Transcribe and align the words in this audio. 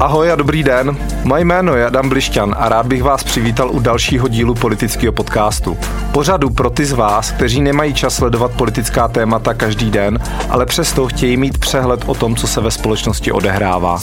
Ahoj 0.00 0.32
a 0.32 0.36
dobrý 0.36 0.62
den. 0.62 0.96
Moje 1.24 1.44
jméno 1.44 1.74
je 1.74 1.86
Adam 1.86 2.08
Blišťan 2.08 2.54
a 2.58 2.68
rád 2.68 2.86
bych 2.86 3.02
vás 3.02 3.24
přivítal 3.24 3.70
u 3.70 3.80
dalšího 3.80 4.28
dílu 4.28 4.54
politického 4.54 5.12
podcastu. 5.12 5.76
Pořadu 6.12 6.50
pro 6.50 6.70
ty 6.70 6.84
z 6.84 6.92
vás, 6.92 7.30
kteří 7.30 7.62
nemají 7.62 7.94
čas 7.94 8.14
sledovat 8.14 8.52
politická 8.56 9.08
témata 9.08 9.54
každý 9.54 9.90
den, 9.90 10.18
ale 10.50 10.66
přesto 10.66 11.06
chtějí 11.06 11.36
mít 11.36 11.58
přehled 11.58 12.04
o 12.06 12.14
tom, 12.14 12.36
co 12.36 12.46
se 12.46 12.60
ve 12.60 12.70
společnosti 12.70 13.32
odehrává. 13.32 14.00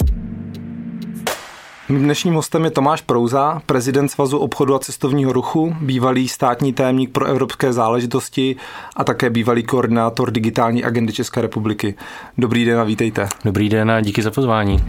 Mým 1.90 2.03
dnešním 2.03 2.33
hostem 2.33 2.65
je 2.65 2.71
Tomáš 2.71 3.01
Prouza, 3.01 3.62
prezident 3.65 4.10
Svazu 4.10 4.37
obchodu 4.37 4.76
a 4.76 4.79
cestovního 4.79 5.33
ruchu, 5.33 5.76
bývalý 5.81 6.28
státní 6.28 6.73
témník 6.73 7.12
pro 7.12 7.26
evropské 7.26 7.73
záležitosti 7.73 8.55
a 8.96 9.03
také 9.03 9.29
bývalý 9.29 9.63
koordinátor 9.63 10.31
digitální 10.31 10.83
agendy 10.83 11.13
České 11.13 11.42
republiky. 11.42 11.96
Dobrý 12.37 12.65
den 12.65 12.79
a 12.79 12.83
vítejte. 12.83 13.28
Dobrý 13.46 13.69
den 13.69 13.92
a 13.92 14.01
díky 14.01 14.21
za 14.21 14.31
pozvání. 14.31 14.79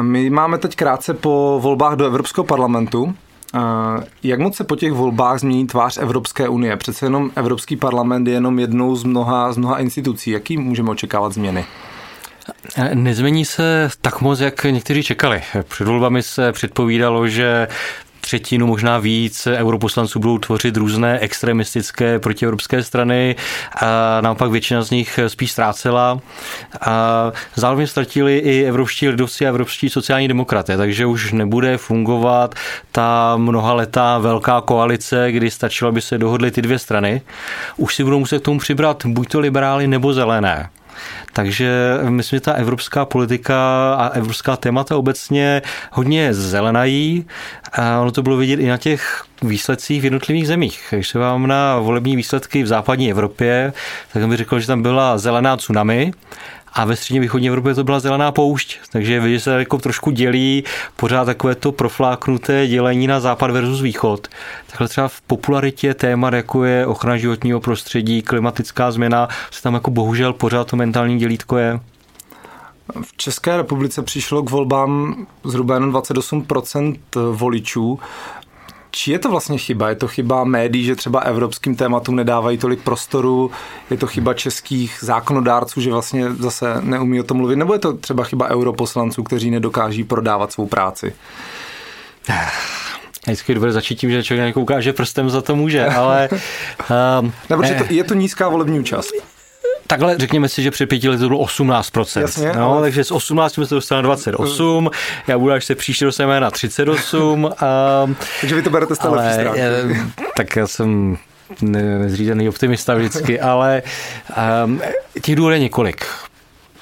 My 0.00 0.30
máme 0.30 0.58
teď 0.58 0.76
krátce 0.76 1.14
po 1.14 1.58
volbách 1.62 1.96
do 1.96 2.06
Evropského 2.06 2.44
parlamentu. 2.44 3.14
Jak 4.22 4.40
moc 4.40 4.56
se 4.56 4.64
po 4.64 4.76
těch 4.76 4.92
volbách 4.92 5.38
změní 5.38 5.66
tvář 5.66 5.98
Evropské 5.98 6.48
unie? 6.48 6.76
Přece 6.76 7.06
jenom 7.06 7.30
Evropský 7.36 7.76
parlament 7.76 8.26
je 8.26 8.32
jenom 8.32 8.58
jednou 8.58 8.96
z 8.96 9.04
mnoha, 9.04 9.52
z 9.52 9.56
mnoha 9.56 9.78
institucí. 9.78 10.30
Jaký 10.30 10.56
můžeme 10.56 10.90
očekávat 10.90 11.32
změny? 11.32 11.64
Nezmění 12.94 13.44
se 13.44 13.90
tak 14.00 14.20
moc, 14.20 14.40
jak 14.40 14.64
někteří 14.64 15.02
čekali. 15.02 15.42
Před 15.68 15.88
volbami 15.88 16.22
se 16.22 16.52
předpovídalo, 16.52 17.28
že 17.28 17.68
třetinu, 18.20 18.66
možná 18.66 18.98
víc 18.98 19.48
europoslanců 19.50 20.18
budou 20.18 20.38
tvořit 20.38 20.76
různé 20.76 21.18
extremistické 21.18 22.18
protievropské 22.18 22.82
strany 22.82 23.36
a 23.82 24.20
naopak 24.20 24.50
většina 24.50 24.82
z 24.82 24.90
nich 24.90 25.18
spíš 25.26 25.52
ztrácela. 25.52 26.20
A 26.80 27.32
zároveň 27.54 27.86
ztratili 27.86 28.38
i 28.38 28.64
evropští 28.64 29.08
lidovci 29.08 29.46
a 29.46 29.48
evropští 29.48 29.90
sociální 29.90 30.28
demokraté, 30.28 30.76
takže 30.76 31.06
už 31.06 31.32
nebude 31.32 31.76
fungovat 31.76 32.54
ta 32.92 33.36
mnohaletá 33.36 34.18
velká 34.18 34.60
koalice, 34.60 35.32
kdy 35.32 35.50
stačilo, 35.50 35.88
aby 35.88 36.00
se 36.00 36.18
dohodly 36.18 36.50
ty 36.50 36.62
dvě 36.62 36.78
strany. 36.78 37.22
Už 37.76 37.94
si 37.94 38.04
budou 38.04 38.18
muset 38.18 38.38
k 38.38 38.44
tomu 38.44 38.58
přibrat 38.58 39.06
buď 39.06 39.28
to 39.28 39.40
liberály 39.40 39.86
nebo 39.86 40.12
zelené. 40.12 40.68
Takže 41.32 41.98
myslím, 42.08 42.36
že 42.36 42.40
ta 42.40 42.52
evropská 42.52 43.04
politika 43.04 43.94
a 43.94 44.08
evropská 44.08 44.56
témata 44.56 44.96
obecně 44.96 45.62
hodně 45.92 46.34
zelenají. 46.34 47.26
A 47.72 48.00
ono 48.00 48.10
to 48.10 48.22
bylo 48.22 48.36
vidět 48.36 48.60
i 48.60 48.68
na 48.68 48.76
těch 48.76 49.24
výsledcích 49.42 50.00
v 50.00 50.04
jednotlivých 50.04 50.46
zemích. 50.46 50.86
Když 50.90 51.08
se 51.08 51.18
vám 51.18 51.46
na 51.46 51.78
volební 51.78 52.16
výsledky 52.16 52.62
v 52.62 52.66
západní 52.66 53.10
Evropě, 53.10 53.72
tak 54.12 54.28
bych 54.28 54.38
řekl, 54.38 54.60
že 54.60 54.66
tam 54.66 54.82
byla 54.82 55.18
zelená 55.18 55.56
tsunami 55.56 56.12
a 56.72 56.84
ve 56.84 56.96
středně 56.96 57.20
východní 57.20 57.48
Evropě 57.48 57.74
to 57.74 57.84
byla 57.84 58.00
zelená 58.00 58.32
poušť, 58.32 58.78
takže 58.92 59.20
vidět 59.20 59.40
se 59.40 59.58
jako 59.58 59.78
trošku 59.78 60.10
dělí 60.10 60.64
pořád 60.96 61.24
takové 61.24 61.54
to 61.54 61.72
profláknuté 61.72 62.66
dělení 62.66 63.06
na 63.06 63.20
západ 63.20 63.50
versus 63.50 63.80
východ. 63.80 64.28
Takhle 64.66 64.88
třeba 64.88 65.08
v 65.08 65.20
popularitě 65.20 65.94
témat, 65.94 66.34
jako 66.34 66.64
je 66.64 66.86
ochrana 66.86 67.16
životního 67.16 67.60
prostředí, 67.60 68.22
klimatická 68.22 68.90
změna, 68.90 69.28
se 69.50 69.62
tam 69.62 69.74
jako 69.74 69.90
bohužel 69.90 70.32
pořád 70.32 70.66
to 70.66 70.76
mentální 70.76 71.18
dělítko 71.18 71.56
je. 71.56 71.80
V 73.02 73.16
České 73.16 73.56
republice 73.56 74.02
přišlo 74.02 74.42
k 74.42 74.50
volbám 74.50 75.26
zhruba 75.44 75.74
jenom 75.74 75.92
28% 75.92 76.98
voličů. 77.32 77.98
Či 78.90 79.12
je 79.12 79.18
to 79.18 79.30
vlastně 79.30 79.58
chyba? 79.58 79.88
Je 79.88 79.94
to 79.94 80.08
chyba 80.08 80.44
médií, 80.44 80.84
že 80.84 80.96
třeba 80.96 81.20
evropským 81.20 81.76
tématům 81.76 82.16
nedávají 82.16 82.58
tolik 82.58 82.80
prostoru? 82.80 83.50
Je 83.90 83.96
to 83.96 84.06
chyba 84.06 84.34
českých 84.34 84.98
zákonodárců, 85.00 85.80
že 85.80 85.90
vlastně 85.90 86.32
zase 86.32 86.74
neumí 86.80 87.20
o 87.20 87.22
tom 87.22 87.36
mluvit? 87.36 87.56
Nebo 87.56 87.72
je 87.72 87.78
to 87.78 87.92
třeba 87.92 88.24
chyba 88.24 88.48
europoslanců, 88.48 89.22
kteří 89.22 89.50
nedokáží 89.50 90.04
prodávat 90.04 90.52
svou 90.52 90.66
práci? 90.66 91.14
Vždycky 93.24 93.54
dobré 93.54 93.72
začít 93.72 93.96
tím, 93.96 94.10
že 94.10 94.24
člověk 94.24 94.56
ukáže 94.56 94.92
prstem 94.92 95.30
za 95.30 95.40
to 95.42 95.56
může, 95.56 95.86
ale... 95.86 96.28
Um, 97.20 97.32
Nebo, 97.50 97.62
ne. 97.62 97.74
to, 97.74 97.94
je 97.94 98.04
to 98.04 98.14
nízká 98.14 98.48
volební 98.48 98.80
účast. 98.80 99.12
Takhle 99.90 100.18
řekněme 100.18 100.48
si, 100.48 100.62
že 100.62 100.70
před 100.70 100.86
pěti 100.86 101.08
lety 101.08 101.20
to 101.20 101.28
bylo 101.28 101.44
18%. 101.44 102.20
Jasně, 102.20 102.52
no, 102.52 102.72
ale... 102.72 102.80
Takže 102.80 103.04
z 103.04 103.10
18 103.10 103.54
jsme 103.54 103.66
se 103.66 103.74
dostali 103.74 104.02
na 104.02 104.06
28, 104.06 104.90
já 105.26 105.38
budu, 105.38 105.52
až 105.52 105.64
se 105.64 105.74
příště 105.74 106.04
dostaneme 106.04 106.40
na 106.40 106.50
38. 106.50 107.50
A, 107.58 108.06
takže 108.40 108.54
vy 108.54 108.62
to 108.62 108.70
berete 108.70 108.94
stále 108.94 109.46
ale, 109.46 109.56
Tak 110.36 110.56
já 110.56 110.66
jsem 110.66 111.18
nezřízený 111.62 112.48
optimista 112.48 112.94
vždycky, 112.94 113.40
ale 113.40 113.82
um, 114.64 114.80
těch 115.22 115.36
důvodů 115.36 115.54
je 115.54 115.58
několik. 115.58 116.06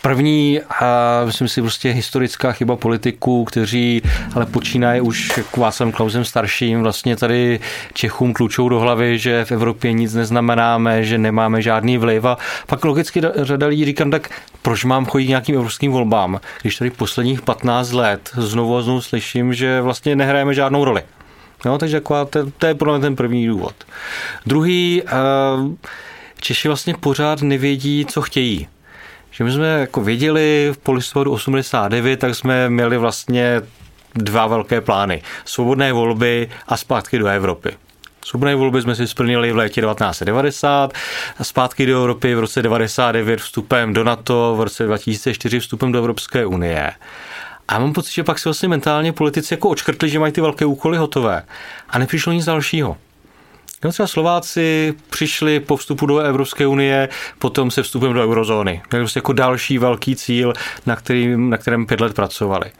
První, 0.09 0.61
a 0.81 1.23
myslím 1.25 1.49
si, 1.49 1.61
prostě 1.61 1.91
historická 1.91 2.53
chyba 2.53 2.77
politiků, 2.77 3.45
kteří 3.45 4.03
ale 4.35 4.47
počínají 4.47 5.01
už 5.01 5.41
k 5.51 5.57
Václavem 5.57 5.93
Klausem 5.93 6.25
starším, 6.25 6.83
vlastně 6.83 7.17
tady 7.17 7.61
Čechům 7.93 8.35
tlučou 8.35 8.69
do 8.69 8.81
hlavy, 8.81 9.19
že 9.19 9.45
v 9.45 9.53
Evropě 9.53 9.93
nic 9.93 10.15
neznamenáme, 10.15 11.05
že 11.05 11.19
nemáme 11.19 11.63
žádný 11.63 11.99
vliv 11.99 12.25
a 12.25 12.39
pak 12.67 12.85
logicky 12.85 13.21
řada 13.37 13.67
lidí 13.67 13.85
říká, 13.85 14.05
tak 14.11 14.31
proč 14.63 14.85
mám 14.85 15.07
chodit 15.07 15.29
nějakým 15.29 15.55
evropským 15.55 15.93
volbám, 15.93 16.41
když 16.63 16.77
tady 16.77 16.91
posledních 16.91 17.43
15 17.43 17.93
let 17.93 18.31
znovu 18.37 18.77
a 18.77 18.83
znovu 18.83 19.01
slyším, 19.01 19.55
že 19.55 19.81
vlastně 19.81 20.17
nehrajeme 20.17 20.55
žádnou 20.55 20.85
roli. 20.85 21.03
No, 21.65 21.79
takže 21.79 21.97
jako, 21.97 22.25
to, 22.25 22.51
to 22.51 22.67
je 22.67 22.75
podle 22.75 22.99
mě 22.99 23.03
ten 23.03 23.17
první 23.17 23.47
důvod. 23.47 23.75
Druhý, 24.47 25.03
Češi 26.41 26.69
vlastně 26.69 26.95
pořád 26.95 27.43
nevědí, 27.43 28.07
co 28.09 28.23
chtějí 28.23 28.69
že 29.39 29.45
my 29.45 29.53
jsme 29.53 29.67
jako 29.67 30.01
věděli 30.01 30.71
v 30.73 30.79
polistopadu 30.79 31.33
89, 31.33 32.21
tak 32.21 32.35
jsme 32.35 32.71
měli 32.71 32.99
vlastně 32.99 33.63
dva 34.15 34.47
velké 34.47 34.81
plány. 34.81 35.23
Svobodné 35.45 35.93
volby 35.93 36.51
a 36.69 36.77
zpátky 36.77 37.19
do 37.19 37.27
Evropy. 37.27 37.71
Svobodné 38.25 38.55
volby 38.55 38.83
jsme 38.83 38.95
si 38.95 39.07
splnili 39.07 39.53
v 39.53 39.57
létě 39.57 39.81
1990, 39.81 40.93
zpátky 41.43 41.87
do 41.87 41.99
Evropy 41.99 42.35
v 42.35 42.39
roce 42.39 42.63
99 42.63 43.41
vstupem 43.41 43.95
do 43.95 44.05
NATO, 44.05 44.55
v 44.59 44.61
roce 44.61 44.85
2004 44.85 45.61
vstupem 45.61 45.93
do 45.93 45.99
Evropské 45.99 46.47
unie. 46.47 46.93
A 47.69 47.79
mám 47.79 47.93
pocit, 47.93 48.13
že 48.13 48.25
pak 48.25 48.39
si 48.39 48.45
vlastně 48.45 48.69
mentálně 48.69 49.13
politici 49.13 49.55
jako 49.55 49.69
očkrtli, 49.69 50.09
že 50.09 50.19
mají 50.19 50.33
ty 50.33 50.41
velké 50.41 50.65
úkoly 50.65 50.99
hotové. 50.99 51.43
A 51.91 51.99
nepřišlo 51.99 52.33
nic 52.33 52.45
dalšího. 52.45 52.97
No 53.85 53.93
třeba 53.93 54.07
Slováci 54.07 54.95
přišli 55.11 55.61
po 55.61 55.77
vstupu 55.77 56.07
do 56.07 56.19
Evropské 56.19 56.67
unie, 56.67 57.09
potom 57.39 57.71
se 57.71 57.83
vstupem 57.83 58.13
do 58.13 58.23
eurozóny. 58.23 58.83
To 58.89 58.97
je 58.97 59.03
prostě 59.03 59.19
jako 59.19 59.33
další 59.33 59.79
velký 59.79 60.17
cíl, 60.17 60.53
na, 60.87 60.97
kterým, 60.97 61.51
na 61.51 61.57
kterém 61.57 61.87
pět 61.87 62.01
let 62.01 62.15
pracovali. 62.15 62.71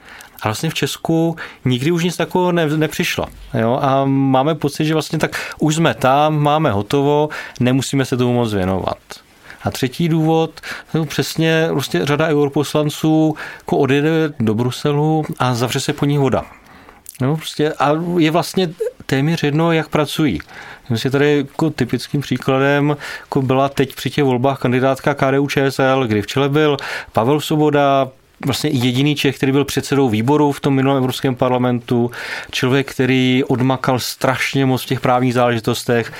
A 0.41 0.47
vlastně 0.47 0.69
v 0.69 0.73
Česku 0.73 1.35
nikdy 1.65 1.91
už 1.91 2.03
nic 2.03 2.17
takového 2.17 2.51
ne, 2.51 2.67
nepřišlo. 2.67 3.25
Jo? 3.53 3.79
A 3.81 4.05
máme 4.05 4.55
pocit, 4.55 4.85
že 4.85 4.93
vlastně 4.93 5.19
tak 5.19 5.55
už 5.59 5.75
jsme 5.75 5.93
tam, 5.93 6.39
máme 6.39 6.71
hotovo, 6.71 7.29
nemusíme 7.59 8.05
se 8.05 8.17
tomu 8.17 8.33
moc 8.33 8.53
věnovat. 8.53 8.97
A 9.63 9.71
třetí 9.71 10.09
důvod, 10.09 10.61
no 10.93 11.05
přesně 11.05 11.67
vlastně 11.71 12.05
řada 12.05 12.27
europoslanců 12.27 13.35
jako 13.57 13.77
odjede 13.77 14.33
do 14.39 14.53
Bruselu 14.53 15.25
a 15.39 15.55
zavře 15.55 15.79
se 15.79 15.93
po 15.93 16.05
ní 16.05 16.17
voda. 16.17 16.45
No, 17.21 17.37
prostě, 17.37 17.73
a 17.73 17.91
je 18.17 18.31
vlastně 18.31 18.69
téměř 19.09 19.43
jedno, 19.43 19.71
jak 19.71 19.89
pracují. 19.89 20.41
Myslím 20.89 21.11
tady 21.11 21.37
jako 21.37 21.69
typickým 21.69 22.21
příkladem 22.21 22.97
jako 23.21 23.41
byla 23.41 23.69
teď 23.69 23.95
při 23.95 24.09
těch 24.09 24.23
volbách 24.23 24.59
kandidátka 24.59 25.13
KDU 25.13 25.47
ČSL, 25.47 26.07
kdy 26.07 26.21
v 26.21 26.27
čele 26.27 26.49
byl 26.49 26.77
Pavel 27.13 27.39
Soboda, 27.39 28.07
vlastně 28.45 28.69
jediný 28.69 29.15
Čech, 29.15 29.37
který 29.37 29.51
byl 29.51 29.65
předsedou 29.65 30.09
výboru 30.09 30.51
v 30.51 30.59
tom 30.59 30.73
minulém 30.73 30.97
Evropském 30.97 31.35
parlamentu, 31.35 32.11
člověk, 32.51 32.91
který 32.91 33.43
odmakal 33.47 33.99
strašně 33.99 34.65
moc 34.65 34.83
v 34.83 34.85
těch 34.85 34.99
právních 34.99 35.33
záležitostech. 35.33 36.13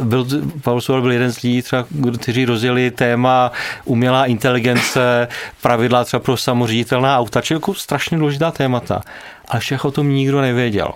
Byl, 0.00 0.26
Pavel 0.62 0.80
Soboda 0.80 1.02
byl 1.02 1.12
jeden 1.12 1.32
z 1.32 1.42
lidí, 1.42 1.62
třeba, 1.62 1.86
kteří 2.20 2.44
rozjeli 2.44 2.90
téma 2.90 3.52
umělá 3.84 4.26
inteligence, 4.26 5.28
pravidla 5.62 6.04
třeba 6.04 6.20
pro 6.20 6.36
samoředitelná 6.36 7.18
auta, 7.18 7.40
čili 7.40 7.56
jako 7.56 7.74
strašně 7.74 8.18
důležitá 8.18 8.50
témata. 8.50 9.00
Ale 9.48 9.60
všech 9.60 9.84
o 9.84 9.90
tom 9.90 10.08
nikdo 10.08 10.40
nevěděl. 10.40 10.92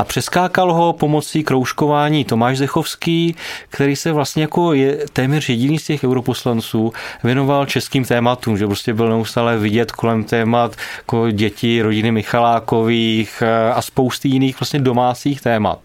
A 0.00 0.04
přeskákal 0.04 0.72
ho 0.74 0.92
pomocí 0.92 1.44
kroužkování 1.44 2.24
Tomáš 2.24 2.58
Zechovský, 2.58 3.36
který 3.68 3.96
se 3.96 4.12
vlastně 4.12 4.42
jako 4.42 4.72
je 4.72 4.98
téměř 5.12 5.48
jediný 5.48 5.78
z 5.78 5.84
těch 5.84 6.04
europoslanců 6.04 6.92
věnoval 7.24 7.66
českým 7.66 8.04
tématům, 8.04 8.58
že 8.58 8.66
prostě 8.66 8.94
byl 8.94 9.08
neustále 9.08 9.58
vidět 9.58 9.92
kolem 9.92 10.24
témat 10.24 10.76
jako 10.96 11.30
děti 11.30 11.82
rodiny 11.82 12.12
Michalákových 12.12 13.42
eh, 13.42 13.72
a 13.72 13.82
spousty 13.82 14.28
jiných 14.28 14.60
vlastně 14.60 14.80
domácích 14.80 15.40
témat. 15.40 15.78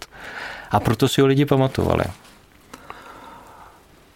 A 0.71 0.79
proto 0.79 1.07
si 1.07 1.21
ho 1.21 1.27
lidi 1.27 1.45
pamatovali. 1.45 2.03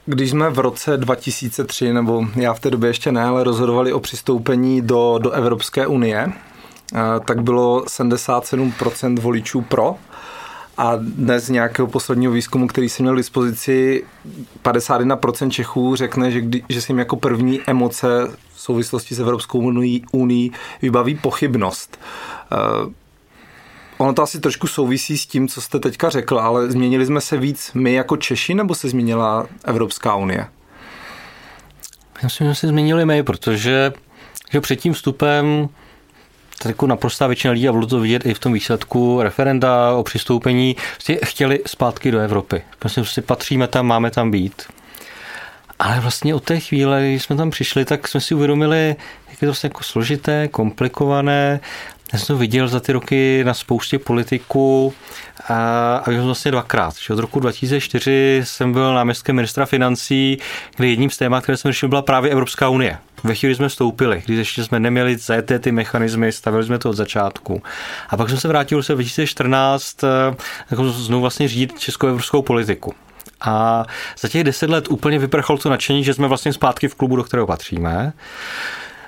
Když 0.05 0.29
jsme 0.29 0.49
v 0.49 0.59
roce 0.59 0.97
2003, 0.97 1.93
nebo 1.93 2.25
já 2.35 2.53
v 2.53 2.59
té 2.59 2.69
době 2.69 2.89
ještě 2.89 3.11
ne, 3.11 3.23
ale 3.23 3.43
rozhodovali 3.43 3.93
o 3.93 3.99
přistoupení 3.99 4.81
do, 4.81 5.19
do 5.21 5.31
Evropské 5.31 5.87
unie, 5.87 6.27
tak 7.25 7.41
bylo 7.41 7.83
77% 7.83 9.19
voličů 9.19 9.61
pro. 9.61 9.95
a 10.77 10.95
dnes 10.95 11.45
z 11.45 11.49
nějakého 11.49 11.87
posledního 11.87 12.31
výzkumu, 12.31 12.67
který 12.67 12.89
jsem 12.89 13.03
měl 13.03 13.13
k 13.13 13.17
dispozici, 13.17 14.03
51% 14.63 15.49
Čechů 15.49 15.95
řekne, 15.95 16.31
že, 16.31 16.41
kdy, 16.41 16.63
že 16.69 16.81
si 16.81 16.91
jim 16.91 16.99
jako 16.99 17.15
první 17.15 17.61
emoce 17.67 18.07
v 18.53 18.61
souvislosti 18.61 19.15
s 19.15 19.19
Evropskou 19.19 19.59
unii, 19.59 20.01
unii 20.11 20.51
vybaví 20.81 21.15
pochybnost. 21.15 21.99
Uh, 22.85 22.93
ono 23.97 24.13
to 24.13 24.21
asi 24.21 24.39
trošku 24.39 24.67
souvisí 24.67 25.17
s 25.17 25.25
tím, 25.25 25.47
co 25.47 25.61
jste 25.61 25.79
teďka 25.79 26.09
řekl, 26.09 26.39
ale 26.39 26.71
změnili 26.71 27.05
jsme 27.05 27.21
se 27.21 27.37
víc 27.37 27.71
my 27.73 27.93
jako 27.93 28.17
Češi, 28.17 28.53
nebo 28.53 28.75
se 28.75 28.89
změnila 28.89 29.47
Evropská 29.63 30.15
unie? 30.15 30.47
Já 32.21 32.23
myslím, 32.23 32.47
že 32.47 32.55
se 32.55 32.67
změnili 32.67 33.05
my, 33.05 33.23
protože 33.23 33.93
že 34.51 34.61
před 34.61 34.75
tím 34.75 34.93
vstupem 34.93 35.69
tak 36.61 36.69
jako 36.69 36.87
naprostá 36.87 37.27
většina 37.27 37.53
lidí, 37.53 37.69
a 37.69 37.71
bylo 37.71 37.87
to 37.87 37.99
vidět 37.99 38.25
i 38.25 38.33
v 38.33 38.39
tom 38.39 38.53
výsledku 38.53 39.21
referenda 39.21 39.93
o 39.93 40.03
přistoupení, 40.03 40.75
prostě 40.93 41.19
chtěli 41.25 41.59
zpátky 41.65 42.11
do 42.11 42.19
Evropy. 42.19 42.61
Prostě 42.79 43.05
si 43.05 43.21
patříme 43.21 43.67
tam, 43.67 43.87
máme 43.87 44.11
tam 44.11 44.31
být. 44.31 44.63
Ale 45.79 45.99
vlastně 45.99 46.35
od 46.35 46.43
té 46.43 46.59
chvíle, 46.59 47.01
když 47.09 47.23
jsme 47.23 47.35
tam 47.35 47.49
přišli, 47.49 47.85
tak 47.85 48.07
jsme 48.07 48.21
si 48.21 48.35
uvědomili, 48.35 48.95
jak 49.29 49.41
je 49.41 49.45
to 49.45 49.45
vlastně 49.45 49.67
jako 49.67 49.83
složité, 49.83 50.47
komplikované. 50.47 51.59
Já 52.13 52.19
jsem 52.19 52.27
to 52.27 52.37
viděl 52.37 52.67
za 52.67 52.79
ty 52.79 52.91
roky 52.91 53.43
na 53.43 53.53
spoustě 53.53 53.99
politiků 53.99 54.93
a, 55.49 55.95
a 55.97 56.11
vlastně 56.21 56.51
dvakrát. 56.51 56.93
Že 56.97 57.13
od 57.13 57.19
roku 57.19 57.39
2004 57.39 58.41
jsem 58.43 58.73
byl 58.73 58.93
náměstkem 58.93 59.35
ministra 59.35 59.65
financí, 59.65 60.37
kde 60.75 60.87
jedním 60.87 61.09
z 61.09 61.17
témat, 61.17 61.43
které 61.43 61.57
jsem 61.57 61.71
řešil, 61.71 61.89
byla 61.89 62.01
právě 62.01 62.31
Evropská 62.31 62.69
unie. 62.69 62.97
Ve 63.23 63.35
chvíli 63.35 63.55
jsme 63.55 63.69
vstoupili, 63.69 64.23
když 64.25 64.37
ještě 64.37 64.63
jsme 64.63 64.79
neměli 64.79 65.17
zajeté 65.17 65.59
ty 65.59 65.71
mechanismy, 65.71 66.31
stavili 66.31 66.63
jsme 66.63 66.79
to 66.79 66.89
od 66.89 66.95
začátku. 66.95 67.61
A 68.09 68.17
pak 68.17 68.29
jsem 68.29 68.37
se 68.37 68.47
vrátil 68.47 68.83
se 68.83 68.93
2014 68.93 70.03
eh, 70.03 70.07
jako 70.71 70.89
znovu 70.89 71.21
vlastně 71.21 71.47
řídit 71.47 71.79
českou 71.79 72.07
evropskou 72.07 72.41
politiku. 72.41 72.93
A 73.41 73.85
za 74.19 74.27
těch 74.27 74.43
deset 74.43 74.69
let 74.69 74.87
úplně 74.89 75.19
vyprchalo 75.19 75.59
to 75.59 75.69
nadšení, 75.69 76.03
že 76.03 76.13
jsme 76.13 76.27
vlastně 76.27 76.53
zpátky 76.53 76.87
v 76.87 76.95
klubu, 76.95 77.15
do 77.15 77.23
kterého 77.23 77.47
patříme. 77.47 78.13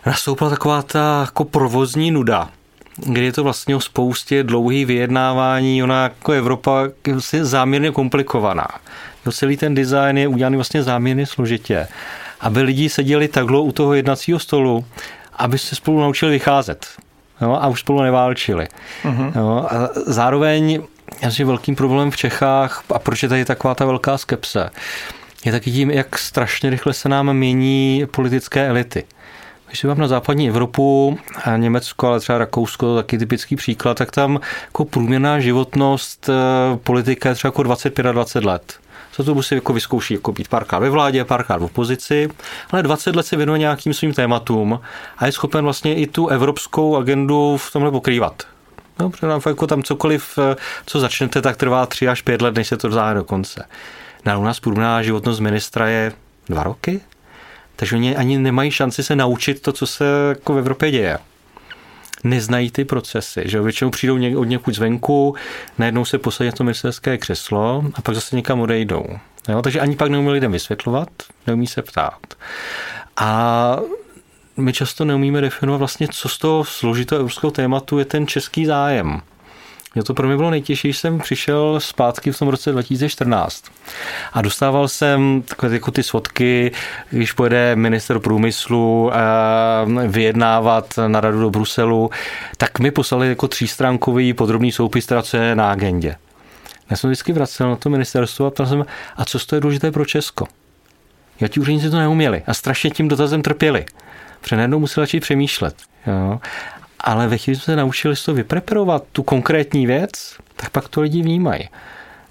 Nastoupila 0.05 0.49
taková 0.49 0.81
ta 0.81 1.21
jako 1.21 1.45
provozní 1.45 2.11
nuda, 2.11 2.49
kdy 2.97 3.25
je 3.25 3.33
to 3.33 3.43
vlastně 3.43 3.75
o 3.75 3.79
spoustě 3.79 4.43
dlouhých 4.43 4.85
vyjednávání, 4.85 5.83
ona 5.83 6.03
jako 6.03 6.31
Evropa 6.31 6.83
je 7.07 7.13
vlastně 7.13 7.45
záměrně 7.45 7.91
komplikovaná. 7.91 8.67
Jo, 9.25 9.31
celý 9.31 9.57
ten 9.57 9.75
design 9.75 10.17
je 10.17 10.27
udělaný 10.27 10.55
vlastně 10.55 10.83
záměrně 10.83 11.25
složitě. 11.25 11.87
Aby 12.41 12.61
lidi 12.61 12.89
seděli 12.89 13.27
takhle 13.27 13.59
u 13.59 13.71
toho 13.71 13.93
jednacího 13.93 14.39
stolu, 14.39 14.85
aby 15.33 15.57
se 15.57 15.75
spolu 15.75 15.99
naučili 15.99 16.31
vycházet. 16.31 16.88
Jo, 17.41 17.57
a 17.61 17.67
už 17.67 17.79
spolu 17.79 18.01
neválčili. 18.01 18.67
Uh-huh. 19.03 19.31
Jo, 19.35 19.67
a 19.69 19.89
zároveň 20.05 20.83
asi 21.27 21.43
velkým 21.43 21.75
problémem 21.75 22.11
v 22.11 22.17
Čechách, 22.17 22.83
a 22.93 22.99
proč 22.99 23.23
je 23.23 23.29
tady 23.29 23.45
taková 23.45 23.75
ta 23.75 23.85
velká 23.85 24.17
skepse, 24.17 24.69
je 25.45 25.51
taky 25.51 25.71
tím, 25.71 25.91
jak 25.91 26.17
strašně 26.17 26.69
rychle 26.69 26.93
se 26.93 27.09
nám 27.09 27.33
mění 27.33 28.05
politické 28.11 28.67
elity. 28.67 29.03
Když 29.67 29.79
se 29.79 29.88
vám 29.88 29.97
na 29.97 30.07
západní 30.07 30.49
Evropu, 30.49 31.17
a 31.43 31.57
Německo, 31.57 32.07
ale 32.07 32.19
třeba 32.19 32.38
Rakousko, 32.38 32.85
to 32.85 32.95
taky 32.95 33.17
typický 33.17 33.55
příklad, 33.55 33.97
tak 33.97 34.11
tam 34.11 34.39
jako 34.65 34.85
průměrná 34.85 35.39
životnost 35.39 36.29
eh, 36.29 36.77
politika 36.77 37.29
je 37.29 37.35
třeba 37.35 37.47
jako 37.47 37.63
25 37.63 38.05
a 38.05 38.11
20 38.11 38.43
let. 38.43 38.73
Co 39.11 39.23
to 39.23 39.43
si 39.43 39.55
jako 39.55 39.73
vyzkouší 39.73 40.13
jako 40.13 40.31
být 40.31 40.47
párkrát 40.47 40.79
ve 40.79 40.89
vládě, 40.89 41.25
párkrát 41.25 41.57
v 41.57 41.63
opozici, 41.63 42.29
ale 42.71 42.83
20 42.83 43.15
let 43.15 43.25
se 43.25 43.35
věnuje 43.35 43.59
nějakým 43.59 43.93
svým 43.93 44.13
tématům 44.13 44.79
a 45.17 45.25
je 45.25 45.31
schopen 45.31 45.63
vlastně 45.63 45.95
i 45.95 46.07
tu 46.07 46.27
evropskou 46.27 46.97
agendu 46.97 47.57
v 47.57 47.71
tomhle 47.71 47.91
pokrývat. 47.91 48.43
No, 48.99 49.09
protože 49.09 49.27
nám 49.27 49.41
jako 49.45 49.67
tam 49.67 49.83
cokoliv, 49.83 50.39
eh, 50.51 50.55
co 50.85 50.99
začnete, 50.99 51.41
tak 51.41 51.57
trvá 51.57 51.85
3 51.85 52.07
až 52.07 52.21
5 52.21 52.41
let, 52.41 52.55
než 52.55 52.67
se 52.67 52.77
to 52.77 52.87
dosáhne 52.87 53.19
do 53.19 53.23
konce. 53.23 53.65
Na 54.25 54.37
u 54.37 54.43
nás 54.43 54.59
průměrná 54.59 55.03
životnost 55.03 55.39
ministra 55.39 55.87
je 55.87 56.11
dva 56.49 56.63
roky, 56.63 57.01
takže 57.75 57.95
oni 57.95 58.15
ani 58.15 58.37
nemají 58.37 58.71
šanci 58.71 59.03
se 59.03 59.15
naučit 59.15 59.61
to, 59.61 59.71
co 59.71 59.87
se 59.87 60.05
jako 60.29 60.53
v 60.53 60.57
Evropě 60.57 60.91
děje. 60.91 61.17
Neznají 62.23 62.71
ty 62.71 62.85
procesy, 62.85 63.44
že 63.45 63.62
většinou 63.62 63.91
přijdou 63.91 64.39
od 64.39 64.44
někud 64.44 64.75
zvenku, 64.75 65.35
najednou 65.77 66.06
se 66.06 66.18
posadí 66.18 66.51
to 66.51 66.63
ministerské 66.63 67.18
křeslo 67.18 67.83
a 67.94 68.01
pak 68.01 68.15
zase 68.15 68.35
někam 68.35 68.59
odejdou. 68.59 69.06
Jo? 69.50 69.62
Takže 69.62 69.79
ani 69.79 69.95
pak 69.95 70.12
neumí 70.12 70.29
lidem 70.29 70.51
vysvětlovat, 70.51 71.09
neumí 71.47 71.68
se 71.68 71.81
ptát. 71.81 72.19
A 73.18 73.77
my 74.57 74.73
často 74.73 75.06
neumíme 75.06 75.41
definovat 75.41 75.77
vlastně, 75.77 76.07
co 76.12 76.29
z 76.29 76.38
toho 76.38 76.63
složitého 76.63 77.19
evropského 77.19 77.51
tématu 77.51 78.00
je 78.00 78.06
ten 78.06 78.27
český 78.27 78.65
zájem. 78.65 79.21
Jo, 79.95 80.03
to 80.03 80.13
pro 80.13 80.27
mě 80.27 80.38
bylo 80.38 80.49
nejtěžší, 80.49 80.88
když 80.88 80.97
jsem 80.97 81.19
přišel 81.19 81.79
zpátky 81.79 82.31
v 82.31 82.39
tom 82.39 82.47
roce 82.47 82.71
2014 82.71 83.63
a 84.33 84.41
dostával 84.41 84.88
jsem 84.88 85.43
takové 85.47 85.73
jako 85.73 85.91
ty 85.91 86.03
svodky, 86.03 86.71
když 87.09 87.31
pojede 87.31 87.75
minister 87.75 88.19
průmyslu 88.19 89.11
eh, 89.13 90.07
vyjednávat 90.07 90.99
na 91.07 91.21
radu 91.21 91.41
do 91.41 91.49
Bruselu, 91.49 92.09
tak 92.57 92.79
mi 92.79 92.91
poslali 92.91 93.29
jako 93.29 93.47
třístránkový 93.47 94.33
podrobný 94.33 94.71
soupis, 94.71 95.05
teda 95.05 95.21
co 95.21 95.38
je 95.38 95.55
na 95.55 95.71
agendě. 95.71 96.15
Já 96.89 96.97
jsem 96.97 97.09
vždycky 97.09 97.33
vracel 97.33 97.69
na 97.69 97.75
to 97.75 97.89
ministerstvo 97.89 98.45
a 98.45 98.51
ptal 98.51 98.65
jsem, 98.65 98.85
a 99.15 99.25
co 99.25 99.39
to 99.39 99.55
je 99.55 99.61
důležité 99.61 99.91
pro 99.91 100.05
Česko? 100.05 100.47
Já 101.39 101.47
ti 101.47 101.59
úředníci 101.59 101.89
to 101.89 101.97
neuměli 101.97 102.43
a 102.47 102.53
strašně 102.53 102.89
tím 102.89 103.07
dotazem 103.07 103.41
trpěli. 103.41 103.85
Protože 104.41 104.55
najednou 104.55 104.79
museli 104.79 105.03
začít 105.03 105.19
přemýšlet. 105.19 105.75
Jo 106.07 106.39
ale 107.01 107.27
ve 107.27 107.38
chvíli 107.38 107.56
jsme 107.56 107.65
se 107.65 107.75
naučili 107.75 108.15
to 108.25 108.33
vypreparovat, 108.33 109.03
tu 109.12 109.24
konkrétní 109.24 109.88
věc, 109.88 110.12
tak 110.56 110.69
pak 110.69 110.89
to 110.89 111.01
lidi 111.01 111.21
vnímají. 111.21 111.69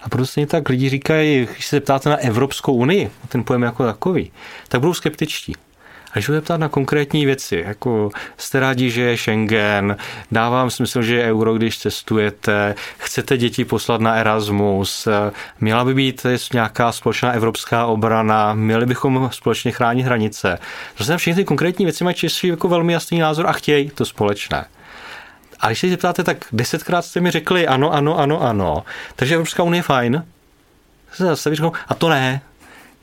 A 0.03 0.09
prostě 0.09 0.47
tak 0.47 0.69
lidi 0.69 0.89
říkají, 0.89 1.49
když 1.53 1.67
se 1.67 1.81
ptáte 1.81 2.11
na 2.11 2.17
Evropskou 2.17 2.75
unii, 2.75 3.11
ten 3.29 3.45
pojem 3.45 3.63
jako 3.63 3.85
takový, 3.85 4.33
tak 4.69 4.81
budou 4.81 4.95
skeptičtí. 4.95 5.57
A 6.11 6.13
když 6.13 6.27
budete 6.27 6.45
ptát 6.45 6.61
na 6.61 6.69
konkrétní 6.69 7.27
věci, 7.27 7.65
jako 7.67 8.11
jste 8.37 8.61
rádi, 8.61 8.91
že 8.91 9.03
je 9.03 9.17
Schengen, 9.17 9.97
dávám 10.33 10.71
smysl, 10.71 11.03
že 11.03 11.17
je 11.17 11.31
euro, 11.31 11.55
když 11.55 11.79
cestujete, 11.79 12.75
chcete 12.99 13.37
děti 13.37 13.65
poslat 13.65 14.01
na 14.01 14.15
Erasmus, 14.15 15.09
měla 15.61 15.85
by 15.85 15.95
být 15.95 16.27
nějaká 16.53 16.93
společná 16.93 17.33
evropská 17.33 17.87
obrana, 17.87 18.55
měli 18.55 18.87
bychom 18.87 19.31
společně 19.33 19.73
chránit 19.73 20.03
hranice. 20.03 20.59
Prostě 20.95 21.17
všechny 21.17 21.43
ty 21.43 21.45
konkrétní 21.45 21.85
věci 21.85 22.05
mají 22.05 22.17
Češi 22.17 22.49
jako 22.49 22.69
velmi 22.69 22.93
jasný 22.93 23.19
názor 23.19 23.47
a 23.47 23.53
chtějí 23.53 23.91
to 23.91 24.05
společné. 24.05 24.65
A 25.61 25.67
když 25.67 25.79
se 25.79 25.89
zeptáte, 25.89 26.25
tak 26.25 26.37
desetkrát 26.53 27.05
jste 27.05 27.21
mi 27.21 27.31
řekli 27.31 27.67
ano, 27.67 27.93
ano, 27.93 28.19
ano, 28.19 28.43
ano. 28.43 28.85
Takže 29.17 29.35
Evropská 29.35 29.63
unie 29.63 29.79
je 29.79 29.83
fajn. 29.83 30.25
Zase 31.17 31.51
a 31.89 31.95
to 31.95 32.09
ne. 32.09 32.41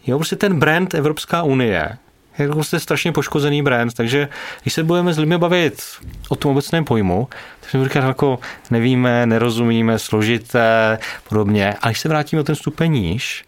Jo, 0.07 0.18
prostě 0.18 0.36
ten 0.36 0.59
brand 0.59 0.94
Evropská 0.94 1.44
unie 1.44 1.98
jako 2.38 2.54
prostě 2.54 2.80
strašně 2.80 3.12
poškozený 3.12 3.62
brand, 3.62 3.94
takže 3.94 4.30
když 4.62 4.74
se 4.74 4.84
budeme 4.84 5.13
s 5.13 5.18
lidmi 5.18 5.38
bavit 5.38 5.84
o 6.30 6.36
tom 6.36 6.51
obecném 6.51 6.85
pojmu, 6.85 7.28
tak 7.59 7.69
se 7.69 7.83
říkat 7.83 8.07
jako 8.07 8.40
nevíme, 8.71 9.26
nerozumíme, 9.26 10.00
složité, 10.00 11.00
podobně. 11.30 11.76
A 11.81 11.88
když 11.88 12.00
se 12.00 12.09
vrátíme 12.09 12.40
o 12.40 12.44
ten 12.44 12.56
stupeň 12.56 12.92
níž, 12.92 13.45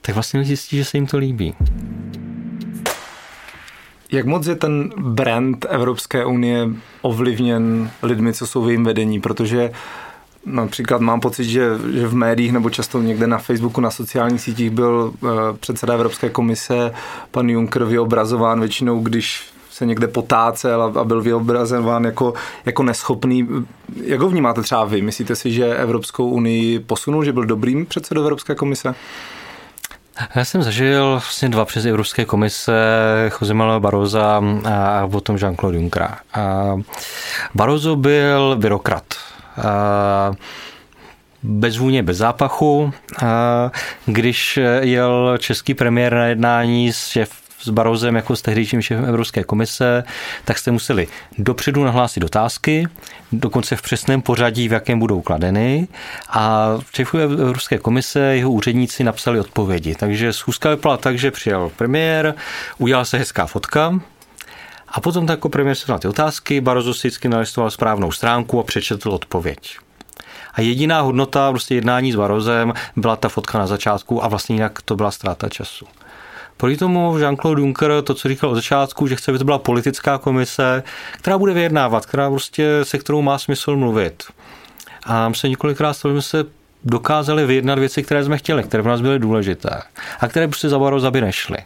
tak 0.00 0.14
vlastně 0.14 0.44
zjistí, 0.44 0.76
že 0.76 0.84
se 0.84 0.96
jim 0.96 1.06
to 1.06 1.18
líbí. 1.18 1.54
Jak 4.12 4.26
moc 4.26 4.46
je 4.46 4.54
ten 4.54 4.90
brand 4.96 5.66
Evropské 5.68 6.24
unie 6.24 6.68
ovlivněn 7.02 7.90
lidmi, 8.02 8.32
co 8.32 8.46
jsou 8.46 8.64
v 8.64 8.68
jejím 8.68 8.84
vedení? 8.84 9.20
Protože 9.20 9.70
Například 10.46 11.00
mám 11.00 11.20
pocit, 11.20 11.44
že, 11.44 11.70
že 11.92 12.06
v 12.06 12.14
médiích 12.14 12.52
nebo 12.52 12.70
často 12.70 13.02
někde 13.02 13.26
na 13.26 13.38
Facebooku, 13.38 13.80
na 13.80 13.90
sociálních 13.90 14.40
sítích 14.40 14.70
byl 14.70 15.12
uh, 15.20 15.30
předseda 15.60 15.94
Evropské 15.94 16.30
komise, 16.30 16.92
pan 17.30 17.48
Juncker, 17.48 17.84
vyobrazován 17.84 18.60
většinou, 18.60 19.00
když 19.00 19.42
se 19.70 19.86
někde 19.86 20.08
potácel 20.08 20.82
a, 20.82 21.00
a 21.00 21.04
byl 21.04 21.22
vyobrazován 21.22 22.04
jako, 22.04 22.34
jako 22.64 22.82
neschopný. 22.82 23.48
Jak 24.04 24.20
ho 24.20 24.28
vnímáte 24.28 24.62
třeba 24.62 24.84
vy? 24.84 25.02
Myslíte 25.02 25.36
si, 25.36 25.52
že 25.52 25.76
Evropskou 25.76 26.28
unii 26.28 26.78
posunul, 26.78 27.24
že 27.24 27.32
byl 27.32 27.44
dobrým 27.44 27.86
předsedou 27.86 28.22
Evropské 28.22 28.54
komise? 28.54 28.94
Já 30.34 30.44
jsem 30.44 30.62
zažil 30.62 31.10
vlastně 31.10 31.48
dva 31.48 31.64
přes 31.64 31.84
Evropské 31.84 32.24
komise 32.24 32.72
Jose 33.40 33.54
Manuel 33.54 33.80
Baroza 33.80 34.42
a 35.00 35.08
potom 35.08 35.36
Jean-Claude 35.36 35.74
Junckera. 35.74 36.18
Barozo 37.54 37.96
byl 37.96 38.56
byrokrat 38.56 39.04
bez 41.42 41.76
vůně, 41.76 42.02
bez 42.02 42.16
zápachu. 42.16 42.92
Když 44.06 44.58
jel 44.80 45.38
český 45.38 45.74
premiér 45.74 46.14
na 46.14 46.26
jednání 46.26 46.92
s 46.92 47.06
šéf 47.06 47.30
s 47.60 47.68
Barozem 47.68 48.16
jako 48.16 48.36
s 48.36 48.42
tehdejším 48.42 48.82
šéfem 48.82 49.04
Evropské 49.04 49.44
komise, 49.44 50.04
tak 50.44 50.58
jste 50.58 50.70
museli 50.70 51.08
dopředu 51.38 51.84
nahlásit 51.84 52.24
otázky, 52.24 52.88
dokonce 53.32 53.76
v 53.76 53.82
přesném 53.82 54.22
pořadí, 54.22 54.68
v 54.68 54.72
jakém 54.72 54.98
budou 54.98 55.20
kladeny 55.20 55.88
a 56.28 56.68
v 56.78 56.96
šéfu 56.96 57.18
Evropské 57.18 57.78
komise 57.78 58.20
jeho 58.20 58.50
úředníci 58.50 59.04
napsali 59.04 59.40
odpovědi. 59.40 59.94
Takže 59.94 60.32
schůzka 60.32 60.70
vypadala 60.70 60.96
tak, 60.96 61.18
že 61.18 61.30
přijel 61.30 61.70
premiér, 61.76 62.34
udělala 62.78 63.04
se 63.04 63.18
hezká 63.18 63.46
fotka, 63.46 64.00
a 64.96 65.00
potom 65.00 65.26
tak 65.26 65.36
jako 65.38 65.48
premiér 65.48 65.76
se 65.76 65.92
na 65.92 65.98
ty 65.98 66.08
otázky, 66.08 66.60
Barozo 66.60 66.94
si 66.94 67.08
vždycky 67.08 67.28
nalistoval 67.28 67.70
správnou 67.70 68.12
stránku 68.12 68.60
a 68.60 68.62
přečetl 68.62 69.10
odpověď. 69.10 69.78
A 70.54 70.60
jediná 70.60 71.00
hodnota 71.00 71.50
prostě 71.50 71.74
jednání 71.74 72.12
s 72.12 72.16
Barozem 72.16 72.72
byla 72.96 73.16
ta 73.16 73.28
fotka 73.28 73.58
na 73.58 73.66
začátku 73.66 74.24
a 74.24 74.28
vlastně 74.28 74.56
jinak 74.56 74.82
to 74.82 74.96
byla 74.96 75.10
ztráta 75.10 75.48
času. 75.48 75.86
Proti 76.56 76.76
tomu 76.76 77.18
Jean-Claude 77.18 77.58
Juncker 77.58 78.02
to, 78.02 78.14
co 78.14 78.28
říkal 78.28 78.50
od 78.50 78.54
začátku, 78.54 79.06
že 79.06 79.16
chce, 79.16 79.30
aby 79.30 79.38
to 79.38 79.44
byla 79.44 79.58
politická 79.58 80.18
komise, 80.18 80.82
která 81.18 81.38
bude 81.38 81.52
vyjednávat, 81.52 82.06
která 82.06 82.30
prostě 82.30 82.80
se 82.82 82.98
kterou 82.98 83.22
má 83.22 83.38
smysl 83.38 83.76
mluvit. 83.76 84.24
A 85.04 85.34
se 85.34 85.48
několikrát 85.48 85.94
jsme 85.94 86.22
se 86.22 86.44
dokázali 86.84 87.46
vyjednat 87.46 87.78
věci, 87.78 88.02
které 88.02 88.24
jsme 88.24 88.38
chtěli, 88.38 88.62
které 88.62 88.82
v 88.82 88.86
nás 88.86 89.00
byly 89.00 89.18
důležité 89.18 89.82
a 90.20 90.28
které 90.28 90.48
prostě 90.48 90.68
za 90.68 90.78
Baroza 90.78 91.10
by 91.10 91.20
nešly. 91.20 91.58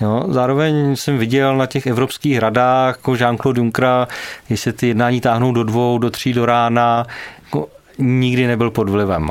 Jo, 0.00 0.24
zároveň 0.28 0.96
jsem 0.96 1.18
viděl 1.18 1.56
na 1.56 1.66
těch 1.66 1.86
evropských 1.86 2.38
radách 2.38 2.96
jako 2.96 3.12
Jean-Claude 3.12 3.58
Junckera, 3.58 4.08
jestli 4.48 4.72
ty 4.72 4.88
jednání 4.88 5.20
táhnou 5.20 5.52
do 5.52 5.64
dvou, 5.64 5.98
do 5.98 6.10
tří 6.10 6.32
do 6.32 6.46
rána, 6.46 7.06
jako 7.44 7.68
nikdy 7.98 8.46
nebyl 8.46 8.70
pod 8.70 8.88
vlivem. 8.88 9.30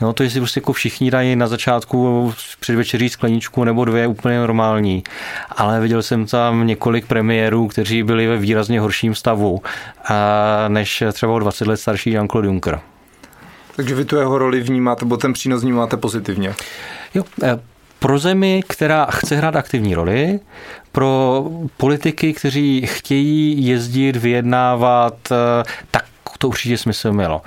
No, 0.00 0.12
to 0.12 0.22
jestli 0.22 0.40
prostě 0.40 0.60
jako 0.60 0.72
všichni 0.72 1.10
dají 1.10 1.36
na 1.36 1.46
začátku 1.46 2.32
předvečeří 2.60 3.08
skleničku 3.08 3.64
nebo 3.64 3.84
dvě 3.84 4.06
úplně 4.06 4.38
normální. 4.38 5.04
Ale 5.50 5.80
viděl 5.80 6.02
jsem 6.02 6.26
tam 6.26 6.66
několik 6.66 7.06
premiérů, 7.06 7.68
kteří 7.68 8.02
byli 8.02 8.26
ve 8.26 8.36
výrazně 8.36 8.80
horším 8.80 9.14
stavu 9.14 9.62
než 10.68 11.02
třeba 11.12 11.32
o 11.32 11.38
20 11.38 11.66
let 11.66 11.76
starší 11.76 12.16
Jean-Claude 12.16 12.44
Juncker. 12.44 12.80
Takže 13.76 13.94
vy 13.94 14.04
tu 14.04 14.16
jeho 14.16 14.38
roli 14.38 14.60
vnímáte, 14.60 15.04
nebo 15.04 15.16
ten 15.16 15.32
přínos 15.32 15.62
vnímáte 15.62 15.96
pozitivně? 15.96 16.54
Jo, 17.14 17.24
eh, 17.42 17.58
pro 17.98 18.18
zemi, 18.18 18.62
která 18.68 19.06
chce 19.10 19.36
hrát 19.36 19.56
aktivní 19.56 19.94
roli, 19.94 20.40
pro 20.92 21.44
politiky, 21.76 22.32
kteří 22.32 22.86
chtějí 22.86 23.66
jezdit, 23.66 24.16
vyjednávat, 24.16 25.14
eh, 25.32 25.64
tak 25.90 26.04
to 26.38 26.48
určitě 26.48 26.78
smysl 26.78 27.12
mělo 27.12 27.42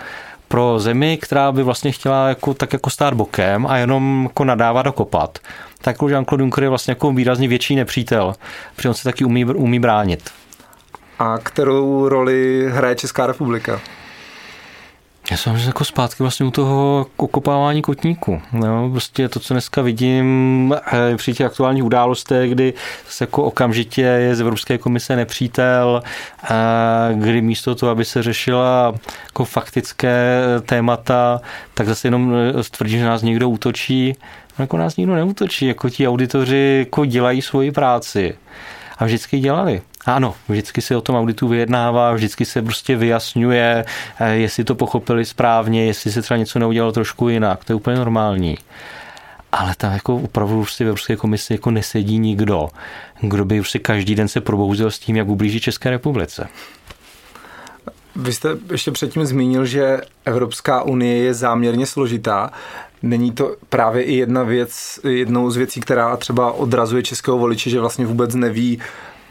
pro 0.49 0.79
zemi, 0.79 1.17
která 1.17 1.51
by 1.51 1.63
vlastně 1.63 1.91
chtěla 1.91 2.29
jako, 2.29 2.53
tak 2.53 2.73
jako 2.73 2.89
stát 2.89 3.13
bokem 3.13 3.67
a 3.67 3.77
jenom 3.77 4.23
jako 4.23 4.43
nadávat 4.43 4.87
a 4.87 4.91
kopat, 4.91 5.39
tak 5.81 5.97
Jean-Claude 5.97 6.39
Juncker 6.39 6.63
je 6.63 6.69
vlastně 6.69 6.91
jako 6.91 7.11
výrazně 7.11 7.47
větší 7.47 7.75
nepřítel, 7.75 8.33
protože 8.75 8.89
on 8.89 8.93
se 8.95 9.03
taky 9.03 9.25
umí, 9.25 9.45
umí 9.45 9.79
bránit. 9.79 10.29
A 11.19 11.37
kterou 11.37 12.09
roli 12.09 12.69
hraje 12.71 12.95
Česká 12.95 13.27
republika? 13.27 13.79
Já 15.31 15.37
jsem 15.37 15.55
jako 15.55 15.85
zpátky 15.85 16.23
vlastně 16.23 16.45
u 16.45 16.51
toho 16.51 17.05
okopávání 17.17 17.81
kotníku. 17.81 18.41
No, 18.53 18.89
prostě 18.91 19.29
to, 19.29 19.39
co 19.39 19.53
dneska 19.53 19.81
vidím 19.81 20.75
eh, 20.93 21.17
při 21.17 21.33
těch 21.33 21.47
aktuálních 21.47 21.83
událostech, 21.83 22.51
kdy 22.51 22.73
se 23.07 23.23
jako 23.23 23.43
okamžitě 23.43 24.01
je 24.01 24.35
z 24.35 24.41
Evropské 24.41 24.77
komise 24.77 25.15
nepřítel, 25.15 26.03
kdy 27.13 27.41
místo 27.41 27.75
toho, 27.75 27.91
aby 27.91 28.05
se 28.05 28.23
řešila 28.23 28.95
jako 29.25 29.45
faktické 29.45 30.41
témata, 30.65 31.41
tak 31.73 31.87
zase 31.87 32.07
jenom 32.07 32.33
eh, 32.59 32.63
tvrdí, 32.71 32.99
že 32.99 33.05
nás 33.05 33.21
někdo 33.21 33.49
útočí. 33.49 34.15
No, 34.59 34.63
jako 34.63 34.77
nás 34.77 34.97
nikdo 34.97 35.15
neútočí, 35.15 35.65
jako 35.65 35.89
ti 35.89 36.07
auditoři 36.07 36.75
jako 36.79 37.05
dělají 37.05 37.41
svoji 37.41 37.71
práci. 37.71 38.35
A 38.97 39.05
vždycky 39.05 39.39
dělali. 39.39 39.81
Ano, 40.05 40.35
vždycky 40.49 40.81
se 40.81 40.95
o 40.95 41.01
tom 41.01 41.15
auditu 41.15 41.47
vyjednává, 41.47 42.13
vždycky 42.13 42.45
se 42.45 42.61
prostě 42.61 42.95
vyjasňuje, 42.95 43.85
eh, 44.19 44.35
jestli 44.35 44.63
to 44.63 44.75
pochopili 44.75 45.25
správně, 45.25 45.85
jestli 45.85 46.11
se 46.11 46.21
třeba 46.21 46.37
něco 46.37 46.59
neudělalo 46.59 46.91
trošku 46.91 47.29
jinak. 47.29 47.65
To 47.65 47.71
je 47.71 47.75
úplně 47.75 47.97
normální. 47.97 48.57
Ale 49.51 49.73
tam 49.77 49.93
jako 49.93 50.15
opravdu 50.15 50.59
už 50.59 50.73
si 50.73 50.83
v 50.83 50.87
Evropské 50.87 51.15
komisi 51.15 51.53
jako 51.53 51.71
nesedí 51.71 52.19
nikdo, 52.19 52.69
kdo 53.21 53.45
by 53.45 53.59
už 53.59 53.71
si 53.71 53.79
každý 53.79 54.15
den 54.15 54.27
se 54.27 54.41
probouzel 54.41 54.91
s 54.91 54.99
tím, 54.99 55.15
jak 55.15 55.27
ublíží 55.27 55.59
České 55.59 55.89
republice. 55.89 56.47
Vy 58.15 58.33
jste 58.33 58.49
ještě 58.71 58.91
předtím 58.91 59.25
zmínil, 59.25 59.65
že 59.65 60.01
Evropská 60.25 60.83
unie 60.83 61.17
je 61.17 61.33
záměrně 61.33 61.85
složitá. 61.85 62.51
Není 63.01 63.31
to 63.31 63.55
právě 63.69 64.03
i 64.03 64.15
jedna 64.15 64.43
věc, 64.43 64.99
jednou 65.03 65.51
z 65.51 65.57
věcí, 65.57 65.79
která 65.79 66.17
třeba 66.17 66.51
odrazuje 66.51 67.03
českého 67.03 67.37
voliče, 67.37 67.69
že 67.69 67.79
vlastně 67.79 68.05
vůbec 68.05 68.35
neví, 68.35 68.79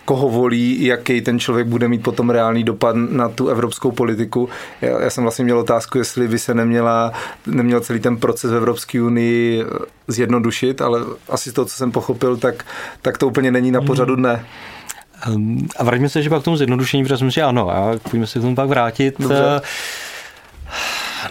koho 0.09 0.29
volí, 0.29 0.85
jaký 0.85 1.21
ten 1.21 1.38
člověk 1.38 1.67
bude 1.67 1.88
mít 1.88 2.03
potom 2.03 2.31
reálný 2.31 2.65
dopad 2.65 2.97
na 2.97 3.29
tu 3.29 3.49
evropskou 3.49 3.91
politiku. 3.91 4.49
Já, 4.81 5.00
já 5.00 5.11
jsem 5.11 5.25
vlastně 5.25 5.45
měl 5.45 5.59
otázku, 5.59 5.99
jestli 5.99 6.29
by 6.29 6.38
se 6.38 6.55
neměla, 6.55 7.12
neměl 7.47 7.81
celý 7.81 8.00
ten 8.00 8.17
proces 8.17 8.50
v 8.50 8.55
Evropské 8.55 9.03
unii 9.03 9.65
zjednodušit, 10.07 10.81
ale 10.81 11.00
asi 11.29 11.50
z 11.50 11.53
toho, 11.53 11.65
co 11.65 11.77
jsem 11.77 11.93
pochopil, 11.93 12.37
tak, 12.37 12.65
tak 13.03 13.19
to 13.19 13.27
úplně 13.27 13.50
není 13.50 13.71
na 13.71 13.81
pořadu 13.81 14.17
dne. 14.17 14.45
Ehm, 15.27 15.69
a 15.77 15.85
vraťme 15.85 16.09
se 16.09 16.23
že 16.23 16.31
pak 16.31 16.43
k 16.43 16.45
tomu 16.45 16.57
zjednodušení, 16.57 17.03
protože 17.03 17.15
myslím, 17.15 17.31
že 17.31 17.43
ano, 17.43 17.71
a 17.71 17.99
pojďme 18.11 18.27
se 18.27 18.38
k 18.38 18.43
tomu 18.43 18.55
pak 18.55 18.69
vrátit. 18.69 19.15
Dobře. 19.19 19.61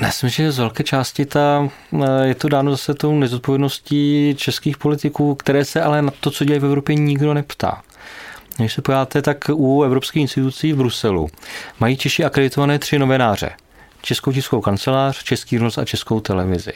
Eh, 0.02 0.06
myslím, 0.06 0.30
že 0.30 0.52
z 0.52 0.58
velké 0.58 0.84
části 0.84 1.26
ta, 1.26 1.70
eh, 2.04 2.28
je 2.28 2.36
to 2.36 2.50
dáno 2.50 2.72
zase 2.72 2.94
tou 2.94 3.20
nezodpovědností 3.20 4.36
českých 4.38 4.78
politiků, 4.78 5.36
které 5.36 5.66
se 5.66 5.82
ale 5.82 6.02
na 6.02 6.12
to, 6.20 6.32
co 6.32 6.46
dělají 6.46 6.60
v 6.60 6.66
Evropě, 6.66 6.96
nikdo 6.96 7.34
neptá. 7.34 7.82
Když 8.58 8.74
se 8.74 8.82
pojádáte, 8.82 9.22
tak 9.22 9.38
u 9.54 9.84
evropských 9.84 10.22
institucí 10.22 10.74
v 10.74 10.78
Bruselu 10.78 11.28
mají 11.80 11.98
Češi 11.98 12.26
akreditované 12.26 12.80
tři 12.80 13.00
novináře. 13.00 13.50
Českou 14.02 14.32
tiskovou 14.32 14.62
kancelář, 14.62 15.24
Český 15.24 15.58
rozhlas 15.58 15.84
a 15.84 15.86
Českou 15.86 16.20
televizi. 16.20 16.74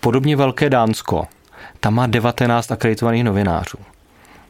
Podobně 0.00 0.36
velké 0.36 0.70
Dánsko. 0.70 1.26
Tam 1.80 1.94
má 1.94 2.06
19 2.06 2.72
akreditovaných 2.72 3.24
novinářů. 3.24 3.78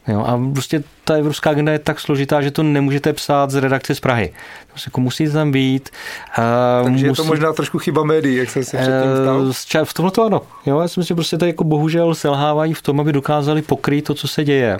Jo, 0.08 0.20
a 0.20 0.40
prostě 0.52 0.84
ta 1.04 1.14
evropská 1.14 1.50
agenda 1.50 1.72
je 1.72 1.78
tak 1.78 2.00
složitá, 2.00 2.42
že 2.42 2.50
to 2.50 2.62
nemůžete 2.62 3.12
psát 3.12 3.50
z 3.50 3.54
redakce 3.54 3.94
z 3.94 4.00
Prahy. 4.00 4.32
Prostě 4.68 4.88
jako 4.88 5.00
musíte 5.00 5.32
tam 5.32 5.52
být. 5.52 5.90
Uh, 6.38 6.84
Takže 6.84 7.08
musí... 7.08 7.20
je 7.20 7.24
to 7.24 7.24
možná 7.24 7.52
trošku 7.52 7.78
chyba 7.78 8.04
médií, 8.04 8.36
jak 8.36 8.50
jsem 8.50 8.64
si 8.64 8.76
předtím 8.76 9.10
stal? 9.22 9.84
V 9.84 9.94
tomhle 9.94 10.10
to 10.10 10.24
ano. 10.24 10.42
Jo, 10.66 10.80
já 10.80 10.88
si 10.88 11.00
myslím, 11.00 11.14
že 11.14 11.14
prostě 11.14 11.38
tady 11.38 11.50
jako 11.50 11.64
bohužel 11.64 12.14
selhávají 12.14 12.74
v 12.74 12.82
tom, 12.82 13.00
aby 13.00 13.12
dokázali 13.12 13.62
pokrýt 13.62 14.04
to, 14.04 14.14
co 14.14 14.28
se 14.28 14.44
děje. 14.44 14.78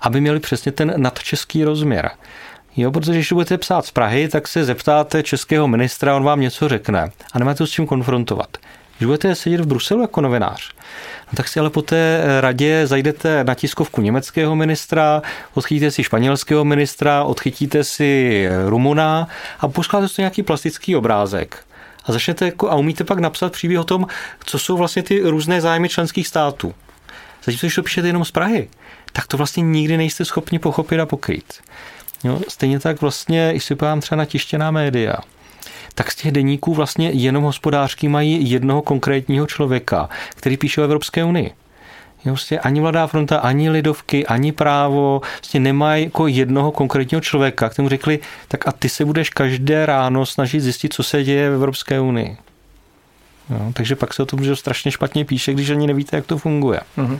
Aby 0.00 0.20
měli 0.20 0.40
přesně 0.40 0.72
ten 0.72 0.94
nadčeský 0.96 1.64
rozměr. 1.64 2.10
Jo, 2.76 2.92
protože 2.92 3.12
když 3.12 3.32
budete 3.32 3.58
psát 3.58 3.86
z 3.86 3.90
Prahy, 3.90 4.28
tak 4.28 4.48
se 4.48 4.64
zeptáte 4.64 5.22
českého 5.22 5.68
ministra, 5.68 6.16
on 6.16 6.24
vám 6.24 6.40
něco 6.40 6.68
řekne 6.68 7.10
a 7.32 7.38
nemáte 7.38 7.58
to 7.58 7.66
s 7.66 7.70
čím 7.70 7.86
konfrontovat. 7.86 8.56
Když 8.98 9.06
budete 9.06 9.34
sedět 9.34 9.60
v 9.60 9.66
Bruselu 9.66 10.00
jako 10.00 10.20
novinář, 10.20 10.70
no 10.74 10.82
tak 11.34 11.48
si 11.48 11.60
ale 11.60 11.70
po 11.70 11.82
té 11.82 12.24
radě 12.40 12.86
zajdete 12.86 13.44
na 13.44 13.54
tiskovku 13.54 14.00
německého 14.00 14.56
ministra, 14.56 15.22
odchytíte 15.54 15.90
si 15.90 16.04
španělského 16.04 16.64
ministra, 16.64 17.24
odchytíte 17.24 17.84
si 17.84 18.48
Rumuna 18.68 19.28
a 19.60 19.68
poskládáte 19.68 20.14
si 20.14 20.20
nějaký 20.20 20.42
plastický 20.42 20.96
obrázek. 20.96 21.58
A 22.04 22.12
začnete 22.12 22.44
jako, 22.44 22.70
a 22.70 22.74
umíte 22.74 23.04
pak 23.04 23.18
napsat 23.18 23.52
příběh 23.52 23.80
o 23.80 23.84
tom, 23.84 24.06
co 24.44 24.58
jsou 24.58 24.76
vlastně 24.76 25.02
ty 25.02 25.20
různé 25.20 25.60
zájmy 25.60 25.88
členských 25.88 26.28
států. 26.28 26.74
Zatímco, 27.44 27.66
když 27.66 27.74
to 27.74 27.82
píšete 27.82 28.06
jenom 28.06 28.24
z 28.24 28.30
Prahy, 28.30 28.68
tak 29.12 29.26
to 29.26 29.36
vlastně 29.36 29.62
nikdy 29.62 29.96
nejste 29.96 30.24
schopni 30.24 30.58
pochopit 30.58 31.00
a 31.00 31.06
pokryt. 31.06 31.54
Jo, 32.24 32.40
stejně 32.48 32.80
tak 32.80 33.00
vlastně, 33.00 33.50
když 33.50 33.64
si 33.64 33.76
třeba 34.00 34.16
na 34.16 34.24
tištěná 34.24 34.70
média, 34.70 35.14
tak 35.94 36.12
z 36.12 36.16
těch 36.16 36.32
deníků 36.32 36.74
vlastně 36.74 37.10
jenom 37.10 37.44
hospodářský 37.44 38.08
mají 38.08 38.50
jednoho 38.50 38.82
konkrétního 38.82 39.46
člověka, 39.46 40.08
který 40.30 40.56
píše 40.56 40.80
o 40.80 40.84
Evropské 40.84 41.24
unii. 41.24 41.50
Vlastně 42.24 42.58
ani 42.58 42.80
Mladá 42.80 43.06
fronta, 43.06 43.38
ani 43.38 43.70
Lidovky, 43.70 44.26
ani 44.26 44.52
právo 44.52 45.20
vlastně 45.40 45.60
nemají 45.60 46.04
jako 46.04 46.26
jednoho 46.26 46.72
konkrétního 46.72 47.20
člověka, 47.20 47.68
kterému 47.68 47.88
řekli, 47.88 48.18
tak 48.48 48.68
a 48.68 48.72
ty 48.72 48.88
se 48.88 49.04
budeš 49.04 49.30
každé 49.30 49.86
ráno 49.86 50.26
snažit 50.26 50.60
zjistit, 50.60 50.92
co 50.92 51.02
se 51.02 51.24
děje 51.24 51.50
v 51.50 51.54
Evropské 51.54 52.00
unii. 52.00 52.36
No, 53.50 53.72
takže 53.74 53.96
pak 53.96 54.14
se 54.14 54.22
o 54.22 54.26
tom 54.26 54.44
že 54.44 54.56
strašně 54.56 54.90
špatně 54.90 55.24
píše, 55.24 55.52
když 55.54 55.70
ani 55.70 55.86
nevíte, 55.86 56.16
jak 56.16 56.26
to 56.26 56.38
funguje. 56.38 56.80
Uh-huh. 56.98 57.18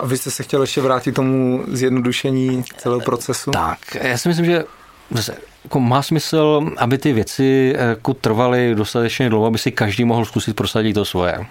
A 0.00 0.06
vy 0.06 0.18
jste 0.18 0.30
se 0.30 0.42
chtěl 0.42 0.60
ještě 0.60 0.80
vrátit 0.80 1.12
tomu 1.12 1.64
zjednodušení 1.68 2.64
celého 2.76 3.00
procesu? 3.00 3.50
Tak, 3.50 3.78
já 4.02 4.18
si 4.18 4.28
myslím, 4.28 4.46
že 4.46 4.64
zase, 5.10 5.36
jako 5.64 5.80
má 5.80 6.02
smysl, 6.02 6.70
aby 6.76 6.98
ty 6.98 7.12
věci 7.12 7.74
jako 7.78 8.14
trvaly 8.14 8.74
dostatečně 8.74 9.28
dlouho, 9.28 9.46
aby 9.46 9.58
si 9.58 9.72
každý 9.72 10.04
mohl 10.04 10.24
zkusit 10.24 10.56
prosadit 10.56 10.94
to 10.94 11.04
svoje. 11.04 11.46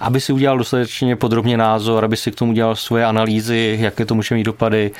Aby 0.00 0.20
si 0.20 0.32
udělal 0.32 0.58
dostatečně 0.58 1.16
podrobně 1.16 1.56
názor, 1.56 2.04
aby 2.04 2.16
si 2.16 2.32
k 2.32 2.34
tomu 2.34 2.50
udělal 2.50 2.76
svoje 2.76 3.04
analýzy, 3.04 3.78
jaké 3.80 4.04
to 4.04 4.14
může 4.14 4.34
mít 4.34 4.44
dopady, 4.44 4.90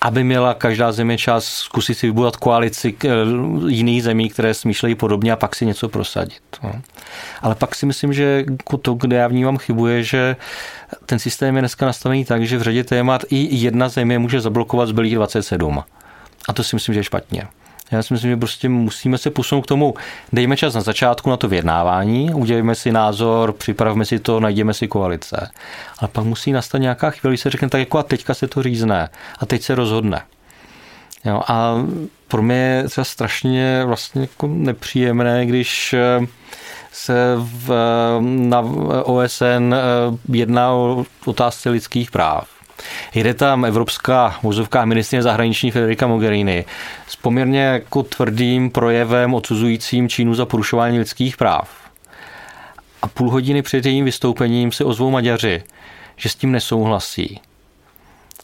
aby 0.00 0.24
měla 0.24 0.54
každá 0.54 0.92
země 0.92 1.18
čas 1.18 1.44
zkusit 1.44 1.94
si 1.94 2.06
vybudovat 2.06 2.36
koalici 2.36 2.96
eh, 3.04 3.08
jiných 3.68 4.02
zemí, 4.02 4.28
které 4.28 4.54
smýšlejí 4.54 4.94
podobně 4.94 5.32
a 5.32 5.36
pak 5.36 5.56
si 5.56 5.66
něco 5.66 5.88
prosadit. 5.88 6.42
No. 6.62 6.72
Ale 7.42 7.54
pak 7.54 7.74
si 7.74 7.86
myslím, 7.86 8.12
že 8.12 8.44
jako 8.50 8.76
to, 8.76 8.94
kde 8.94 9.16
já 9.16 9.28
vnímám 9.28 9.58
chybu, 9.58 9.86
je, 9.86 10.02
že 10.02 10.36
ten 11.06 11.18
systém 11.18 11.56
je 11.56 11.62
dneska 11.62 11.86
nastavený 11.86 12.24
tak, 12.24 12.46
že 12.46 12.58
v 12.58 12.62
řadě 12.62 12.84
témat 12.84 13.24
i 13.30 13.56
jedna 13.56 13.88
země 13.88 14.18
může 14.18 14.40
zablokovat 14.40 14.88
zbylých 14.88 15.14
27. 15.14 15.82
A 16.48 16.52
to 16.52 16.64
si 16.64 16.76
myslím, 16.76 16.94
že 16.94 17.00
je 17.00 17.04
špatně. 17.04 17.48
Já 17.90 18.02
si 18.02 18.14
myslím, 18.14 18.30
že 18.30 18.36
prostě 18.36 18.68
musíme 18.68 19.18
se 19.18 19.30
posunout 19.30 19.62
k 19.62 19.66
tomu, 19.66 19.94
dejme 20.32 20.56
čas 20.56 20.74
na 20.74 20.80
začátku 20.80 21.30
na 21.30 21.36
to 21.36 21.48
vyjednávání, 21.48 22.34
udělejme 22.34 22.74
si 22.74 22.92
názor, 22.92 23.52
připravme 23.52 24.04
si 24.04 24.18
to, 24.18 24.40
najdeme 24.40 24.74
si 24.74 24.88
koalice. 24.88 25.50
Ale 25.98 26.08
pak 26.08 26.24
musí 26.24 26.52
nastat 26.52 26.78
nějaká 26.78 27.10
chvíli, 27.10 27.36
se 27.36 27.50
řekne 27.50 27.68
tak 27.68 27.78
jako 27.78 27.98
a 27.98 28.02
teďka 28.02 28.34
se 28.34 28.48
to 28.48 28.62
řízne 28.62 29.08
a 29.38 29.46
teď 29.46 29.62
se 29.62 29.74
rozhodne. 29.74 30.22
Jo, 31.24 31.42
a 31.48 31.74
pro 32.28 32.42
mě 32.42 32.56
je 32.56 32.88
třeba 32.88 33.04
strašně 33.04 33.82
vlastně 33.84 34.20
jako 34.20 34.46
nepříjemné, 34.46 35.46
když 35.46 35.94
se 36.92 37.34
v, 37.36 37.70
na 38.20 38.60
OSN 39.04 39.74
jedná 40.32 40.72
o 40.72 41.04
otázce 41.24 41.70
lidských 41.70 42.10
práv. 42.10 42.59
Jde 43.14 43.34
tam 43.34 43.64
evropská 43.64 44.38
vozovká 44.42 44.84
ministrině 44.84 45.22
zahraniční 45.22 45.70
Federica 45.70 46.06
Mogherini 46.06 46.64
s 47.08 47.16
poměrně 47.16 47.60
jako 47.62 48.02
tvrdým 48.02 48.70
projevem 48.70 49.34
odsuzujícím 49.34 50.08
Čínu 50.08 50.34
za 50.34 50.46
porušování 50.46 50.98
lidských 50.98 51.36
práv. 51.36 51.70
A 53.02 53.06
půl 53.06 53.30
hodiny 53.30 53.62
před 53.62 53.86
jejím 53.86 54.04
vystoupením 54.04 54.72
se 54.72 54.84
ozvou 54.84 55.10
Maďaři, 55.10 55.62
že 56.16 56.28
s 56.28 56.34
tím 56.34 56.52
nesouhlasí. 56.52 57.40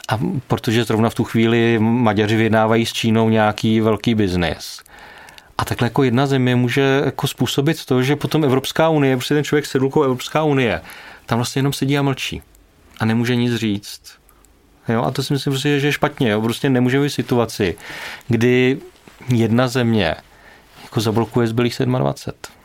A 0.09 0.19
protože 0.49 0.85
zrovna 0.85 1.11
v 1.11 1.14
tu 1.14 1.25
chvíli 1.25 1.78
Maďaři 1.78 2.37
vyjednávají 2.37 2.87
s 2.87 2.93
Čínou 2.93 3.28
nějaký 3.28 3.81
velký 3.81 4.14
biznis. 4.14 4.81
A 5.59 5.64
takhle 5.64 5.87
jako 5.87 6.02
jedna 6.02 6.26
země 6.26 6.57
může 6.57 7.02
jako 7.05 7.26
způsobit 7.26 7.85
to, 7.85 8.02
že 8.02 8.16
potom 8.16 8.45
Evropská 8.45 8.88
unie, 8.88 9.16
protože 9.16 9.35
ten 9.35 9.45
člověk 9.45 9.66
sedlkou 9.66 10.02
Evropská 10.02 10.43
unie, 10.43 10.81
tam 11.26 11.38
vlastně 11.38 11.59
jenom 11.59 11.73
sedí 11.73 11.99
a 11.99 12.02
mlčí 12.02 12.43
a 13.00 13.05
nemůže 13.05 13.37
nic 13.37 13.55
říct. 13.55 14.00
Jo? 14.88 15.02
A 15.02 15.11
to 15.11 15.23
si 15.23 15.33
myslím, 15.33 15.57
že 15.57 15.69
je 15.69 15.93
špatně. 15.93 16.31
Jo? 16.31 16.40
Prostě 16.43 16.71
nemůže 16.71 17.00
být 17.00 17.11
situaci, 17.11 17.76
kdy 18.28 18.78
jedna 19.28 19.69
země 19.69 20.14
jako 20.83 21.00
zablokuje 21.00 21.47
zbylých 21.47 21.76
27. 21.85 22.57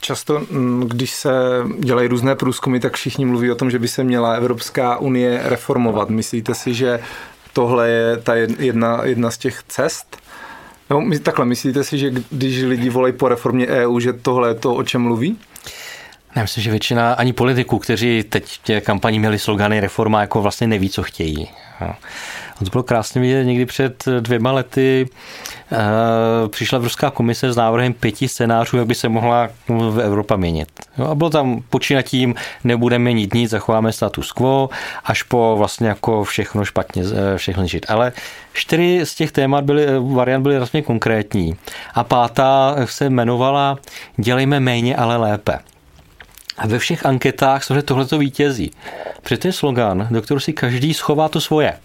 Často, 0.00 0.40
mm, 0.50 0.88
když 0.88 1.10
se 1.14 1.30
dělají 1.78 2.08
různé 2.08 2.34
průzkumy, 2.34 2.78
tak 2.78 2.94
všichni 2.96 3.24
mluví 3.24 3.50
o 3.50 3.54
tom, 3.54 3.70
že 3.70 3.78
by 3.78 3.88
se 3.88 4.04
měla 4.04 4.32
Evropská 4.32 4.96
unie 4.96 5.40
reformovat. 5.44 6.10
Myslíte 6.10 6.54
si, 6.54 6.74
že 6.74 7.00
tohle 7.52 7.88
je 7.88 8.16
ta 8.16 8.34
jedna, 8.34 9.00
jedna 9.04 9.30
z 9.30 9.38
těch 9.38 9.62
cest? 9.68 10.16
No, 10.90 11.02
takhle, 11.22 11.44
myslíte 11.44 11.84
si, 11.84 11.98
že 11.98 12.10
když 12.30 12.62
lidi 12.62 12.90
volají 12.90 13.12
po 13.12 13.28
reformě 13.28 13.66
EU, 13.66 14.00
že 14.00 14.12
tohle 14.12 14.48
je 14.48 14.54
to, 14.54 14.74
o 14.74 14.82
čem 14.82 15.02
mluví? 15.02 15.38
Já 16.36 16.42
myslím, 16.42 16.64
že 16.64 16.70
většina 16.70 17.12
ani 17.12 17.32
politiků, 17.32 17.78
kteří 17.78 18.22
teď 18.22 18.44
v 18.44 18.62
těch 18.62 18.84
kampaní 18.84 19.18
měli 19.18 19.38
slogany 19.38 19.80
reforma, 19.80 20.20
jako 20.20 20.42
vlastně 20.42 20.66
neví, 20.66 20.90
co 20.90 21.02
chtějí. 21.02 21.48
To 22.64 22.70
bylo 22.70 22.82
krásně 22.82 23.20
vidět 23.20 23.44
někdy 23.44 23.66
před 23.66 24.04
dvěma 24.20 24.52
lety. 24.52 25.08
Eh, 25.72 26.48
přišla 26.48 26.76
Evropská 26.76 27.10
komise 27.10 27.52
s 27.52 27.56
návrhem 27.56 27.92
pěti 27.92 28.28
scénářů, 28.28 28.76
jak 28.76 28.86
by 28.86 28.94
se 28.94 29.08
mohla 29.08 29.48
v 29.68 30.00
Evropa 30.00 30.36
měnit. 30.36 30.68
a 31.10 31.14
bylo 31.14 31.30
tam 31.30 31.62
počínat 31.70 32.04
tím, 32.04 32.34
nebudeme 32.64 33.02
měnit 33.02 33.34
nic, 33.34 33.50
zachováme 33.50 33.92
status 33.92 34.32
quo, 34.32 34.70
až 35.04 35.22
po 35.22 35.54
vlastně 35.58 35.88
jako 35.88 36.24
všechno 36.24 36.64
špatně, 36.64 37.02
eh, 37.02 37.38
všechno 37.38 37.66
žít. 37.66 37.86
Ale 37.88 38.12
čtyři 38.52 39.00
z 39.04 39.14
těch 39.14 39.32
témat 39.32 39.64
byly, 39.64 39.86
eh, 39.86 39.98
variant 40.14 40.42
byly 40.42 40.56
vlastně 40.56 40.82
konkrétní. 40.82 41.56
A 41.94 42.04
pátá 42.04 42.76
se 42.84 43.04
jmenovala 43.04 43.78
Dělejme 44.16 44.60
méně, 44.60 44.96
ale 44.96 45.16
lépe. 45.16 45.58
A 46.60 46.66
ve 46.66 46.78
všech 46.78 47.06
anketách 47.06 47.64
se 47.64 47.82
tohleto 47.82 48.18
vítězí. 48.18 48.70
Protože 49.22 49.38
to 49.38 49.48
je 49.48 49.52
slogan, 49.52 50.08
do 50.10 50.22
kterého 50.22 50.40
si 50.40 50.52
každý 50.52 50.94
schová 50.94 51.28
to 51.28 51.40
svoje. 51.40 51.78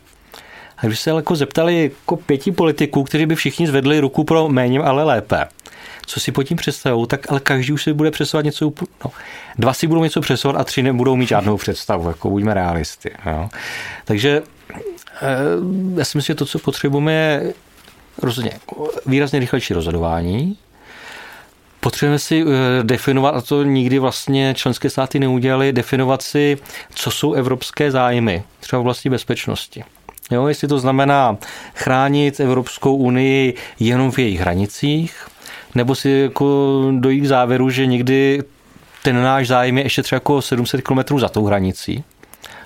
A 0.78 0.86
když 0.86 1.00
se 1.00 1.10
jako 1.10 1.36
zeptali 1.36 1.84
jako 1.84 2.16
pěti 2.16 2.52
politiků, 2.52 3.04
kteří 3.04 3.26
by 3.26 3.36
všichni 3.36 3.68
zvedli 3.68 4.00
ruku 4.00 4.24
pro 4.24 4.50
méně, 4.50 4.80
ale 4.80 5.04
lépe, 5.04 5.46
co 6.06 6.20
si 6.20 6.32
pod 6.32 6.44
tím 6.44 6.58
představují, 6.58 7.08
tak 7.08 7.32
ale 7.32 7.40
každý 7.40 7.74
už 7.74 7.84
si 7.84 7.94
bude 7.94 8.12
představovat 8.12 8.46
něco. 8.46 8.74
No, 9.06 9.12
dva 9.58 9.74
si 9.74 9.88
budou 9.88 10.04
něco 10.04 10.22
představovat 10.22 10.62
a 10.62 10.64
tři 10.64 10.84
nebudou 10.84 11.16
mít 11.16 11.30
žádnou 11.30 11.58
představu, 11.58 12.08
jako 12.08 12.30
buďme 12.30 12.54
realisty. 12.54 13.12
Jo. 13.26 13.50
Takže 14.06 14.42
eh, 15.22 15.38
já 15.98 16.06
si 16.06 16.18
myslím, 16.18 16.22
že 16.22 16.36
to, 16.36 16.46
co 16.46 16.60
potřebujeme, 16.60 17.14
je 17.14 17.54
rozhodně 18.22 18.52
výrazně 19.06 19.40
rychlejší 19.40 19.74
rozhodování, 19.74 20.58
Potřebujeme 21.86 22.20
si 22.20 22.42
eh, 22.44 22.84
definovat, 22.84 23.36
a 23.36 23.42
to 23.42 23.64
nikdy 23.64 24.00
vlastně 24.00 24.54
členské 24.58 24.90
státy 24.90 25.20
neudělali, 25.20 25.74
definovat 25.74 26.22
si, 26.22 26.58
co 26.96 27.12
jsou 27.12 27.34
evropské 27.34 27.92
zájmy, 27.92 28.44
třeba 28.60 28.94
v 28.94 29.10
bezpečnosti. 29.10 29.84
Jo, 30.32 30.48
jestli 30.48 30.68
to 30.68 30.80
znamená 30.80 31.38
chránit 31.76 32.40
Evropskou 32.40 32.96
unii 32.96 33.54
jenom 33.80 34.12
v 34.12 34.20
jejich 34.20 34.40
hranicích, 34.40 35.28
nebo 35.76 35.96
si 35.96 36.10
jako 36.10 36.46
dojít 37.00 37.22
k 37.22 37.28
závěru, 37.28 37.70
že 37.70 37.86
někdy 37.86 38.44
ten 39.04 39.24
náš 39.24 39.48
zájem 39.48 39.78
je 39.78 39.84
ještě 39.84 40.04
třeba 40.04 40.18
jako 40.18 40.42
700 40.42 40.82
km 40.82 41.20
za 41.20 41.30
tou 41.30 41.46
hranicí. 41.46 42.04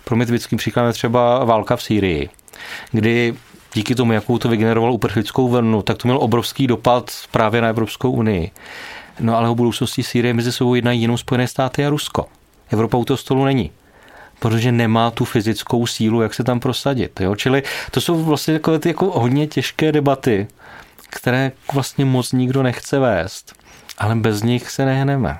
Pro 0.04 0.16
mě 0.16 0.26
typickým 0.26 0.58
příkladem 0.58 0.88
je 0.88 0.94
třeba 0.94 1.44
válka 1.46 1.76
v 1.76 1.84
Sýrii, 1.84 2.30
kdy 2.92 3.34
díky 3.74 3.96
tomu, 3.96 4.14
jakou 4.14 4.38
to 4.38 4.50
vygenerovalo 4.50 4.94
uprchlickou 4.94 5.50
vlnu, 5.50 5.82
tak 5.82 5.98
to 5.98 6.08
mělo 6.08 6.20
obrovský 6.20 6.68
dopad 6.68 7.12
právě 7.32 7.62
na 7.62 7.68
Evropskou 7.68 8.12
unii. 8.12 8.52
No 9.20 9.38
ale 9.38 9.50
o 9.50 9.56
budoucnosti 9.56 10.04
Sýrie 10.04 10.34
mezi 10.34 10.52
sebou 10.52 10.76
jednají 10.76 11.02
jenom 11.02 11.18
Spojené 11.18 11.48
státy 11.48 11.86
a 11.86 11.90
Rusko. 11.90 12.26
Evropa 12.72 12.98
u 12.98 13.06
toho 13.06 13.18
stolu 13.18 13.46
není 13.46 13.72
protože 14.40 14.72
nemá 14.72 15.12
tu 15.12 15.26
fyzickou 15.26 15.88
sílu, 15.88 16.22
jak 16.22 16.34
se 16.34 16.44
tam 16.44 16.60
prosadit. 16.60 17.20
Jo? 17.20 17.36
Čili 17.36 17.64
to 17.92 18.02
jsou 18.02 18.24
vlastně 18.24 18.54
takové 18.54 18.80
ty 18.80 18.90
jako 18.90 19.20
hodně 19.20 19.48
těžké 19.48 19.92
debaty, 19.92 20.48
které 21.10 21.52
vlastně 21.74 22.06
moc 22.06 22.32
nikdo 22.32 22.64
nechce 22.64 23.00
vést, 23.00 23.54
ale 23.98 24.16
bez 24.16 24.44
nich 24.44 24.70
se 24.70 24.86
nehneme. 24.86 25.40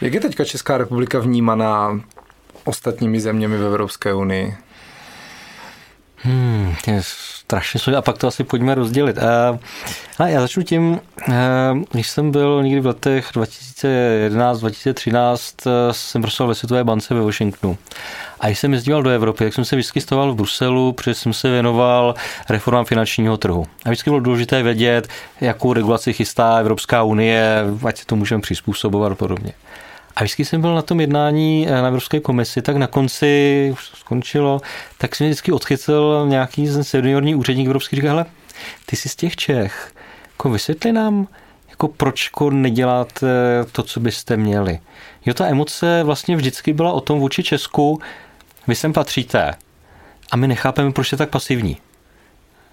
Jak 0.00 0.14
je 0.14 0.20
teďka 0.20 0.44
Česká 0.44 0.78
republika 0.78 1.18
vnímaná 1.18 2.00
ostatními 2.64 3.20
zeměmi 3.20 3.58
v 3.58 3.64
Evropské 3.64 4.14
unii? 4.14 4.56
Hmm, 6.18 6.74
je 6.86 7.00
strašně 7.02 7.80
složité. 7.80 7.98
A 7.98 8.02
pak 8.02 8.18
to 8.18 8.28
asi 8.28 8.44
pojďme 8.44 8.74
rozdělit. 8.74 9.16
Uh, 9.16 9.22
já 10.26 10.40
začnu 10.40 10.62
tím, 10.62 10.90
uh, 10.90 10.98
když 11.92 12.08
jsem 12.08 12.30
byl 12.30 12.62
někdy 12.62 12.80
v 12.80 12.86
letech 12.86 13.30
2011-2013, 13.34 15.66
uh, 15.66 15.72
jsem 15.92 16.22
pracoval 16.22 16.48
ve 16.48 16.54
Světové 16.54 16.84
bance 16.84 17.14
ve 17.14 17.20
Washingtonu. 17.20 17.78
A 18.40 18.46
když 18.46 18.58
jsem 18.58 18.72
jezdíval 18.72 19.02
do 19.02 19.10
Evropy, 19.10 19.44
tak 19.44 19.54
jsem 19.54 19.64
se 19.64 19.76
vždycky 19.76 20.00
stával 20.00 20.32
v 20.32 20.36
Bruselu, 20.36 20.92
protože 20.92 21.14
jsem 21.14 21.32
se 21.32 21.50
věnoval 21.50 22.14
reformám 22.48 22.84
finančního 22.84 23.36
trhu. 23.36 23.66
A 23.84 23.88
vždycky 23.88 24.10
bylo 24.10 24.20
důležité 24.20 24.62
vědět, 24.62 25.08
jakou 25.40 25.72
regulaci 25.72 26.12
chystá 26.12 26.56
Evropská 26.56 27.02
unie, 27.02 27.64
ať 27.86 27.98
se 27.98 28.06
to 28.06 28.16
můžeme 28.16 28.42
přizpůsobovat 28.42 29.12
a 29.12 29.14
podobně. 29.14 29.52
A 30.16 30.22
vždycky 30.22 30.44
jsem 30.44 30.60
byl 30.60 30.74
na 30.74 30.82
tom 30.82 31.00
jednání 31.00 31.66
eh, 31.68 31.82
na 31.82 31.88
Evropské 31.88 32.20
komisi, 32.20 32.62
tak 32.62 32.76
na 32.76 32.86
konci 32.86 33.68
už 33.72 33.86
skončilo, 33.94 34.60
tak 34.98 35.16
jsem 35.16 35.26
vždycky 35.26 35.52
odchytil 35.52 36.26
nějaký 36.28 36.68
seniorní 36.82 37.34
úředník 37.34 37.66
Evropský, 37.66 37.96
říkal, 37.96 38.10
hele, 38.10 38.26
ty 38.86 38.96
jsi 38.96 39.08
z 39.08 39.16
těch 39.16 39.36
Čech, 39.36 39.92
jako 40.30 40.50
vysvětli 40.50 40.92
nám, 40.92 41.28
jako 41.70 41.88
proč 41.88 42.26
jako 42.26 42.50
neděláte 42.50 43.26
to, 43.72 43.82
co 43.82 44.00
byste 44.00 44.36
měli. 44.36 44.78
Jo, 45.26 45.34
ta 45.34 45.46
emoce 45.46 46.02
vlastně 46.02 46.36
vždycky 46.36 46.72
byla 46.72 46.92
o 46.92 47.00
tom 47.00 47.20
vůči 47.20 47.42
Česku, 47.42 48.00
vy 48.66 48.74
sem 48.74 48.92
patříte 48.92 49.54
a 50.30 50.36
my 50.36 50.48
nechápeme, 50.48 50.92
proč 50.92 51.12
je 51.12 51.18
tak 51.18 51.30
pasivní. 51.30 51.76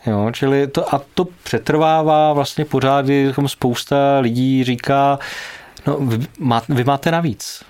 Jo, 0.06 0.32
čili 0.34 0.68
to, 0.68 0.96
a 0.96 1.02
to 1.14 1.28
přetrvává 1.44 2.34
vlastně 2.34 2.66
pořád, 2.66 3.08
jako 3.08 3.48
spousta 3.48 4.20
lidí 4.20 4.64
říká, 4.64 5.20
No, 5.88 5.98
vy, 5.98 6.28
má, 6.40 6.62
vy 6.70 6.84
máte 6.84 7.12
navíc. 7.12 7.64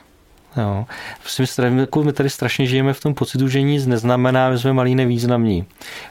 Jo. 0.58 0.86
Prostě 1.21 1.69
my, 1.69 1.82
jako 1.82 2.04
my 2.04 2.13
tady 2.13 2.30
strašně 2.30 2.65
žijeme 2.65 2.93
v 2.93 2.99
tom 2.99 3.13
pocitu, 3.13 3.47
že 3.47 3.62
nic 3.62 3.86
neznamená, 3.86 4.52
že 4.52 4.60
jsme 4.60 4.73
malí 4.73 4.95
nevýznamní. 4.95 5.65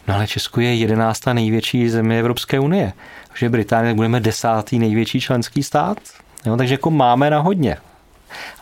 No 0.08 0.14
ale 0.14 0.26
Česko 0.26 0.60
je 0.60 0.74
jedenáctá 0.74 1.32
největší 1.32 1.88
země 1.88 2.20
Evropské 2.20 2.60
unie. 2.60 2.92
Takže 3.28 3.48
Británie 3.48 3.94
budeme 3.94 4.20
desátý 4.20 4.78
největší 4.78 5.20
členský 5.20 5.62
stát. 5.62 5.98
Jo, 6.46 6.56
takže 6.56 6.74
jako 6.74 6.90
máme 6.90 7.30
na 7.30 7.38
hodně. 7.38 7.76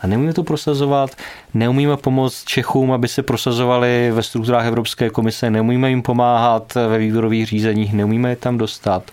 A 0.01 0.07
neumíme 0.07 0.33
to 0.33 0.43
prosazovat, 0.43 1.15
neumíme 1.53 1.97
pomoct 1.97 2.43
Čechům, 2.43 2.91
aby 2.91 3.07
se 3.07 3.23
prosazovali 3.23 4.11
ve 4.13 4.23
strukturách 4.23 4.65
Evropské 4.65 5.09
komise, 5.09 5.49
neumíme 5.49 5.89
jim 5.89 6.01
pomáhat 6.01 6.75
ve 6.75 6.97
výběrových 6.97 7.47
řízeních, 7.47 7.93
neumíme 7.93 8.29
je 8.29 8.35
tam 8.35 8.57
dostat. 8.57 9.11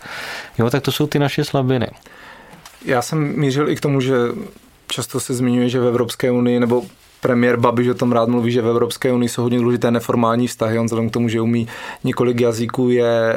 Jo, 0.59 0.71
tak 0.71 0.83
to 0.83 0.93
jsou 0.93 1.07
ty 1.07 1.19
naše 1.19 1.45
slabiny. 1.45 1.87
Já 2.85 3.03
jsem 3.03 3.41
mířil 3.41 3.69
i 3.69 3.77
k 3.77 3.81
tomu, 3.81 4.01
že 4.01 4.15
často 4.89 5.21
se 5.21 5.35
zmiňuje, 5.35 5.69
že 5.69 5.81
v 5.81 5.87
Evropské 5.87 6.31
unii, 6.31 6.61
nebo 6.61 6.83
premiér 7.21 7.57
Babiš 7.57 7.89
o 7.89 7.95
tom 7.95 8.13
rád 8.13 8.29
mluví, 8.29 8.53
že 8.53 8.63
v 8.63 8.69
Evropské 8.69 9.13
unii 9.13 9.29
jsou 9.29 9.43
hodně 9.43 9.59
důležité 9.59 9.91
neformální 9.91 10.47
vztahy. 10.47 10.79
On 10.79 10.87
vzhledem 10.87 11.11
k 11.11 11.13
tomu, 11.13 11.29
že 11.29 11.41
umí 11.41 11.69
několik 12.05 12.41
jazyků, 12.41 12.91
je, 12.91 13.37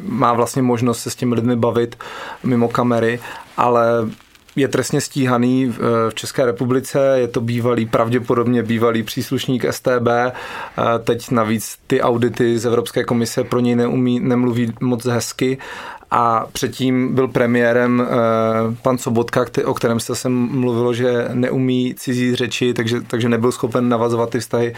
má 0.00 0.32
vlastně 0.32 0.62
možnost 0.62 1.00
se 1.00 1.10
s 1.10 1.16
těmi 1.16 1.34
lidmi 1.34 1.56
bavit 1.56 1.96
mimo 2.44 2.68
kamery, 2.68 3.20
ale 3.56 3.86
je 4.56 4.68
trestně 4.68 5.00
stíhaný 5.00 5.66
v 5.66 6.14
České 6.14 6.46
republice, 6.46 7.14
je 7.16 7.28
to 7.28 7.40
bývalý, 7.40 7.86
pravděpodobně 7.86 8.62
bývalý 8.62 9.02
příslušník 9.02 9.64
STB, 9.70 10.08
teď 11.04 11.30
navíc 11.30 11.78
ty 11.86 12.00
audity 12.00 12.58
z 12.58 12.66
Evropské 12.66 13.04
komise 13.04 13.44
pro 13.44 13.60
něj 13.60 13.76
neumí, 13.76 14.20
nemluví 14.20 14.72
moc 14.80 15.04
hezky 15.04 15.58
a 16.14 16.46
předtím 16.52 17.14
byl 17.14 17.28
premiérem 17.28 18.02
eh, 18.02 18.76
pan 18.82 18.98
Sobotka, 18.98 19.44
o 19.64 19.74
kterém 19.74 20.00
se 20.00 20.14
sem 20.14 20.32
mluvilo, 20.32 20.94
že 20.94 21.28
neumí 21.32 21.94
cizí 21.94 22.36
řeči, 22.36 22.74
takže, 22.74 23.00
takže 23.00 23.28
nebyl 23.28 23.52
schopen 23.52 23.88
navazovat 23.88 24.30
ty 24.30 24.40
vztahy 24.40 24.74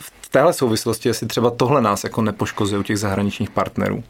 v 0.00 0.28
téhle 0.28 0.52
souvislosti, 0.52 1.08
jestli 1.08 1.26
třeba 1.26 1.50
tohle 1.50 1.82
nás 1.82 2.04
jako 2.04 2.22
nepoškozuje 2.22 2.78
u 2.78 2.82
těch 2.82 2.98
zahraničních 2.98 3.50
partnerů. 3.50 4.04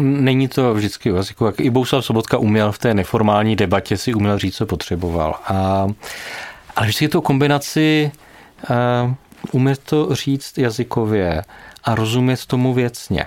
Není 0.00 0.48
to 0.48 0.74
vždycky 0.74 1.08
jazyku. 1.08 1.44
Jak 1.44 1.60
i 1.60 1.70
Bouslav 1.70 2.04
Sobotka 2.04 2.38
uměl 2.38 2.72
v 2.72 2.78
té 2.78 2.94
neformální 2.94 3.56
debatě 3.56 3.96
si 3.96 4.14
uměl 4.14 4.38
říct, 4.38 4.56
co 4.56 4.66
potřeboval. 4.66 5.34
A, 5.44 5.86
ale 6.76 6.86
vždycky 6.86 7.04
je 7.04 7.08
to 7.08 7.22
kombinaci 7.22 8.10
uh, 8.70 9.12
umět 9.52 9.78
to 9.78 10.14
říct 10.14 10.58
jazykově 10.58 11.42
a 11.84 11.94
rozumět 11.94 12.46
tomu 12.46 12.74
věcně. 12.74 13.26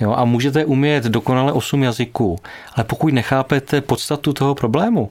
Jo, 0.00 0.12
a 0.16 0.24
můžete 0.24 0.64
umět 0.64 1.04
dokonale 1.04 1.52
osm 1.52 1.82
jazyků, 1.82 2.38
ale 2.74 2.84
pokud 2.84 3.14
nechápete 3.14 3.80
podstatu 3.80 4.32
toho 4.32 4.54
problému, 4.54 5.10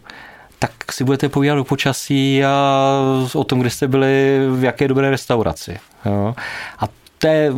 tak 0.59 0.71
si 0.91 1.03
budete 1.03 1.29
povídat 1.29 1.59
o 1.59 1.63
počasí 1.63 2.43
a 2.43 2.99
o 3.33 3.43
tom, 3.43 3.59
kde 3.59 3.69
jste 3.69 3.87
byli, 3.87 4.39
v 4.51 4.63
jaké 4.63 4.87
dobré 4.87 5.09
restauraci. 5.09 5.79
Jo. 6.05 6.35
A 6.79 6.87
to 7.17 7.27
je 7.27 7.53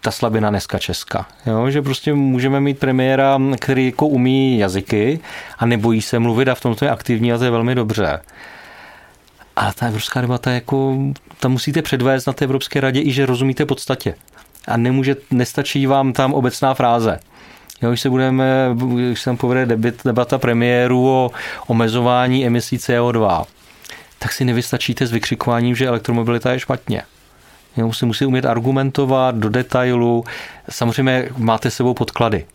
ta 0.00 0.10
slabina 0.10 0.50
dneska 0.50 0.78
Česka. 0.78 1.26
Jo? 1.46 1.70
Že 1.70 1.82
prostě 1.82 2.14
můžeme 2.14 2.60
mít 2.60 2.78
premiéra, 2.78 3.38
který 3.58 3.86
jako 3.86 4.06
umí 4.06 4.58
jazyky 4.58 5.20
a 5.58 5.66
nebojí 5.66 6.02
se 6.02 6.18
mluvit 6.18 6.48
a 6.48 6.54
v 6.54 6.60
tomto 6.60 6.84
je 6.84 6.90
aktivní 6.90 7.32
a 7.32 7.38
to 7.38 7.44
je 7.44 7.50
velmi 7.50 7.74
dobře. 7.74 8.20
A 9.56 9.72
ta 9.72 9.86
evropská 9.86 10.20
debata, 10.20 10.50
jako, 10.50 10.98
tam 11.40 11.52
musíte 11.52 11.82
předvést 11.82 12.26
na 12.26 12.32
té 12.32 12.44
Evropské 12.44 12.80
radě 12.80 13.00
i, 13.00 13.12
že 13.12 13.26
rozumíte 13.26 13.66
podstatě. 13.66 14.14
A 14.68 14.76
nemůže, 14.76 15.16
nestačí 15.30 15.86
vám 15.86 16.12
tam 16.12 16.32
obecná 16.32 16.74
fráze. 16.74 17.20
Jo, 17.82 17.90
když 17.90 18.00
se 18.00 18.10
budeme, 18.10 18.70
když 18.94 19.20
se 19.20 19.24
tam 19.24 19.36
povede 19.36 19.66
debit, 19.66 20.00
debata 20.04 20.38
premiéru 20.38 21.08
o 21.08 21.30
omezování 21.66 22.46
emisí 22.46 22.76
CO2, 22.76 23.44
tak 24.18 24.32
si 24.32 24.44
nevystačíte 24.44 25.06
s 25.06 25.12
vykřikováním, 25.12 25.76
že 25.76 25.86
elektromobilita 25.86 26.52
je 26.52 26.60
špatně. 26.60 27.02
Jo, 27.76 27.92
si 27.92 28.06
musí 28.06 28.26
umět 28.26 28.44
argumentovat 28.44 29.34
do 29.34 29.48
detailu. 29.48 30.24
Samozřejmě 30.68 31.28
máte 31.36 31.70
sebou 31.70 31.94
podklady. 31.94 32.46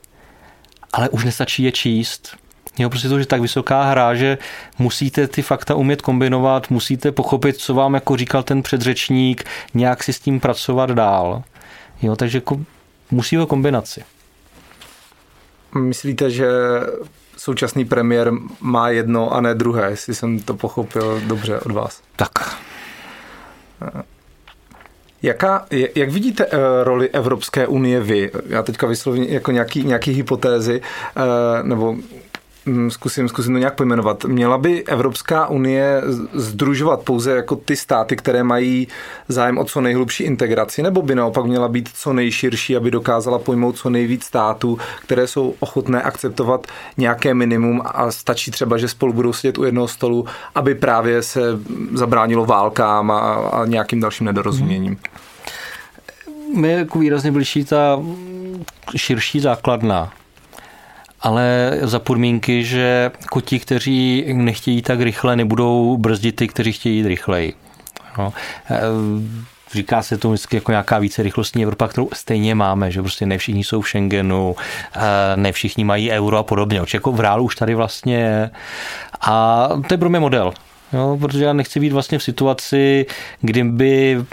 Ale 0.93 1.09
už 1.09 1.23
nestačí 1.23 1.63
je 1.63 1.71
číst. 1.71 2.37
Jo, 2.77 2.89
prostě 2.89 3.09
to, 3.09 3.19
že 3.19 3.25
tak 3.25 3.41
vysoká 3.41 3.83
hra, 3.83 4.15
že 4.15 4.37
musíte 4.79 5.27
ty 5.27 5.41
fakta 5.41 5.75
umět 5.75 6.01
kombinovat, 6.01 6.69
musíte 6.69 7.11
pochopit, 7.11 7.57
co 7.57 7.73
vám 7.73 7.93
jako 7.93 8.17
říkal 8.17 8.43
ten 8.43 8.61
předřečník, 8.61 9.43
nějak 9.73 10.03
si 10.03 10.13
s 10.13 10.19
tím 10.19 10.39
pracovat 10.39 10.89
dál. 10.89 11.43
Jo, 12.01 12.15
takže 12.15 12.37
jako 12.37 12.61
musí 13.11 13.37
o 13.37 13.45
kombinaci. 13.45 14.03
Myslíte, 15.77 16.31
že 16.31 16.47
současný 17.37 17.85
premiér 17.85 18.31
má 18.61 18.89
jedno 18.89 19.33
a 19.33 19.41
ne 19.41 19.55
druhé, 19.55 19.89
jestli 19.89 20.15
jsem 20.15 20.39
to 20.39 20.53
pochopil 20.53 21.21
dobře 21.27 21.59
od 21.59 21.71
vás? 21.71 22.01
Tak. 22.15 22.31
Jaká, 25.21 25.65
jak 25.95 26.09
vidíte 26.09 26.45
uh, 26.45 26.59
roli 26.83 27.09
Evropské 27.09 27.67
unie 27.67 27.99
vy? 27.99 28.31
Já 28.47 28.63
teďka 28.63 28.87
vyslovím 28.87 29.23
jako 29.23 29.51
nějaký, 29.51 29.83
nějaký 29.83 30.11
hypotézy, 30.11 30.81
uh, 30.81 31.67
nebo 31.67 31.95
zkusím, 32.89 33.29
zkusím 33.29 33.53
to 33.53 33.59
nějak 33.59 33.75
pojmenovat. 33.75 34.25
Měla 34.25 34.57
by 34.57 34.83
Evropská 34.83 35.47
unie 35.47 36.01
združovat 36.33 37.01
pouze 37.01 37.35
jako 37.35 37.55
ty 37.55 37.75
státy, 37.75 38.15
které 38.15 38.43
mají 38.43 38.87
zájem 39.27 39.57
o 39.57 39.65
co 39.65 39.81
nejhlubší 39.81 40.23
integraci, 40.23 40.83
nebo 40.83 41.01
by 41.01 41.15
naopak 41.15 41.45
měla 41.45 41.67
být 41.67 41.89
co 41.93 42.13
nejširší, 42.13 42.75
aby 42.75 42.91
dokázala 42.91 43.39
pojmout 43.39 43.77
co 43.77 43.89
nejvíc 43.89 44.23
států, 44.23 44.77
které 45.05 45.27
jsou 45.27 45.55
ochotné 45.59 46.01
akceptovat 46.01 46.67
nějaké 46.97 47.33
minimum 47.33 47.81
a 47.85 48.11
stačí 48.11 48.51
třeba, 48.51 48.77
že 48.77 48.87
spolu 48.87 49.13
budou 49.13 49.33
sedět 49.33 49.57
u 49.57 49.63
jednoho 49.63 49.87
stolu, 49.87 50.25
aby 50.55 50.75
právě 50.75 51.21
se 51.21 51.41
zabránilo 51.93 52.45
válkám 52.45 53.11
a, 53.11 53.19
a 53.33 53.65
nějakým 53.65 53.99
dalším 53.99 54.25
nedorozuměním. 54.25 54.97
Mě 56.55 56.71
jako 56.71 56.99
výrazně 56.99 57.31
blíží 57.31 57.65
ta 57.65 57.99
širší 58.95 59.39
základna, 59.39 60.13
ale 61.21 61.71
za 61.81 61.99
podmínky, 61.99 62.63
že 62.63 63.11
jako 63.21 63.41
ti, 63.41 63.59
kteří 63.59 64.25
nechtějí 64.33 64.81
tak 64.81 65.01
rychle, 65.01 65.35
nebudou 65.35 65.97
brzdit 65.97 66.35
ty, 66.35 66.47
kteří 66.47 66.71
chtějí 66.71 66.97
jít 66.97 67.07
rychleji. 67.07 67.53
No. 68.17 68.33
E, 68.69 68.79
říká 69.73 70.03
se 70.03 70.17
to 70.17 70.29
vždycky 70.29 70.55
jako 70.55 70.71
nějaká 70.71 70.99
více 70.99 71.23
rychlostní 71.23 71.63
Evropa, 71.63 71.87
kterou 71.87 72.09
stejně 72.13 72.55
máme, 72.55 72.91
že 72.91 73.01
prostě 73.01 73.25
ne 73.25 73.37
všichni 73.37 73.63
jsou 73.63 73.81
v 73.81 73.87
Schengenu, 73.87 74.55
e, 74.95 75.37
ne 75.37 75.51
všichni 75.51 75.83
mají 75.83 76.11
euro 76.11 76.37
a 76.37 76.43
podobně. 76.43 76.81
Oči 76.81 76.97
jako 76.97 77.11
v 77.11 77.19
reálu 77.19 77.43
už 77.43 77.55
tady 77.55 77.75
vlastně 77.75 78.17
je. 78.17 78.51
A 79.21 79.67
to 79.87 79.93
je 79.93 79.97
pro 79.97 80.09
mě 80.09 80.19
model. 80.19 80.53
Jo, 80.93 81.17
protože 81.21 81.45
já 81.45 81.53
nechci 81.53 81.79
být 81.79 81.93
vlastně 81.93 82.19
v 82.19 82.23
situaci, 82.23 83.05
kdyby 83.41 84.25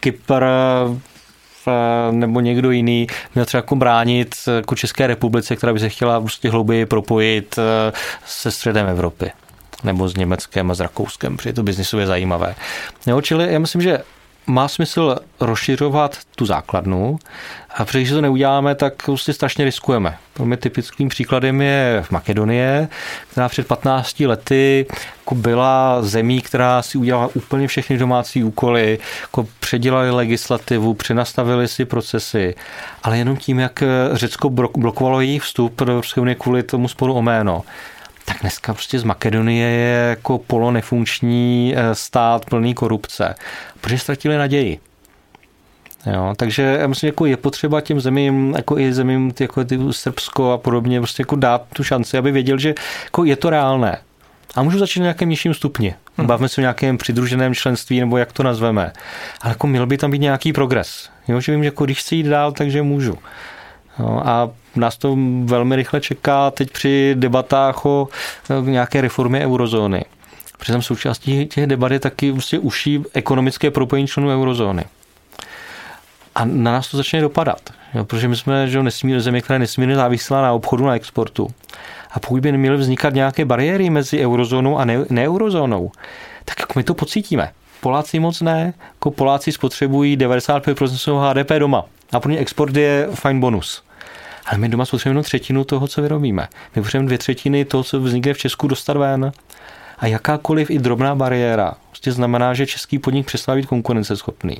Kypr 0.00 0.44
nebo 2.10 2.40
někdo 2.40 2.70
jiný 2.70 3.06
měl 3.34 3.44
třeba 3.44 3.58
jako 3.58 3.76
bránit 3.76 4.34
jako 4.56 4.74
České 4.74 5.06
republice, 5.06 5.56
která 5.56 5.72
by 5.72 5.80
se 5.80 5.88
chtěla 5.88 6.20
prostě 6.20 6.50
hlouběji 6.50 6.86
propojit 6.86 7.58
eh, 7.58 7.92
se 8.26 8.50
středem 8.50 8.86
Evropy 8.86 9.30
nebo 9.84 10.08
s 10.08 10.16
Německem 10.16 10.70
a 10.70 10.74
s 10.74 10.80
Rakouskem, 10.80 11.36
protože 11.36 11.48
je 11.48 11.52
to 11.54 11.62
biznisově 11.62 12.06
zajímavé. 12.06 12.54
Jo, 13.06 13.20
čili 13.20 13.52
já 13.52 13.58
myslím, 13.58 13.82
že 13.82 13.98
má 14.46 14.68
smysl 14.68 15.16
rozšiřovat 15.40 16.18
tu 16.36 16.46
základnu 16.46 17.18
a 17.76 17.84
když 17.84 18.10
to 18.10 18.20
neuděláme, 18.20 18.74
tak 18.74 19.02
prostě 19.04 19.32
strašně 19.32 19.64
riskujeme. 19.64 20.16
Pro 20.34 20.44
mě 20.44 20.56
typickým 20.56 21.08
příkladem 21.08 21.62
je 21.62 22.02
v 22.06 22.10
Makedonie, 22.10 22.88
která 23.30 23.48
před 23.48 23.66
15 23.66 24.20
lety 24.20 24.86
jako 25.20 25.34
byla 25.34 26.02
zemí, 26.02 26.40
která 26.40 26.82
si 26.82 26.98
udělala 26.98 27.28
úplně 27.34 27.68
všechny 27.68 27.98
domácí 27.98 28.44
úkoly, 28.44 28.98
jako 29.22 29.48
předělali 29.60 30.10
legislativu, 30.10 30.94
přenastavili 30.94 31.68
si 31.68 31.84
procesy, 31.84 32.54
ale 33.02 33.18
jenom 33.18 33.36
tím, 33.36 33.58
jak 33.58 33.82
Řecko 34.12 34.50
blokovalo 34.50 35.20
jejich 35.20 35.42
vstup 35.42 35.82
do 35.82 35.92
Evropské 35.92 36.20
unie 36.20 36.34
kvůli 36.34 36.62
tomu 36.62 36.88
sporu 36.88 37.14
o 37.14 37.22
jméno, 37.22 37.62
tak 38.24 38.36
dneska 38.40 38.74
prostě 38.74 38.98
z 38.98 39.04
Makedonie 39.04 39.68
je 39.68 40.06
jako 40.10 40.38
polonefunkční 40.38 41.74
eh, 41.76 41.94
stát 41.94 42.44
plný 42.44 42.74
korupce, 42.74 43.34
protože 43.80 43.98
ztratili 43.98 44.38
naději. 44.38 44.80
Jo, 46.06 46.34
takže 46.36 46.62
já 46.62 46.86
myslím, 46.86 47.08
jako 47.08 47.26
je 47.26 47.36
potřeba 47.36 47.80
těm 47.80 48.00
zemím, 48.00 48.54
jako 48.56 48.78
i 48.78 48.92
zemím, 48.92 49.32
jako 49.40 49.64
ty 49.64 49.78
Srbsko 49.90 50.52
a 50.52 50.58
podobně, 50.58 51.00
prostě 51.00 51.22
jako 51.22 51.36
dát 51.36 51.62
tu 51.72 51.84
šanci, 51.84 52.18
aby 52.18 52.32
věděl, 52.32 52.58
že 52.58 52.74
jako 53.04 53.24
je 53.24 53.36
to 53.36 53.50
reálné. 53.50 53.98
A 54.54 54.62
můžu 54.62 54.78
začít 54.78 55.00
na 55.00 55.04
nějakém 55.04 55.28
nižším 55.28 55.54
stupni. 55.54 55.94
Hmm. 56.16 56.26
Bavme 56.26 56.48
se 56.48 56.60
o 56.60 56.62
nějakém 56.62 56.98
přidruženém 56.98 57.54
členství, 57.54 58.00
nebo 58.00 58.16
jak 58.16 58.32
to 58.32 58.42
nazveme. 58.42 58.92
Ale 59.40 59.50
jako 59.50 59.66
měl 59.66 59.86
by 59.86 59.98
tam 59.98 60.10
být 60.10 60.18
nějaký 60.18 60.52
progres. 60.52 61.10
Jo, 61.28 61.40
že 61.40 61.52
vím, 61.52 61.62
že 61.62 61.66
jako 61.66 61.84
když 61.84 62.00
chci 62.00 62.16
jít 62.16 62.26
dál, 62.26 62.52
takže 62.52 62.82
můžu. 62.82 63.18
Jo, 63.98 64.22
a 64.24 64.50
nás 64.76 64.96
to 64.96 65.16
velmi 65.44 65.76
rychle 65.76 66.00
čeká 66.00 66.50
teď 66.50 66.70
při 66.70 67.14
debatách 67.18 67.86
o 67.86 68.08
nějaké 68.64 69.00
reformě 69.00 69.40
eurozóny. 69.40 70.04
Tam 70.66 70.82
součástí 70.82 71.46
těch 71.46 71.66
debat 71.66 71.92
je 71.92 72.00
taky 72.00 72.30
vlastně 72.30 72.58
uší 72.58 73.02
ekonomické 73.12 73.70
propojení 73.70 74.08
členů 74.08 74.30
eurozóny. 74.30 74.84
A 76.34 76.44
na 76.44 76.72
nás 76.72 76.88
to 76.88 76.96
začne 76.96 77.20
dopadat, 77.20 77.60
jo, 77.94 78.04
protože 78.04 78.28
my 78.28 78.36
jsme 78.36 78.68
že 78.68 78.82
nesmír, 78.82 79.20
země, 79.20 79.42
která 79.42 79.58
nesmírně 79.58 79.94
závislá 79.94 80.42
na 80.42 80.52
obchodu, 80.52 80.86
na 80.86 80.94
exportu. 80.96 81.48
A 82.10 82.20
pokud 82.20 82.40
by 82.40 82.52
neměly 82.52 82.76
vznikat 82.76 83.14
nějaké 83.14 83.44
bariéry 83.44 83.90
mezi 83.90 84.24
eurozónou 84.24 84.78
a 84.78 84.84
ne, 84.84 85.04
neeurozónou, 85.10 85.92
tak 86.44 86.60
jak 86.60 86.76
my 86.76 86.82
to 86.82 86.94
pocítíme. 86.94 87.52
Poláci 87.80 88.18
moc 88.18 88.40
ne, 88.40 88.74
jako 88.94 89.10
Poláci 89.10 89.52
spotřebují 89.52 90.16
95% 90.16 91.30
HDP 91.30 91.50
doma 91.58 91.84
a 92.12 92.20
pro 92.20 92.32
ně 92.32 92.38
export 92.38 92.76
je 92.76 93.08
fajn 93.14 93.40
bonus. 93.40 93.82
Ale 94.46 94.58
my 94.58 94.68
doma 94.68 94.84
spotřebujeme 94.84 95.22
třetinu 95.22 95.64
toho, 95.64 95.88
co 95.88 96.02
vyrobíme. 96.02 96.48
My 96.76 96.82
potřebujeme 96.82 97.06
dvě 97.06 97.18
třetiny 97.18 97.64
toho, 97.64 97.84
co 97.84 98.00
vznikne 98.00 98.34
v 98.34 98.38
Česku, 98.38 98.68
dostat 98.68 98.96
ven. 98.96 99.32
A 99.98 100.06
jakákoliv 100.06 100.70
i 100.70 100.78
drobná 100.78 101.14
bariéra 101.14 101.74
prostě 101.90 102.12
znamená, 102.12 102.54
že 102.54 102.66
český 102.66 102.98
podnik 102.98 103.26
přestává 103.26 103.56
být 103.56 103.66
konkurenceschopný. 103.66 104.56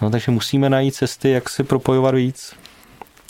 No, 0.00 0.10
takže 0.10 0.32
musíme 0.32 0.70
najít 0.70 0.94
cesty, 0.94 1.30
jak 1.30 1.48
se 1.48 1.64
propojovat 1.64 2.14
víc. 2.14 2.54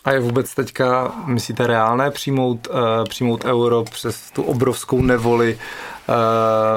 A 0.05 0.13
je 0.13 0.21
vůbec 0.21 0.55
teďka, 0.55 1.13
myslíte, 1.27 1.67
reálné 1.67 2.11
přijmout, 2.11 2.69
uh, 2.71 2.77
přijmout 3.09 3.45
euro 3.45 3.85
přes 3.85 4.31
tu 4.31 4.43
obrovskou 4.43 5.03
nevoli 5.03 5.59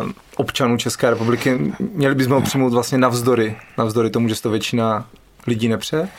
uh, 0.01 0.11
občanů 0.35 0.77
České 0.77 1.09
republiky? 1.09 1.73
Měli 1.79 2.15
bychom 2.15 2.33
ho 2.33 2.41
přijmout 2.41 2.73
vlastně 2.73 2.97
navzdory, 2.97 3.55
navzdory 3.77 4.09
tomu, 4.09 4.27
že 4.27 4.41
to 4.41 4.49
většina 4.49 5.05
lidí 5.47 5.67
nepře? 5.67 6.09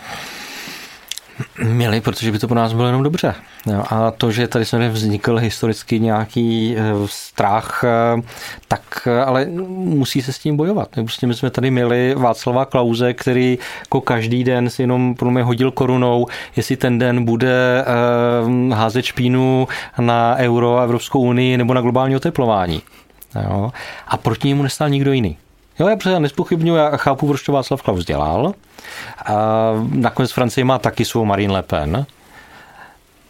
Měli, 1.65 2.01
protože 2.01 2.33
by 2.33 2.39
to 2.39 2.49
pro 2.49 2.57
nás 2.57 2.73
bylo 2.73 2.87
jenom 2.87 3.03
dobře. 3.03 3.35
Jo, 3.67 3.85
a 3.91 4.11
to, 4.11 4.31
že 4.31 4.49
tady 4.49 4.65
se 4.65 4.89
vznikl 4.89 5.37
historicky 5.37 6.01
nějaký 6.01 6.77
eh, 6.77 6.83
strach, 7.07 7.85
eh, 7.85 8.23
tak 8.69 8.83
eh, 9.07 9.25
ale 9.25 9.47
musí 9.69 10.23
se 10.23 10.33
s 10.33 10.39
tím 10.39 10.57
bojovat. 10.57 10.89
Prostě 10.89 11.27
my 11.27 11.35
jsme 11.35 11.51
tady 11.51 11.71
měli 11.71 12.15
Václava 12.15 12.65
Klauze, 12.65 13.15
který 13.15 13.59
jako 13.81 14.01
každý 14.01 14.45
den 14.45 14.71
si 14.71 14.83
jenom 14.83 15.15
pro 15.15 15.31
mě 15.31 15.43
hodil 15.43 15.71
korunou, 15.71 16.27
jestli 16.57 16.77
ten 16.77 16.99
den 16.99 17.25
bude 17.25 17.85
házet 18.73 19.05
špínu 19.05 19.69
na 19.99 20.37
euro 20.37 20.79
a 20.79 20.85
Evropskou 20.85 21.21
unii 21.21 21.57
nebo 21.57 21.75
na 21.75 21.81
globální 21.81 22.17
oteplování. 22.17 22.83
Jo. 23.45 23.73
A 24.09 24.17
proti 24.17 24.49
němu 24.49 24.63
nestál 24.63 24.89
nikdo 24.89 25.13
jiný. 25.13 25.37
Jo, 25.81 25.89
já 25.89 25.97
přesně 25.97 26.21
nespochybnuju, 26.21 26.77
já 26.77 26.97
chápu, 26.97 27.27
proč 27.29 27.43
to 27.43 27.53
Václav 27.53 27.83
Klaus 27.83 28.05
dělal. 28.05 28.55
A 29.27 29.35
nakonec 29.91 30.33
Francie 30.33 30.65
má 30.65 30.79
taky 30.79 31.05
svou 31.05 31.25
Marine 31.25 31.53
Le 31.53 31.63
Pen. 31.63 32.07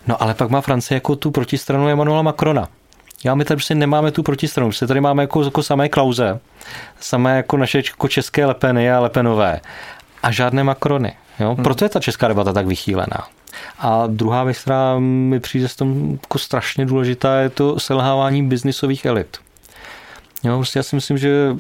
No 0.07 0.23
ale 0.23 0.35
pak 0.35 0.51
má 0.51 0.61
Francie 0.61 0.97
jako 0.97 1.17
tu 1.17 1.31
protistranu 1.31 1.89
Emanuela 1.89 2.23
Macrona. 2.23 2.69
Já 3.25 3.35
my 3.35 3.45
tady 3.45 3.57
prostě 3.57 3.75
nemáme 3.75 4.11
tu 4.11 4.23
protistranu, 4.23 4.69
prostě 4.69 4.87
tady 4.87 5.01
máme 5.01 5.23
jako, 5.23 5.45
jako 5.45 5.63
samé 5.63 5.89
klauze, 5.89 6.41
samé 7.01 7.37
jako 7.37 7.57
naše 7.57 7.79
jako 7.79 8.09
české 8.09 8.47
lepeny 8.47 8.93
a 8.93 9.01
lepenové 9.01 9.61
a 10.23 10.31
žádné 10.31 10.65
Macrony. 10.65 11.13
Jo? 11.41 11.55
Hmm. 11.55 11.65
Proto 11.65 11.85
je 11.85 11.89
ta 11.89 12.01
česká 12.01 12.29
debata 12.29 12.53
tak 12.53 12.67
vychýlená. 12.67 13.27
A 13.79 14.07
druhá 14.07 14.45
věc, 14.45 14.59
která 14.59 14.99
mi 14.99 15.41
přijde 15.41 15.69
s 15.69 15.77
tom 15.77 16.19
jako 16.23 16.39
strašně 16.39 16.87
důležitá, 16.87 17.41
je 17.41 17.49
to 17.49 17.81
selhávání 17.81 18.43
biznisových 18.43 19.05
elit. 19.05 19.39
Jo, 20.45 20.57
prostě 20.57 20.79
já 20.79 20.83
si 20.83 20.97
myslím, 20.97 21.19
že 21.19 21.57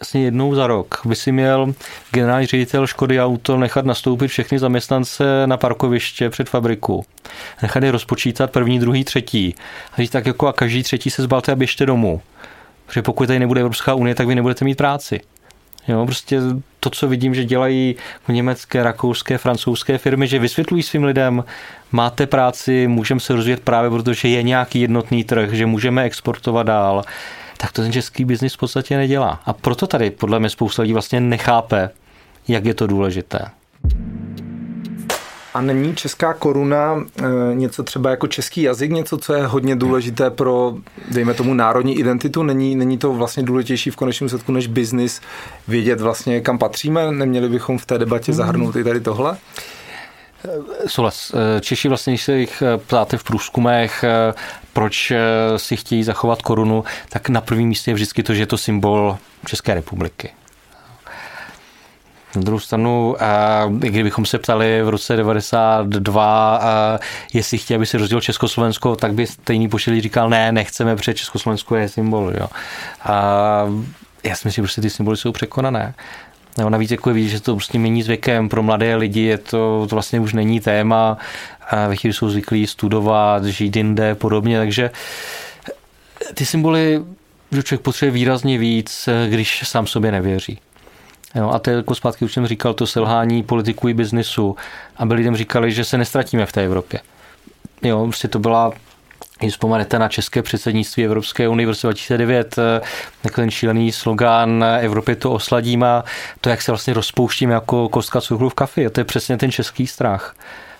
vlastně 0.00 0.24
jednou 0.24 0.54
za 0.54 0.66
rok 0.66 1.00
by 1.04 1.16
si 1.16 1.32
měl 1.32 1.74
generální 2.12 2.46
ředitel 2.46 2.86
Škody 2.86 3.20
Auto 3.20 3.56
nechat 3.56 3.84
nastoupit 3.84 4.28
všechny 4.28 4.58
zaměstnance 4.58 5.46
na 5.46 5.56
parkoviště 5.56 6.30
před 6.30 6.48
fabriku. 6.48 7.04
Nechat 7.62 7.82
je 7.82 7.90
rozpočítat 7.90 8.50
první, 8.50 8.78
druhý, 8.78 9.04
třetí. 9.04 9.54
A 9.92 9.96
říct 9.96 10.10
tak 10.10 10.26
jako 10.26 10.46
a 10.46 10.52
každý 10.52 10.82
třetí 10.82 11.10
se 11.10 11.22
zbalte 11.22 11.52
a 11.52 11.56
běžte 11.56 11.86
domů. 11.86 12.20
Protože 12.86 13.02
pokud 13.02 13.26
tady 13.26 13.38
nebude 13.38 13.60
Evropská 13.60 13.94
unie, 13.94 14.14
tak 14.14 14.26
vy 14.26 14.34
nebudete 14.34 14.64
mít 14.64 14.78
práci. 14.78 15.20
Jo, 15.88 16.06
prostě 16.06 16.40
to, 16.80 16.90
co 16.90 17.08
vidím, 17.08 17.34
že 17.34 17.44
dělají 17.44 17.96
německé, 18.28 18.82
rakouské, 18.82 19.38
francouzské 19.38 19.98
firmy, 19.98 20.26
že 20.26 20.38
vysvětlují 20.38 20.82
svým 20.82 21.04
lidem, 21.04 21.44
máte 21.92 22.26
práci, 22.26 22.88
můžeme 22.88 23.20
se 23.20 23.34
rozvíjet 23.34 23.60
právě 23.60 23.90
protože 23.90 24.28
je 24.28 24.42
nějaký 24.42 24.80
jednotný 24.80 25.24
trh, 25.24 25.52
že 25.52 25.66
můžeme 25.66 26.02
exportovat 26.02 26.66
dál, 26.66 27.04
tak 27.60 27.72
to 27.72 27.82
ten 27.82 27.92
český 27.92 28.24
biznis 28.24 28.54
v 28.54 28.58
podstatě 28.58 28.96
nedělá. 28.96 29.40
A 29.46 29.52
proto 29.52 29.86
tady 29.86 30.10
podle 30.10 30.40
mě 30.40 30.50
spousta 30.50 30.82
lidí 30.82 30.92
vlastně 30.92 31.20
nechápe, 31.20 31.90
jak 32.48 32.64
je 32.64 32.74
to 32.74 32.86
důležité. 32.86 33.38
A 35.54 35.60
není 35.60 35.94
česká 35.94 36.34
koruna 36.34 37.04
e, 37.16 37.54
něco 37.54 37.82
třeba 37.82 38.10
jako 38.10 38.26
český 38.26 38.62
jazyk, 38.62 38.90
něco, 38.90 39.18
co 39.18 39.34
je 39.34 39.46
hodně 39.46 39.76
důležité 39.76 40.30
pro, 40.30 40.74
dejme 41.10 41.34
tomu, 41.34 41.54
národní 41.54 41.98
identitu? 41.98 42.42
Není, 42.42 42.76
není 42.76 42.98
to 42.98 43.12
vlastně 43.12 43.42
důležitější 43.42 43.90
v 43.90 43.96
konečném 43.96 44.28
setku 44.28 44.52
než 44.52 44.66
biznis 44.66 45.20
vědět 45.68 46.00
vlastně, 46.00 46.40
kam 46.40 46.58
patříme? 46.58 47.12
Neměli 47.12 47.48
bychom 47.48 47.78
v 47.78 47.86
té 47.86 47.98
debatě 47.98 48.32
zahrnout 48.32 48.76
i 48.76 48.84
tady 48.84 49.00
tohle? 49.00 49.36
Souhlas. 50.86 51.32
E, 51.56 51.60
Češi 51.60 51.88
vlastně, 51.88 52.12
když 52.12 52.22
se 52.22 52.38
jich 52.38 52.62
e, 52.62 52.78
ptáte 52.78 53.16
v 53.16 53.24
průzkumech, 53.24 54.04
proč 54.72 55.12
si 55.56 55.76
chtějí 55.76 56.04
zachovat 56.04 56.42
korunu, 56.42 56.84
tak 57.08 57.28
na 57.28 57.40
prvním 57.40 57.68
místě 57.68 57.90
je 57.90 57.94
vždycky 57.94 58.22
to, 58.22 58.34
že 58.34 58.42
je 58.42 58.46
to 58.46 58.58
symbol 58.58 59.18
České 59.46 59.74
republiky. 59.74 60.30
Na 62.36 62.42
druhou 62.42 62.60
stranu, 62.60 63.16
kdybychom 63.68 64.26
se 64.26 64.38
ptali 64.38 64.82
v 64.82 64.88
roce 64.88 65.16
92, 65.16 66.60
jestli 67.32 67.58
chtěli, 67.58 67.76
aby 67.76 67.86
se 67.86 67.98
rozdělil 67.98 68.20
Československo, 68.20 68.96
tak 68.96 69.12
by 69.12 69.26
stejný 69.26 69.68
počet 69.68 70.00
říkal, 70.00 70.30
ne, 70.30 70.52
nechceme, 70.52 70.96
protože 70.96 71.14
Československo 71.14 71.76
je 71.76 71.88
symbol. 71.88 72.32
Jo. 72.40 72.48
A 73.02 73.64
já 74.24 74.34
si 74.34 74.48
myslím, 74.48 74.52
že 74.52 74.62
prostě 74.62 74.80
ty 74.80 74.90
symboly 74.90 75.16
jsou 75.16 75.32
překonané. 75.32 75.94
No, 76.58 76.70
navíc 76.70 76.90
jako 76.90 77.12
vidíš, 77.12 77.30
že 77.30 77.40
to 77.40 77.54
prostě 77.54 77.78
mění 77.78 78.02
s 78.02 78.06
věkem. 78.06 78.48
Pro 78.48 78.62
mladé 78.62 78.96
lidi 78.96 79.20
je 79.20 79.38
to, 79.38 79.86
to 79.88 79.96
vlastně 79.96 80.20
už 80.20 80.32
není 80.32 80.60
téma. 80.60 81.18
A 81.70 81.88
ve 81.88 81.96
chvíli 81.96 82.14
jsou 82.14 82.30
zvyklí 82.30 82.66
studovat, 82.66 83.44
žít 83.44 83.76
jinde, 83.76 84.14
podobně. 84.14 84.58
Takže 84.58 84.90
ty 86.34 86.46
symboly, 86.46 87.04
že 87.52 87.62
člověk 87.62 87.82
potřebuje 87.82 88.12
výrazně 88.12 88.58
víc, 88.58 89.08
když 89.28 89.62
sám 89.68 89.86
sobě 89.86 90.12
nevěří. 90.12 90.58
Jo, 91.34 91.50
a 91.50 91.58
to 91.58 91.70
je 91.70 91.76
jako 91.76 91.94
zpátky, 91.94 92.24
už 92.24 92.32
jsem 92.32 92.46
říkal, 92.46 92.74
to 92.74 92.86
selhání 92.86 93.42
politiků 93.42 93.88
i 93.88 93.94
biznisu, 93.94 94.56
aby 94.96 95.14
lidem 95.14 95.36
říkali, 95.36 95.72
že 95.72 95.84
se 95.84 95.98
nestratíme 95.98 96.46
v 96.46 96.52
té 96.52 96.64
Evropě. 96.64 97.00
Jo, 97.82 98.04
prostě 98.06 98.28
to 98.28 98.38
byla 98.38 98.72
když 99.38 99.52
vzpomenete 99.52 99.98
na 99.98 100.08
české 100.08 100.42
předsednictví 100.42 101.04
Evropské 101.04 101.48
unie 101.48 101.66
v 101.66 101.70
roce 101.70 101.86
2009, 101.86 102.56
eh, 102.58 103.30
ten 103.30 103.50
šílený 103.50 103.92
slogán 103.92 104.64
Evropě 104.80 105.16
to 105.16 105.32
osladím 105.32 105.82
a 105.82 106.04
to, 106.40 106.48
jak 106.50 106.62
se 106.62 106.72
vlastně 106.72 106.94
rozpouštíme 106.94 107.54
jako 107.54 107.88
kostka 107.88 108.20
cukru 108.20 108.48
v 108.48 108.54
kafi, 108.54 108.90
to 108.90 109.00
je 109.00 109.04
přesně 109.04 109.36
ten 109.36 109.52
český 109.52 109.86
strach. 109.86 110.36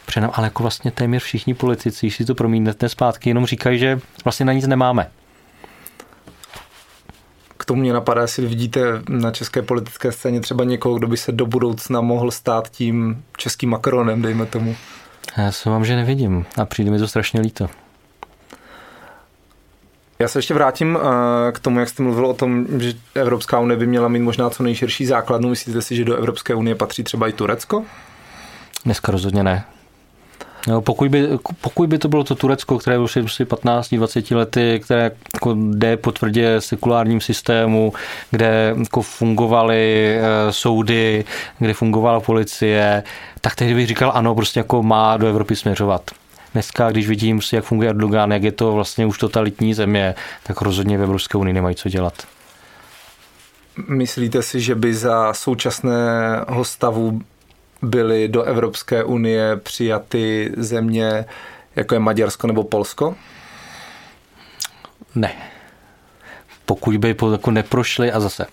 Protože 0.06 0.20
nám 0.20 0.30
ale 0.34 0.46
jako 0.46 0.62
vlastně 0.62 0.90
téměř 0.90 1.22
všichni 1.22 1.54
politici, 1.54 2.06
když 2.06 2.16
si 2.16 2.24
to 2.24 2.34
promítnete 2.34 2.88
zpátky, 2.88 3.30
jenom 3.30 3.46
říkají, 3.46 3.78
že 3.78 4.00
vlastně 4.24 4.46
na 4.46 4.52
nic 4.52 4.66
nemáme 4.66 5.10
tomu 7.68 7.80
mě 7.80 7.92
napadá, 7.92 8.22
jestli 8.22 8.46
vidíte 8.46 8.80
na 9.08 9.30
české 9.30 9.62
politické 9.62 10.12
scéně 10.12 10.40
třeba 10.40 10.64
někoho, 10.64 10.94
kdo 10.94 11.06
by 11.06 11.16
se 11.16 11.32
do 11.32 11.46
budoucna 11.46 12.00
mohl 12.00 12.30
stát 12.30 12.68
tím 12.68 13.24
českým 13.36 13.70
Macronem, 13.70 14.22
dejme 14.22 14.46
tomu. 14.46 14.76
Já 15.36 15.52
se 15.52 15.70
vám, 15.70 15.84
že 15.84 15.96
nevidím 15.96 16.44
a 16.56 16.64
přijde 16.64 16.90
mi 16.90 16.98
to 16.98 17.08
strašně 17.08 17.40
líto. 17.40 17.68
Já 20.18 20.28
se 20.28 20.38
ještě 20.38 20.54
vrátím 20.54 20.98
eh, 21.00 21.52
k 21.52 21.58
tomu, 21.58 21.80
jak 21.80 21.88
jste 21.88 22.02
mluvil 22.02 22.26
o 22.26 22.34
tom, 22.34 22.66
že 22.78 22.92
Evropská 23.14 23.60
unie 23.60 23.76
by 23.76 23.86
měla 23.86 24.08
mít 24.08 24.20
možná 24.20 24.50
co 24.50 24.62
nejširší 24.62 25.06
základnu. 25.06 25.48
Myslíte 25.48 25.82
si, 25.82 25.96
že 25.96 26.04
do 26.04 26.16
Evropské 26.16 26.54
unie 26.54 26.74
patří 26.74 27.04
třeba 27.04 27.28
i 27.28 27.32
Turecko? 27.32 27.84
Dneska 28.84 29.12
rozhodně 29.12 29.42
ne. 29.42 29.64
No, 30.68 30.82
pokud, 30.82 31.10
by, 31.10 31.28
pokud 31.60 31.88
by 31.88 31.98
to 31.98 32.08
bylo 32.08 32.24
to 32.24 32.34
Turecko, 32.34 32.78
které 32.78 32.98
už 32.98 33.16
je 33.16 33.22
15-20 33.22 34.36
lety, 34.36 34.80
které 34.84 35.10
jako 35.34 35.56
jde 35.70 35.96
po 35.96 36.12
tvrdě 36.12 36.60
sekulárním 36.60 37.20
systému, 37.20 37.92
kde 38.30 38.74
jako 38.78 39.02
fungovaly 39.02 40.16
e, 40.18 40.52
soudy, 40.52 41.24
kde 41.58 41.74
fungovala 41.74 42.20
policie, 42.20 43.02
tak 43.40 43.54
tehdy 43.54 43.74
bych 43.74 43.86
říkal 43.86 44.12
ano, 44.14 44.34
prostě 44.34 44.60
jako 44.60 44.82
má 44.82 45.16
do 45.16 45.26
Evropy 45.26 45.56
směřovat. 45.56 46.10
Dneska, 46.52 46.90
když 46.90 47.08
vidím, 47.08 47.40
jak 47.52 47.64
funguje 47.64 47.90
Erdogan, 47.90 48.32
jak 48.32 48.42
je 48.42 48.52
to 48.52 48.72
vlastně 48.72 49.06
už 49.06 49.18
totalitní 49.18 49.74
země, 49.74 50.14
tak 50.42 50.60
rozhodně 50.60 50.98
v 50.98 51.02
Evropské 51.02 51.38
unii 51.38 51.54
nemají 51.54 51.76
co 51.76 51.88
dělat. 51.88 52.14
Myslíte 53.88 54.42
si, 54.42 54.60
že 54.60 54.74
by 54.74 54.94
za 54.94 55.34
současného 55.34 56.64
stavu 56.64 57.22
byly 57.82 58.28
do 58.28 58.42
Evropské 58.42 59.04
unie 59.04 59.56
přijaty 59.56 60.52
země, 60.56 61.24
jako 61.76 61.94
je 61.94 61.98
Maďarsko 61.98 62.46
nebo 62.46 62.64
Polsko? 62.64 63.14
Ne. 65.14 65.32
Pokud 66.66 66.96
by 66.96 67.16
jako 67.32 67.50
neprošly 67.50 68.12
a 68.12 68.20
zase 68.20 68.46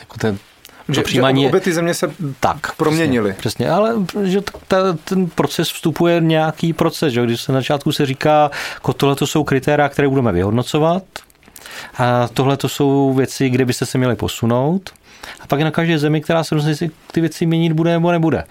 jako 0.00 0.18
ten, 0.18 0.38
že, 0.88 1.02
přijímání 1.02 1.42
že 1.42 1.48
obě 1.48 1.60
ty 1.60 1.72
země 1.72 1.94
se 1.94 2.10
tak 2.40 2.76
proměnily. 2.76 3.32
Přesně, 3.32 3.40
přesně, 3.40 3.70
ale 3.70 3.94
že 4.22 4.40
ta, 4.68 4.76
ten 5.04 5.26
proces 5.26 5.70
vstupuje 5.70 6.20
nějaký 6.20 6.72
proces, 6.72 7.12
že 7.12 7.24
když 7.24 7.40
se 7.40 7.52
na 7.52 7.58
začátku 7.58 7.92
se 7.92 8.06
říká, 8.06 8.50
jako 8.74 8.92
tohle 8.92 9.16
to 9.16 9.26
jsou 9.26 9.44
kritéria, 9.44 9.88
které 9.88 10.08
budeme 10.08 10.32
vyhodnocovat, 10.32 11.02
a 11.98 12.28
tohle 12.28 12.56
to 12.56 12.68
jsou 12.68 13.14
věci, 13.14 13.48
kde 13.48 13.64
byste 13.64 13.86
se 13.86 13.98
měli 13.98 14.16
posunout, 14.16 14.90
a 15.40 15.46
pak 15.46 15.58
je 15.58 15.64
na 15.64 15.70
každé 15.70 15.98
zemi, 15.98 16.20
která 16.20 16.44
se 16.44 16.54
rozhodne, 16.54 16.88
ty 17.12 17.20
věci 17.20 17.46
měnit 17.46 17.72
bude 17.72 17.90
nebo 17.90 18.12
nebude. 18.12 18.44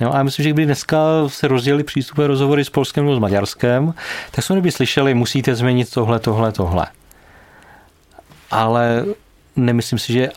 Jo, 0.00 0.10
a 0.12 0.16
já 0.16 0.22
myslím, 0.22 0.42
že 0.42 0.48
kdyby 0.48 0.64
dneska 0.64 0.98
se 1.28 1.48
rozdělili 1.48 1.84
přístupové 1.84 2.26
rozhovory 2.26 2.64
s 2.64 2.70
Polskem 2.70 3.04
nebo 3.04 3.16
s 3.16 3.18
Maďarskem, 3.18 3.94
tak 4.30 4.44
jsme 4.44 4.60
by 4.60 4.70
slyšeli, 4.70 5.14
musíte 5.14 5.54
změnit 5.54 5.90
tohle, 5.90 6.18
tohle, 6.18 6.52
tohle. 6.52 6.86
Ale 8.50 9.04
nemyslím 9.56 9.98
si, 9.98 10.12
že 10.12 10.28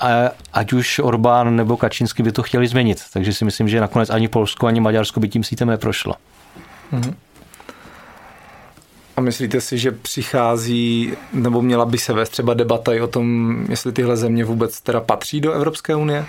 ať 0.54 0.74
už 0.74 1.00
Orbán 1.00 1.56
nebo 1.56 1.78
Kačínsky 1.78 2.24
by 2.24 2.32
to 2.32 2.44
chtěli 2.44 2.68
změnit. 2.68 3.02
Takže 3.14 3.34
si 3.34 3.46
myslím, 3.46 3.70
že 3.70 3.82
nakonec 3.82 4.10
ani 4.10 4.28
Polsko, 4.28 4.68
ani 4.68 4.80
Maďarsko 4.80 5.20
by 5.20 5.30
tím 5.30 5.44
sítem 5.44 5.68
neprošlo. 5.68 6.14
Mm-hmm. 6.94 7.14
A 9.18 9.22
myslíte 9.22 9.62
si, 9.62 9.78
že 9.78 9.92
přichází, 9.92 11.14
nebo 11.34 11.62
měla 11.62 11.86
by 11.86 11.98
se 11.98 12.14
vést 12.14 12.30
třeba 12.30 12.54
debata 12.54 12.94
i 12.94 13.02
o 13.02 13.08
tom, 13.08 13.56
jestli 13.70 13.92
tyhle 13.92 14.18
země 14.18 14.46
vůbec 14.46 14.82
teda 14.82 15.02
patří 15.02 15.42
do 15.42 15.52
Evropské 15.52 15.96
unie? 15.96 16.26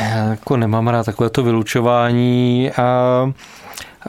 Já 0.00 0.24
jako 0.26 0.56
nemám 0.56 0.88
rád 0.88 1.06
takové 1.06 1.30
to 1.30 1.42
vylučování 1.42 2.70
a 2.70 3.32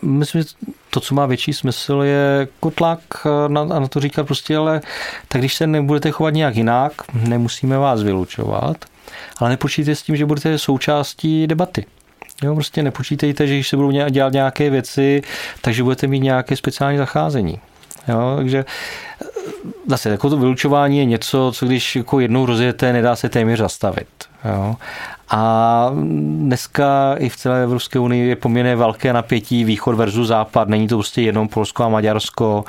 myslím, 0.01 0.41
že 0.41 0.47
to, 0.89 0.99
co 0.99 1.15
má 1.15 1.25
větší 1.25 1.53
smysl, 1.53 2.01
je 2.03 2.47
kotlak 2.59 2.99
na, 3.47 3.63
na 3.63 3.87
to 3.87 3.99
říkat 3.99 4.23
prostě, 4.23 4.57
ale 4.57 4.81
tak 5.27 5.41
když 5.41 5.55
se 5.55 5.67
nebudete 5.67 6.11
chovat 6.11 6.29
nějak 6.29 6.55
jinak, 6.55 6.93
nemusíme 7.13 7.77
vás 7.77 8.03
vylučovat, 8.03 8.85
ale 9.37 9.49
nepočítejte 9.49 9.95
s 9.95 10.03
tím, 10.03 10.15
že 10.15 10.25
budete 10.25 10.57
součástí 10.57 11.47
debaty. 11.47 11.85
Jo, 12.43 12.53
prostě 12.53 12.83
nepočítejte, 12.83 13.47
že 13.47 13.53
když 13.53 13.67
se 13.67 13.75
budou 13.75 13.91
dělat 13.91 14.33
nějaké 14.33 14.69
věci, 14.69 15.21
takže 15.61 15.83
budete 15.83 16.07
mít 16.07 16.19
nějaké 16.19 16.55
speciální 16.55 16.97
zacházení. 16.97 17.59
Jo, 18.07 18.33
takže 18.37 18.65
zase 19.87 20.09
jako 20.09 20.29
to 20.29 20.37
vylučování 20.37 20.97
je 20.97 21.05
něco, 21.05 21.51
co 21.55 21.65
když 21.65 21.95
jako 21.95 22.19
jednou 22.19 22.45
rozjedete, 22.45 22.93
nedá 22.93 23.15
se 23.15 23.29
téměř 23.29 23.59
zastavit. 23.59 24.07
Jo. 24.45 24.75
A 25.33 25.91
dneska 25.93 27.15
i 27.17 27.29
v 27.29 27.35
celé 27.35 27.63
Evropské 27.63 27.99
unii 27.99 28.29
je 28.29 28.35
poměrně 28.35 28.75
velké 28.75 29.13
napětí 29.13 29.63
východ 29.63 29.95
versus 29.95 30.27
západ. 30.27 30.67
Není 30.67 30.87
to 30.87 30.95
prostě 30.95 31.21
jenom 31.21 31.47
Polsko 31.47 31.83
a 31.83 31.89
Maďarsko. 31.89 32.65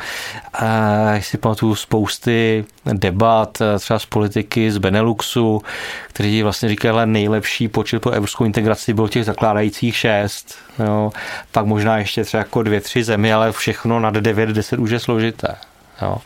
A 0.54 1.20
si 1.20 1.38
pamatuju 1.38 1.74
spousty 1.74 2.64
debat 2.92 3.62
třeba 3.78 3.98
z 3.98 4.06
politiky 4.06 4.72
z 4.72 4.78
Beneluxu, 4.78 5.62
kteří 6.08 6.42
vlastně 6.42 6.68
říkali, 6.68 7.00
že 7.00 7.06
nejlepší 7.06 7.68
počet 7.68 8.02
pro 8.02 8.10
evropskou 8.10 8.44
integraci 8.44 8.94
byl 8.94 9.08
těch 9.08 9.24
zakládajících 9.24 9.96
šest. 9.96 10.54
Jo. 10.78 11.12
Pak 11.52 11.66
možná 11.66 11.98
ještě 11.98 12.24
třeba 12.24 12.38
jako 12.38 12.62
dvě, 12.62 12.80
tři 12.80 13.04
zemi, 13.04 13.32
ale 13.32 13.52
všechno 13.52 14.00
nad 14.00 14.14
9, 14.14 14.48
10 14.48 14.78
už 14.78 14.90
je 14.90 14.98
složité. 15.00 15.56
Jo. 16.02 16.16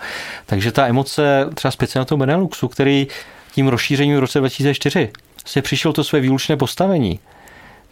Takže 0.46 0.72
ta 0.72 0.87
emoce 0.87 1.46
třeba 1.55 1.70
speciálně 1.70 2.07
toho 2.07 2.18
Beneluxu, 2.18 2.68
který 2.68 3.07
tím 3.55 3.68
rozšířením 3.68 4.16
v 4.16 4.20
roce 4.20 4.38
2004 4.38 5.11
se 5.46 5.62
přišel 5.62 5.92
to 5.92 6.04
své 6.04 6.20
výlučné 6.20 6.56
postavení, 6.56 7.20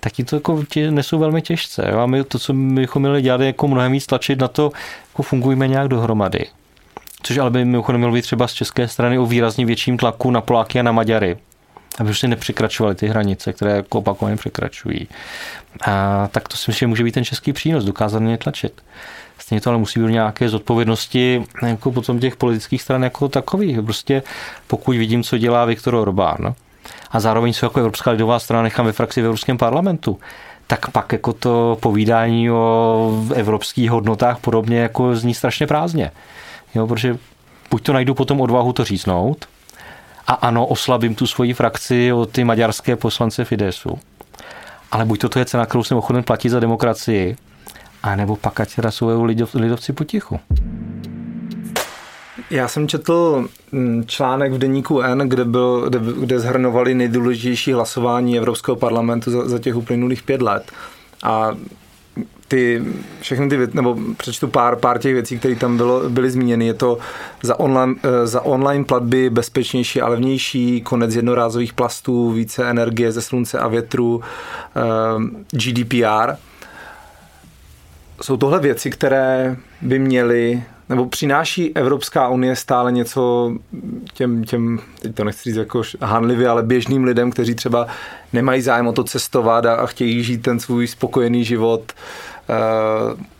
tak 0.01 0.13
to 0.27 0.37
jako 0.37 0.65
tě 0.69 0.91
nesou 0.91 1.19
velmi 1.19 1.43
těžce. 1.43 1.89
Jo? 1.93 1.99
A 1.99 2.07
my 2.07 2.25
to, 2.25 2.39
co 2.39 2.53
bychom 2.53 3.03
měli 3.03 3.23
dělat, 3.23 3.41
je 3.41 3.47
jako 3.47 3.69
mnohem 3.69 3.93
víc 3.93 4.07
tlačit 4.07 4.39
na 4.39 4.49
to, 4.49 4.73
jako 5.13 5.23
fungujeme 5.23 5.69
nějak 5.69 5.89
dohromady. 5.89 6.47
Což 7.23 7.39
ale 7.39 7.51
by 7.51 7.65
mimochodem 7.65 8.01
mělo 8.01 8.15
být 8.15 8.23
třeba 8.23 8.49
z 8.49 8.53
české 8.53 8.89
strany 8.89 9.19
o 9.19 9.27
výrazně 9.27 9.67
větším 9.67 9.97
tlaku 9.97 10.31
na 10.31 10.41
Poláky 10.41 10.81
a 10.81 10.83
na 10.83 10.93
Maďary. 10.93 11.37
Aby 11.99 12.09
prostě 12.09 12.29
nepřekračovali 12.29 12.95
ty 12.95 13.09
hranice, 13.09 13.53
které 13.53 13.77
jako 13.77 13.99
opakovaně 13.99 14.37
překračují. 14.37 15.09
A 15.87 16.29
tak 16.33 16.49
to 16.49 16.57
si 16.57 16.71
myslím, 16.71 16.87
že 16.87 16.91
může 16.91 17.05
být 17.05 17.13
ten 17.13 17.25
český 17.25 17.53
přínos, 17.53 17.85
dokázat 17.85 18.19
mě 18.19 18.39
tlačit. 18.39 18.83
Stejně 19.39 19.61
to 19.61 19.71
ale 19.71 19.79
musí 19.79 20.01
být 20.01 20.11
nějaké 20.11 20.49
zodpovědnosti 20.49 21.45
jako 21.67 21.93
potom 21.93 22.21
těch 22.21 22.37
politických 22.37 22.83
stran 22.83 23.03
jako 23.03 23.29
takových. 23.29 23.83
Prostě 23.83 24.23
pokud 24.67 24.97
vidím, 24.97 25.23
co 25.23 25.39
dělá 25.39 25.65
Viktor 25.65 25.95
Orbán, 25.95 26.55
a 27.11 27.21
zároveň 27.21 27.53
jsou 27.53 27.67
jako 27.67 27.81
Evropská 27.81 28.11
lidová 28.11 28.39
strana 28.39 28.63
nechám 28.63 28.87
ve 28.87 28.93
frakci 28.93 29.23
v 29.23 29.25
Evropském 29.25 29.59
parlamentu, 29.59 30.19
tak 30.67 30.91
pak 30.91 31.13
jako 31.13 31.33
to 31.33 31.79
povídání 31.81 32.51
o 32.51 33.25
evropských 33.35 33.91
hodnotách 33.91 34.39
podobně 34.39 34.79
jako 34.79 35.17
zní 35.17 35.35
strašně 35.35 35.67
prázdně. 35.67 36.11
Jo, 36.75 36.87
protože 36.87 37.19
buď 37.71 37.83
to 37.83 37.93
najdu 37.93 38.15
potom 38.15 38.41
odvahu 38.41 38.73
to 38.73 38.85
říznout, 38.85 39.47
a 40.27 40.33
ano, 40.33 40.67
oslabím 40.67 41.15
tu 41.15 41.27
svoji 41.27 41.55
frakci 41.55 42.13
o 42.13 42.27
ty 42.27 42.45
maďarské 42.45 42.97
poslance 42.97 43.45
Fidesu. 43.45 43.99
Ale 44.93 45.05
buď 45.05 45.21
to, 45.29 45.39
je 45.39 45.45
cena, 45.45 45.67
kterou 45.67 45.85
jsem 45.85 45.97
ochoten 45.97 46.23
platit 46.23 46.49
za 46.49 46.61
demokracii, 46.61 47.37
a 48.03 48.17
nebo 48.17 48.37
pak 48.37 48.61
ať 48.61 48.75
teda 48.75 48.91
jsou 48.91 49.25
lidovci 49.55 49.93
potichu. 49.93 50.41
Já 52.55 52.69
jsem 52.69 52.89
četl 52.89 53.49
mm, 53.73 54.05
článek 54.07 54.53
v 54.53 54.59
deníku 54.59 55.01
N, 55.01 55.19
kde, 55.19 55.45
byl, 55.45 55.87
kde, 55.89 55.99
kde 56.21 56.41
zhrnovali 56.41 56.95
nejdůležitější 56.95 57.73
hlasování 57.73 58.39
Evropského 58.39 58.77
parlamentu 58.77 59.31
za, 59.31 59.49
za 59.49 59.59
těch 59.59 59.77
uplynulých 59.77 60.23
pět 60.23 60.43
let. 60.43 60.73
A 61.23 61.57
ty, 62.49 62.85
všechny 63.21 63.49
ty 63.49 63.59
nebo 63.73 63.97
přečtu 64.17 64.49
pár, 64.49 64.77
pár 64.77 64.99
těch 64.99 65.13
věcí, 65.13 65.39
které 65.39 65.57
tam 65.57 65.77
bylo, 65.77 66.11
byly 66.11 66.31
zmíněny. 66.31 66.67
Je 66.67 66.75
to 66.75 66.99
za 67.43 67.61
online, 67.61 67.95
eh, 68.03 68.27
za 68.27 68.41
online 68.41 68.85
platby 68.85 69.31
bezpečnější 69.31 70.01
a 70.01 70.09
levnější, 70.09 70.81
konec 70.81 71.15
jednorázových 71.15 71.73
plastů, 71.73 72.31
více 72.31 72.71
energie 72.71 73.13
ze 73.13 73.23
slunce 73.23 73.59
a 73.59 73.69
větru, 73.69 74.21
eh, 74.77 74.81
GDPR. 75.51 76.37
Jsou 78.23 78.37
tohle 78.37 78.61
věci, 78.61 78.91
které 78.91 79.57
by 79.83 79.99
měly 79.99 80.63
nebo 80.89 81.07
přináší 81.07 81.77
Evropská 81.77 82.29
unie 82.29 82.57
stále 82.57 82.93
něco 82.93 83.53
těm, 84.13 84.45
těm 84.45 84.81
teď 85.03 85.15
to 85.15 85.25
nechci 85.25 85.43
říct 85.51 85.57
jako 85.57 85.83
hanlivě, 86.01 86.49
ale 86.49 86.63
běžným 86.63 87.05
lidem, 87.05 87.31
kteří 87.31 87.55
třeba 87.55 87.87
nemají 88.33 88.63
zájem 88.63 88.87
o 88.87 88.93
to 88.93 89.05
cestovat 89.05 89.67
a, 89.67 89.75
a 89.75 89.87
chtějí 89.87 90.23
žít 90.23 90.43
ten 90.43 90.61
svůj 90.61 90.87
spokojený 90.87 91.45
život 91.45 91.93
e, 91.93 92.55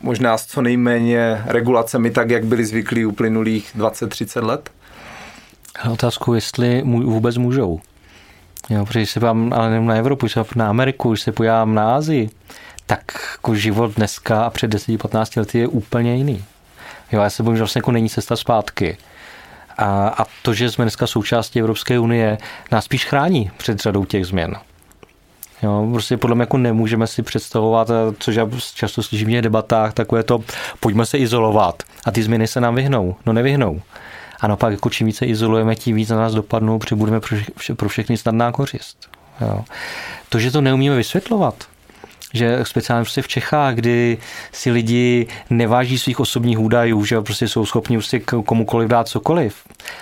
možná 0.01 0.37
s 0.37 0.45
co 0.45 0.61
nejméně 0.61 1.43
regulacemi, 1.45 2.11
tak 2.11 2.29
jak 2.29 2.45
byli 2.45 2.65
zvyklí 2.65 3.05
uplynulých 3.05 3.75
20-30 3.77 4.45
let? 4.45 4.69
Otázku, 5.91 6.33
jestli 6.33 6.81
vůbec 6.85 7.37
můžou. 7.37 7.79
Jo, 8.69 8.85
protože 8.85 9.05
se 9.05 9.19
vám, 9.19 9.53
ale 9.53 9.69
nevím 9.69 9.87
na 9.87 9.95
Evropu, 9.95 10.29
se 10.29 10.45
na 10.55 10.69
Ameriku, 10.69 11.11
když 11.11 11.21
se 11.21 11.31
pojávám 11.31 11.75
na 11.75 11.95
Azii, 11.95 12.29
tak 12.85 13.01
jako 13.31 13.55
život 13.55 13.95
dneska 13.95 14.43
a 14.43 14.49
před 14.49 14.73
10-15 14.73 15.39
lety 15.39 15.59
je 15.59 15.67
úplně 15.67 16.15
jiný. 16.15 16.43
Jo, 17.11 17.21
já 17.21 17.29
se 17.29 17.43
bojím, 17.43 17.57
že 17.57 17.61
vlastně 17.61 17.79
jako 17.79 17.91
není 17.91 18.09
cesta 18.09 18.35
zpátky. 18.35 18.97
A, 19.77 20.07
a 20.07 20.25
to, 20.41 20.53
že 20.53 20.71
jsme 20.71 20.85
dneska 20.85 21.07
součástí 21.07 21.59
Evropské 21.59 21.99
unie, 21.99 22.37
nás 22.71 22.85
spíš 22.85 23.05
chrání 23.05 23.51
před 23.57 23.79
řadou 23.79 24.05
těch 24.05 24.25
změn. 24.25 24.55
Jo, 25.63 25.89
prostě 25.91 26.17
podle 26.17 26.35
mě 26.35 26.41
jako 26.41 26.57
nemůžeme 26.57 27.07
si 27.07 27.23
představovat, 27.23 27.91
což 28.19 28.35
já 28.35 28.49
často 28.75 29.03
slyším 29.03 29.27
v 29.27 29.41
debatách, 29.41 29.93
takové 29.93 30.23
to, 30.23 30.43
pojďme 30.79 31.05
se 31.05 31.17
izolovat 31.17 31.83
a 32.05 32.11
ty 32.11 32.23
změny 32.23 32.47
se 32.47 32.61
nám 32.61 32.75
vyhnou. 32.75 33.15
No 33.25 33.33
nevyhnou. 33.33 33.81
A 34.39 34.47
naopak, 34.47 34.71
jako 34.71 34.89
čím 34.89 35.07
více 35.07 35.25
izolujeme, 35.25 35.75
tím 35.75 35.95
víc 35.95 36.09
na 36.09 36.17
nás 36.17 36.33
dopadnou, 36.33 36.79
protože 36.79 36.95
budeme 36.95 37.19
pro, 37.19 37.37
vše, 37.57 37.75
pro 37.75 37.89
všechny 37.89 38.17
snadná 38.17 38.51
kořist. 38.51 39.09
Jo. 39.41 39.65
To, 40.29 40.39
že 40.39 40.51
to 40.51 40.61
neumíme 40.61 40.95
vysvětlovat, 40.95 41.55
že 42.35 42.59
speciálně 42.63 43.03
prostě 43.03 43.21
v 43.21 43.27
Čechách, 43.27 43.75
kdy 43.75 44.17
si 44.51 44.71
lidi 44.71 45.27
neváží 45.49 45.97
svých 45.97 46.19
osobních 46.19 46.59
údajů, 46.59 47.05
že 47.05 47.21
prostě 47.21 47.47
jsou 47.47 47.65
schopni 47.65 47.97
prostě 47.97 48.19
komukoliv 48.19 48.89
dát 48.89 49.07
cokoliv. 49.07 49.55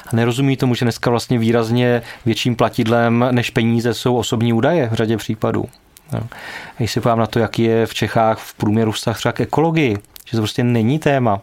A 0.08 0.16
nerozumí 0.16 0.58
tomu, 0.58 0.76
že 0.76 0.86
dneska 0.86 1.10
vlastně 1.10 1.40
výrazně 1.40 2.02
větším 2.26 2.56
platidlem 2.56 3.26
než 3.32 3.50
peníze 3.50 3.94
jsou 3.94 4.18
osobní 4.18 4.54
údaje 4.54 4.90
v 4.90 4.94
řadě 4.94 5.18
případů. 5.18 5.66
No. 6.14 6.28
Když 6.78 6.92
si 6.92 7.02
podívám 7.02 7.20
na 7.20 7.28
to, 7.28 7.40
jaký 7.40 7.64
je 7.64 7.86
v 7.86 7.94
Čechách 7.94 8.40
v 8.40 8.54
průměru 8.54 8.92
vztah 8.92 9.18
třeba 9.18 9.32
k 9.32 9.42
ekologii, 9.42 9.98
že 10.26 10.32
to 10.32 10.38
prostě 10.38 10.64
není 10.64 11.00
téma. 11.00 11.42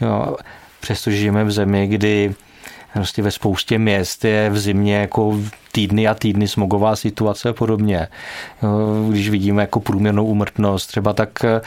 Jo, 0.00 0.36
přestože 0.80 1.16
žijeme 1.16 1.44
v 1.44 1.50
zemi, 1.50 1.86
kdy 1.86 2.34
prostě 2.92 3.22
ve 3.22 3.30
spoustě 3.30 3.78
měst 3.78 4.24
je 4.24 4.50
v 4.50 4.58
zimě 4.58 4.96
jako 4.96 5.40
týdny 5.72 6.08
a 6.08 6.14
týdny 6.14 6.48
smogová 6.48 6.96
situace 6.96 7.48
a 7.48 7.52
podobně. 7.52 8.08
Když 9.10 9.30
vidíme 9.30 9.62
jako 9.62 9.80
průměrnou 9.80 10.26
umrtnost 10.26 10.86
třeba, 10.86 11.12
tak 11.12 11.44
eh, 11.44 11.60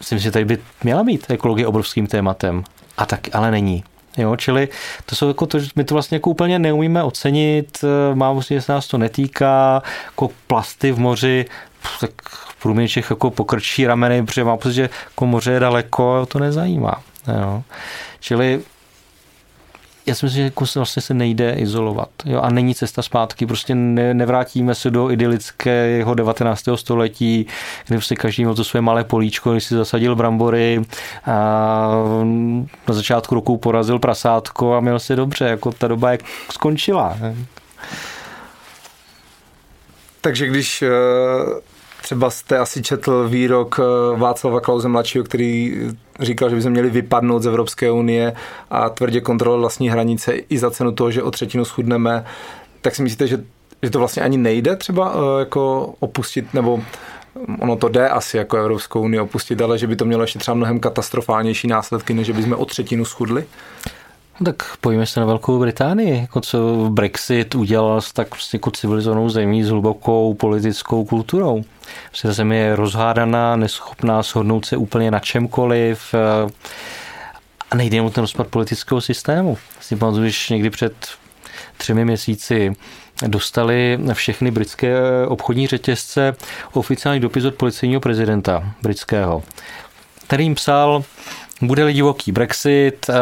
si 0.00 0.14
myslím, 0.14 0.18
že 0.18 0.30
tady 0.30 0.44
by 0.44 0.58
měla 0.84 1.04
být 1.04 1.30
ekologie 1.30 1.66
obrovským 1.66 2.06
tématem. 2.06 2.64
A 2.96 3.06
tak 3.06 3.20
ale 3.32 3.50
není. 3.50 3.84
Jo, 4.16 4.36
čili 4.36 4.68
to 5.06 5.16
jsou 5.16 5.28
jako 5.28 5.46
to, 5.46 5.58
že 5.58 5.70
my 5.76 5.84
to 5.84 5.94
vlastně 5.94 6.16
jako 6.16 6.30
úplně 6.30 6.58
neumíme 6.58 7.02
ocenit, 7.02 7.84
mám 8.14 8.34
vlastně, 8.34 8.56
že 8.56 8.62
se 8.62 8.72
nás 8.72 8.86
to 8.86 8.98
netýká, 8.98 9.82
jako 10.06 10.30
plasty 10.46 10.92
v 10.92 10.98
moři, 10.98 11.46
tak 12.00 12.10
průměrně 12.62 13.02
jako 13.10 13.30
pokrčí 13.30 13.86
rameny, 13.86 14.26
protože 14.26 14.44
mám 14.44 14.58
pocit, 14.58 14.74
že 14.74 14.90
jako 15.04 15.26
moře 15.26 15.52
je 15.52 15.60
daleko, 15.60 16.26
to 16.26 16.38
nezajímá. 16.38 17.02
Jo. 17.40 17.62
Čili 18.20 18.60
já 20.06 20.14
si 20.14 20.26
myslím, 20.26 20.38
že 20.38 20.44
jako 20.44 20.64
vlastně 20.74 21.02
se 21.02 21.14
nejde 21.14 21.52
izolovat. 21.52 22.08
Jo? 22.24 22.40
A 22.40 22.50
není 22.50 22.74
cesta 22.74 23.02
zpátky. 23.02 23.46
Prostě 23.46 23.74
ne, 23.74 24.14
nevrátíme 24.14 24.74
se 24.74 24.90
do 24.90 25.10
idylického 25.10 26.14
19. 26.14 26.64
století, 26.74 27.46
kde 27.86 27.96
prostě 27.96 28.14
každý 28.16 28.42
měl 28.42 28.54
to 28.54 28.64
své 28.64 28.80
malé 28.80 29.04
políčko, 29.04 29.52
když 29.52 29.64
si 29.64 29.74
zasadil 29.74 30.16
brambory 30.16 30.82
a 31.26 31.88
na 32.88 32.94
začátku 32.94 33.34
roku 33.34 33.56
porazil 33.56 33.98
prasátko 33.98 34.74
a 34.74 34.80
měl 34.80 34.98
se 34.98 35.16
dobře. 35.16 35.44
Jako 35.44 35.72
ta 35.72 35.88
doba 35.88 36.12
je 36.12 36.18
skončila. 36.50 37.18
Takže 40.20 40.46
když 40.46 40.82
eh, 40.82 40.90
Třeba 42.04 42.30
jste 42.30 42.58
asi 42.58 42.82
četl 42.82 43.28
výrok 43.28 43.80
eh, 43.80 44.16
Václava 44.18 44.60
Klauze 44.60 44.88
mladšího, 44.88 45.24
který 45.24 45.80
říkal, 46.20 46.50
že 46.50 46.56
by 46.56 46.62
se 46.62 46.70
měli 46.70 46.90
vypadnout 46.90 47.42
z 47.42 47.46
Evropské 47.46 47.90
unie 47.90 48.32
a 48.70 48.88
tvrdě 48.88 49.20
kontrolovat 49.20 49.60
vlastní 49.60 49.90
hranice 49.90 50.32
i 50.32 50.58
za 50.58 50.70
cenu 50.70 50.92
toho, 50.92 51.10
že 51.10 51.22
o 51.22 51.30
třetinu 51.30 51.64
schudneme. 51.64 52.24
Tak 52.80 52.94
si 52.94 53.02
myslíte, 53.02 53.26
že, 53.26 53.44
že 53.82 53.90
to 53.90 53.98
vlastně 53.98 54.22
ani 54.22 54.36
nejde 54.36 54.76
třeba 54.76 55.14
eh, 55.14 55.38
jako 55.38 55.94
opustit, 56.00 56.54
nebo 56.54 56.82
ono 57.58 57.76
to 57.76 57.88
jde 57.88 58.08
asi 58.08 58.36
jako 58.36 58.56
Evropskou 58.56 59.00
unii 59.00 59.20
opustit, 59.20 59.62
ale 59.62 59.78
že 59.78 59.86
by 59.86 59.96
to 59.96 60.04
mělo 60.04 60.22
ještě 60.22 60.38
třeba 60.38 60.54
mnohem 60.54 60.80
katastrofálnější 60.80 61.68
následky, 61.68 62.14
než 62.14 62.30
by 62.30 62.42
jsme 62.42 62.56
o 62.56 62.64
třetinu 62.64 63.04
schudli? 63.04 63.44
No 64.40 64.44
tak 64.44 64.76
pojďme 64.80 65.06
se 65.06 65.20
na 65.20 65.26
Velkou 65.26 65.58
Británii, 65.58 66.20
jako 66.20 66.40
co 66.40 66.88
Brexit 66.90 67.54
udělal 67.54 68.00
s 68.00 68.12
tak 68.12 68.28
prostě 68.28 68.56
jako 68.56 68.70
civilizovanou 68.70 69.28
zemí 69.28 69.64
s 69.64 69.68
hlubokou 69.68 70.34
politickou 70.34 71.04
kulturou. 71.04 71.64
Prostě 72.08 72.32
země 72.32 72.56
je 72.56 72.76
rozhádaná, 72.76 73.56
neschopná 73.56 74.22
shodnout 74.22 74.66
se 74.66 74.76
úplně 74.76 75.10
na 75.10 75.18
čemkoliv 75.18 76.14
eh, 76.14 76.50
a 77.70 77.76
nejde 77.76 78.02
o 78.02 78.10
ten 78.10 78.22
rozpad 78.22 78.46
politického 78.46 79.00
systému. 79.00 79.58
Si 79.80 79.96
pamatuju, 79.96 80.22
když 80.22 80.50
někdy 80.50 80.70
před 80.70 80.94
třemi 81.76 82.04
měsíci 82.04 82.72
dostali 83.26 83.98
všechny 84.12 84.50
britské 84.50 84.98
obchodní 85.28 85.66
řetězce 85.66 86.36
oficiální 86.72 87.20
dopis 87.20 87.44
od 87.44 87.54
policejního 87.54 88.00
prezidenta 88.00 88.72
britského, 88.82 89.42
který 90.26 90.44
jim 90.44 90.54
psal, 90.54 91.04
bude-li 91.62 91.92
divoký 91.92 92.32
Brexit, 92.32 93.06
eh, 93.10 93.14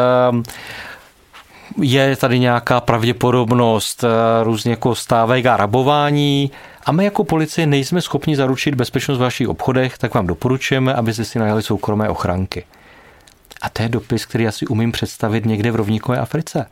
je 1.81 2.15
tady 2.15 2.39
nějaká 2.39 2.79
pravděpodobnost 2.81 4.03
eh, 4.03 4.43
různě 4.43 4.71
jako 4.71 4.95
stávek 4.95 5.45
a 5.45 5.57
rabování 5.57 6.51
a 6.85 6.91
my 6.91 7.05
jako 7.05 7.23
policie 7.23 7.67
nejsme 7.67 8.01
schopni 8.01 8.35
zaručit 8.35 8.75
bezpečnost 8.75 9.17
v 9.17 9.21
vašich 9.21 9.49
obchodech, 9.49 9.97
tak 9.97 10.13
vám 10.13 10.27
doporučujeme, 10.27 10.93
abyste 10.93 11.25
si 11.25 11.39
najali 11.39 11.63
soukromé 11.63 12.09
ochranky. 12.09 12.65
A 13.61 13.69
to 13.69 13.83
je 13.83 13.89
dopis, 13.89 14.25
který 14.25 14.47
asi 14.47 14.67
umím 14.67 14.91
představit 14.91 15.45
někde 15.45 15.71
v 15.71 15.75
rovníkové 15.75 16.19
Africe. 16.19 16.65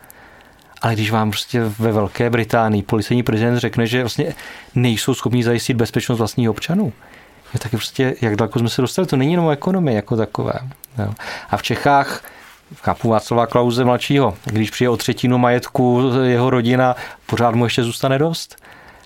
Ale 0.81 0.93
když 0.93 1.11
vám 1.11 1.31
prostě 1.31 1.63
ve 1.63 1.91
Velké 1.91 2.29
Británii 2.29 2.83
policejní 2.83 3.23
prezident 3.23 3.57
řekne, 3.57 3.87
že 3.87 4.03
vlastně 4.03 4.33
nejsou 4.75 5.13
schopni 5.13 5.43
zajistit 5.43 5.73
bezpečnost 5.73 6.17
vlastních 6.17 6.49
občanů, 6.49 6.93
je 7.53 7.59
tak 7.59 7.71
prostě, 7.71 8.15
jak 8.21 8.35
daleko 8.35 8.59
jsme 8.59 8.69
se 8.69 8.81
dostali, 8.81 9.07
to 9.07 9.17
není 9.17 9.31
jenom 9.31 9.49
ekonomie 9.49 9.95
jako 9.95 10.17
takové. 10.17 10.53
Jo. 10.97 11.13
A 11.49 11.57
v 11.57 11.63
Čechách 11.63 12.23
chápu 12.75 13.09
Václava 13.09 13.47
Klauze 13.47 13.85
mladšího, 13.85 14.37
když 14.45 14.69
přijde 14.69 14.89
o 14.89 14.97
třetinu 14.97 15.37
majetku 15.37 16.11
jeho 16.23 16.49
rodina, 16.49 16.95
pořád 17.25 17.55
mu 17.55 17.63
ještě 17.63 17.83
zůstane 17.83 18.19
dost. 18.19 18.55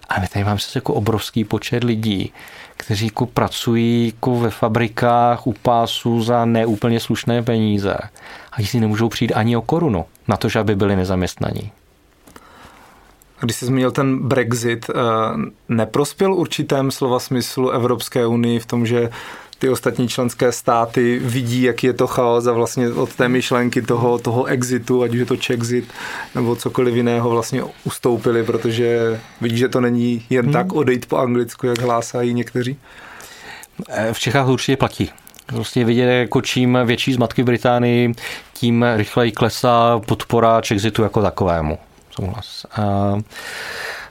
A 0.09 0.19
my 0.19 0.27
tady 0.27 0.45
máme 0.45 0.59
se 0.59 0.77
jako 0.77 0.93
obrovský 0.93 1.43
počet 1.43 1.83
lidí, 1.83 2.33
kteří 2.77 3.05
jako 3.05 3.25
pracují 3.25 4.05
jako 4.05 4.39
ve 4.39 4.49
fabrikách 4.49 5.47
u 5.47 5.53
pásu 5.53 6.23
za 6.23 6.45
neúplně 6.45 6.99
slušné 6.99 7.43
peníze 7.43 7.97
a 8.51 8.61
si 8.61 8.79
nemůžou 8.79 9.09
přijít 9.09 9.33
ani 9.33 9.57
o 9.57 9.61
korunu 9.61 10.05
na 10.27 10.37
to, 10.37 10.49
že 10.49 10.59
aby 10.59 10.75
byli 10.75 10.95
nezaměstnaní. 10.95 11.71
Když 13.39 13.55
jsi 13.55 13.65
zmínil 13.65 13.91
ten 13.91 14.27
Brexit, 14.27 14.89
eh, 14.89 14.93
neprospěl 15.69 16.33
určitém 16.33 16.91
slova 16.91 17.19
smyslu 17.19 17.69
Evropské 17.69 18.27
unii 18.27 18.59
v 18.59 18.65
tom, 18.65 18.85
že 18.85 19.09
ty 19.59 19.69
ostatní 19.69 20.07
členské 20.07 20.51
státy 20.51 21.19
vidí, 21.23 21.61
jaký 21.61 21.87
je 21.87 21.93
to 21.93 22.07
chaos 22.07 22.47
a 22.47 22.51
vlastně 22.51 22.89
od 22.89 23.15
té 23.15 23.29
myšlenky 23.29 23.81
toho, 23.81 24.19
toho 24.19 24.45
exitu, 24.45 25.03
ať 25.03 25.11
už 25.11 25.19
je 25.19 25.25
to 25.25 25.37
Czexit 25.37 25.85
nebo 26.35 26.55
cokoliv 26.55 26.95
jiného 26.95 27.29
vlastně 27.29 27.63
ustoupili, 27.83 28.43
protože 28.43 29.19
vidí, 29.41 29.57
že 29.57 29.69
to 29.69 29.81
není 29.81 30.25
jen 30.29 30.45
hmm. 30.45 30.53
tak 30.53 30.73
odejít 30.73 31.05
po 31.05 31.17
anglicku, 31.17 31.67
jak 31.67 31.79
hlásají 31.79 32.33
někteří? 32.33 32.77
Eh, 33.89 34.13
v 34.13 34.19
Čechách 34.19 34.47
určitě 34.47 34.77
platí. 34.77 35.11
Prostě 35.45 35.85
vidět, 35.85 36.19
jako 36.19 36.41
čím 36.41 36.77
větší 36.85 37.13
zmatky 37.13 37.41
v 37.41 37.45
Británii, 37.45 38.15
tím 38.53 38.85
rychleji 38.95 39.31
klesá 39.31 39.99
podpora 39.99 40.61
Chexitu 40.67 41.03
jako 41.03 41.21
takovému. 41.21 41.77
Souhlas. 42.11 42.65
A 42.71 43.15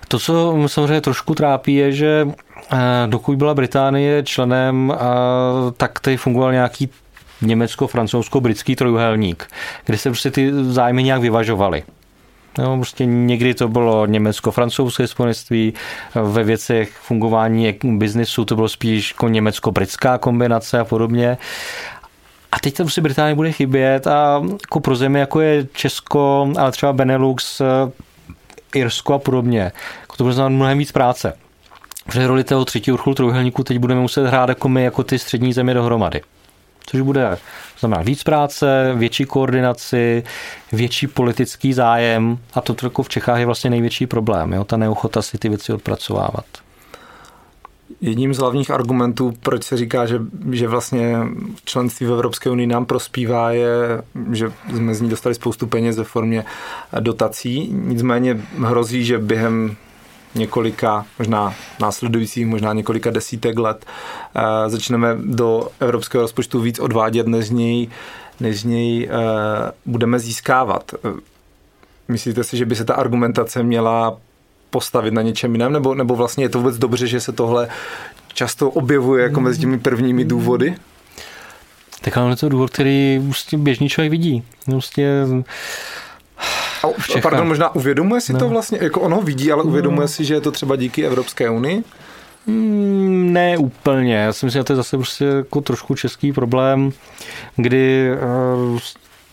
to, 0.09 0.19
co 0.19 0.57
samozřejmě 0.67 1.01
trošku 1.01 1.35
trápí, 1.35 1.75
je, 1.75 1.93
že 1.93 2.29
dokud 3.07 3.39
byla 3.39 3.55
Británie 3.55 4.23
členem, 4.23 4.95
eh, 4.95 4.99
tak 5.77 6.01
tady 6.01 6.17
fungoval 6.17 6.53
nějaký 6.53 6.89
německo-francouzsko-britský 7.43 8.77
trojuhelník, 8.77 9.49
kde 9.85 9.99
se 9.99 10.11
prostě 10.11 10.31
ty 10.31 10.53
zájmy 10.53 11.03
nějak 11.03 11.21
vyvažovaly. 11.21 11.83
No, 12.59 12.77
prostě 12.77 13.07
někdy 13.07 13.55
to 13.55 13.69
bylo 13.69 14.07
německo-francouzské 14.07 15.07
spojenství, 15.07 15.75
ve 16.15 16.45
věcech 16.45 16.91
fungování 16.91 17.75
biznisu 17.85 18.45
to 18.45 18.55
bylo 18.55 18.69
spíš 18.69 19.11
jako 19.11 19.29
německo-britská 19.29 20.19
kombinace 20.19 20.79
a 20.79 20.85
podobně. 20.85 21.39
A 22.53 22.59
teď 22.59 22.75
tam 22.75 22.89
si 22.89 23.01
Británie 23.01 23.35
bude 23.35 23.53
chybět 23.53 24.07
a 24.07 24.43
jako 24.63 24.81
pro 24.81 24.97
země, 24.97 25.21
jako 25.21 25.41
je 25.41 25.67
Česko, 25.73 26.53
ale 26.59 26.73
třeba 26.73 26.93
Benelux, 26.93 27.63
Irsko 28.75 29.15
a 29.15 29.19
podobně, 29.19 29.73
jako 30.01 30.17
to 30.17 30.25
bude 30.25 30.35
znamenat 30.35 30.57
mnohem 30.57 30.79
víc 30.79 30.93
práce. 30.93 31.33
Protože 32.05 32.27
roli 32.27 32.45
toho 32.45 32.65
třetího 32.65 32.97
vrcholu 32.97 33.15
trojuhelníku 33.15 33.65
teď 33.65 33.79
budeme 33.79 34.01
muset 34.01 34.27
hrát 34.27 34.49
jako 34.49 34.69
my, 34.69 34.85
jako 34.85 35.03
ty 35.03 35.19
střední 35.19 35.53
země 35.53 35.75
dohromady. 35.75 36.21
Což 36.87 37.01
bude 37.01 37.39
znamená 37.79 38.03
víc 38.03 38.23
práce, 38.23 38.93
větší 38.95 39.25
koordinaci, 39.25 40.25
větší 40.73 41.07
politický 41.07 41.73
zájem 41.73 42.39
a 42.55 42.61
to 42.61 42.77
jako 42.83 43.03
v 43.03 43.09
Čechách 43.09 43.39
je 43.39 43.47
vlastně 43.47 43.71
největší 43.71 44.07
problém, 44.07 44.53
jo? 44.53 44.65
ta 44.65 44.77
neochota 44.77 45.23
si 45.23 45.39
ty 45.39 45.49
věci 45.49 45.73
odpracovávat. 45.73 46.45
Jedním 48.01 48.35
z 48.35 48.39
hlavních 48.39 48.71
argumentů, 48.71 49.33
proč 49.41 49.65
se 49.65 49.77
říká, 49.77 50.07
že, 50.07 50.21
že 50.51 50.69
vlastně 50.69 51.17
členství 51.65 52.07
v 52.07 52.13
Evropské 52.13 52.51
unii 52.51 52.67
nám 52.67 52.87
prospívá, 52.87 53.51
je, 53.51 53.69
že 54.33 54.53
jsme 54.71 54.95
z 54.95 55.01
ní 55.01 55.09
dostali 55.11 55.35
spoustu 55.35 55.67
peněz 55.67 55.99
ve 55.99 56.05
formě 56.05 56.45
dotací. 57.01 57.69
Nicméně 57.73 58.41
hrozí, 58.59 59.05
že 59.05 59.19
během 59.19 59.77
několika, 60.35 61.07
možná 61.19 61.55
následujících, 61.81 62.47
možná 62.47 62.73
několika 62.73 63.11
desítek 63.11 63.59
let 63.59 63.87
eh, 63.87 64.71
začneme 64.71 65.17
do 65.25 65.69
evropského 65.81 66.23
rozpočtu 66.23 66.61
víc 66.61 66.79
odvádět, 66.79 67.27
než 67.27 67.47
z 67.47 67.51
něj, 67.51 67.89
než 68.41 68.61
z 68.61 68.65
něj 68.65 69.09
eh, 69.11 69.73
budeme 69.87 70.19
získávat. 70.19 70.95
Myslíte 72.09 72.45
si, 72.45 72.57
že 72.57 72.67
by 72.67 72.77
se 72.77 72.85
ta 72.85 72.95
argumentace 72.95 73.63
měla 73.63 74.17
postavit 74.71 75.15
na 75.15 75.23
něčem 75.23 75.53
jiném, 75.53 75.73
nebo, 75.73 75.95
nebo 75.95 76.17
vlastně 76.17 76.45
je 76.45 76.49
to 76.49 76.59
vůbec 76.59 76.79
dobře, 76.79 77.07
že 77.07 77.21
se 77.21 77.33
tohle 77.33 77.69
často 78.35 78.71
objevuje 78.71 79.23
jako 79.23 79.41
mezi 79.41 79.61
těmi 79.61 79.79
prvními 79.79 80.25
důvody? 80.25 80.75
Tak 82.01 82.17
ale 82.17 82.37
to 82.37 82.49
důvod, 82.49 82.71
který 82.71 83.21
vlastně 83.27 83.59
běžný 83.59 83.89
člověk 83.89 84.11
vidí. 84.11 84.43
Vlastně 84.67 85.27
a, 86.85 87.21
pardon, 87.23 87.49
možná 87.49 87.75
uvědomuje 87.75 88.21
si 88.21 88.33
no. 88.33 88.39
to 88.39 88.49
vlastně, 88.49 88.79
jako 88.83 89.01
ono 89.01 89.21
vidí, 89.21 89.53
ale 89.53 89.63
uvědomuje 89.63 90.05
no. 90.05 90.09
si, 90.09 90.25
že 90.25 90.35
je 90.35 90.41
to 90.41 90.53
třeba 90.53 90.77
díky 90.77 91.07
Evropské 91.07 91.51
unii? 91.51 91.85
Hmm, 92.47 93.33
ne 93.33 93.59
úplně. 93.59 94.17
Já 94.17 94.33
si 94.33 94.47
myslím, 94.47 94.61
že 94.61 94.65
to 94.65 94.73
je 94.73 94.77
zase 94.77 94.97
prostě 94.97 95.25
jako 95.25 95.61
trošku 95.61 95.95
český 95.95 96.33
problém, 96.33 96.93
kdy 97.57 98.11
uh, 98.73 98.79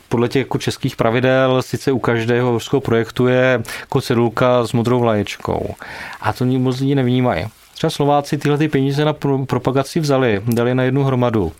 podle 0.09 0.29
těch 0.29 0.39
jako 0.39 0.57
českých 0.57 0.95
pravidel 0.95 1.61
sice 1.61 1.91
u 1.91 1.99
každého 1.99 2.51
ruského 2.51 2.81
projektu 2.81 3.27
je 3.27 3.63
jako 3.79 4.01
cedulka 4.01 4.65
s 4.65 4.73
modrou 4.73 4.99
vlaječkou. 4.99 5.75
A 6.21 6.33
to 6.33 6.45
moc 6.45 6.79
lidí 6.79 6.95
nevnímají. 6.95 7.45
Třeba 7.82 7.91
Slováci 7.91 8.38
tyhle 8.38 8.57
ty 8.57 8.67
peníze 8.67 9.05
na 9.05 9.13
propagaci 9.45 9.99
vzali, 9.99 10.41
dali 10.47 10.75
na 10.75 10.84
jednu 10.84 11.03
hromadu 11.03 11.51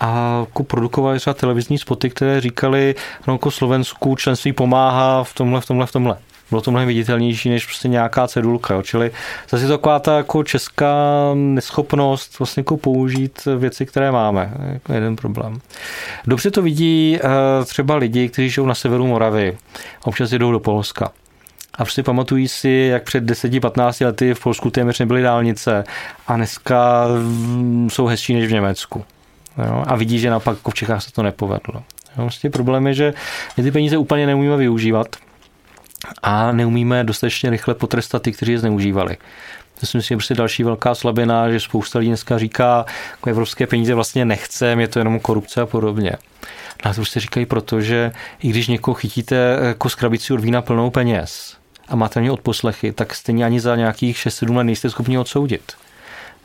a 0.00 0.44
produkovali 0.66 1.18
třeba 1.18 1.34
televizní 1.34 1.78
spoty, 1.78 2.10
které 2.10 2.40
říkali, 2.40 2.94
no 3.26 3.34
jako 3.34 3.50
Slovensku 3.50 4.16
členství 4.16 4.52
pomáhá 4.52 5.24
v 5.24 5.34
tomhle, 5.34 5.60
v 5.60 5.66
tomhle, 5.66 5.86
v 5.86 5.92
tomhle. 5.92 6.16
Bylo 6.50 6.62
to 6.62 6.70
mnohem 6.70 6.88
viditelnější 6.88 7.50
než 7.50 7.66
prostě 7.66 7.88
nějaká 7.88 8.28
cedulka. 8.28 8.74
Jo. 8.74 8.82
Čili 8.82 9.10
zase 9.48 9.64
je 9.64 9.68
to 9.68 9.74
taková 9.74 9.98
ta 9.98 10.16
jako 10.16 10.44
česká 10.44 10.94
neschopnost 11.34 12.38
vlastně 12.38 12.60
jako 12.60 12.76
použít 12.76 13.48
věci, 13.58 13.86
které 13.86 14.10
máme. 14.10 14.52
Jako 14.72 14.92
jeden 14.92 15.16
problém. 15.16 15.60
Dobře 16.26 16.50
to 16.50 16.62
vidí 16.62 17.18
eh, 17.18 17.64
třeba 17.64 17.96
lidi, 17.96 18.28
kteří 18.28 18.50
žijou 18.50 18.66
na 18.66 18.74
severu 18.74 19.06
Moravy. 19.06 19.58
Občas 20.04 20.32
jedou 20.32 20.52
do 20.52 20.60
Polska. 20.60 21.12
A 21.74 21.84
prostě 21.84 22.02
pamatují 22.02 22.48
si, 22.48 22.88
jak 22.92 23.02
před 23.02 23.24
10-15 23.24 24.06
lety 24.06 24.34
v 24.34 24.40
Polsku 24.40 24.70
téměř 24.70 24.98
nebyly 24.98 25.22
dálnice 25.22 25.84
a 26.26 26.36
dneska 26.36 27.06
mm, 27.08 27.90
jsou 27.90 28.06
hezčí 28.06 28.34
než 28.34 28.48
v 28.48 28.52
Německu. 28.52 29.04
Jo? 29.58 29.84
A 29.86 29.96
vidí, 29.96 30.18
že 30.18 30.30
naopak 30.30 30.56
jako 30.56 30.70
v 30.70 30.74
Čechách 30.74 31.02
se 31.02 31.12
to 31.12 31.22
nepovedlo. 31.22 31.74
Jo? 31.74 31.82
Vlastně 32.16 32.50
problém 32.50 32.86
je, 32.86 32.94
že 32.94 33.14
my 33.56 33.62
ty 33.62 33.70
peníze 33.70 33.96
úplně 33.96 34.26
neumíme 34.26 34.56
využívat 34.56 35.16
a 36.22 36.52
neumíme 36.52 37.04
dostatečně 37.04 37.50
rychle 37.50 37.74
potrestat 37.74 38.22
ty, 38.22 38.32
kteří 38.32 38.52
je 38.52 38.58
zneužívali. 38.58 39.16
To 39.80 39.86
si 39.86 39.96
myslím, 39.96 40.14
že 40.14 40.18
prostě 40.18 40.34
další 40.34 40.64
velká 40.64 40.94
slabina, 40.94 41.50
že 41.50 41.60
spousta 41.60 41.98
lidí 41.98 42.08
dneska 42.08 42.38
říká, 42.38 42.84
jako 43.10 43.30
evropské 43.30 43.66
peníze 43.66 43.94
vlastně 43.94 44.24
nechcem, 44.24 44.80
je 44.80 44.88
to 44.88 44.98
jenom 44.98 45.20
korupce 45.20 45.60
a 45.60 45.66
podobně. 45.66 46.12
A 46.82 46.94
to 46.94 47.00
už 47.00 47.10
se 47.10 47.20
říkají 47.20 47.46
proto, 47.46 47.80
že 47.80 48.12
i 48.42 48.48
když 48.48 48.68
někoho 48.68 48.94
chytíte 48.94 49.58
jako 49.62 49.88
z 49.88 49.94
krabici 49.94 50.32
od 50.32 50.40
vína 50.40 50.62
plnou 50.62 50.90
peněz 50.90 51.61
a 51.88 51.96
máte 51.96 52.20
na 52.20 52.24
ně 52.24 52.32
odposlechy, 52.32 52.92
tak 52.92 53.14
stejně 53.14 53.44
ani 53.44 53.60
za 53.60 53.76
nějakých 53.76 54.16
6-7 54.16 54.56
let 54.56 54.64
nejste 54.64 54.90
schopni 54.90 55.18
odsoudit. 55.18 55.72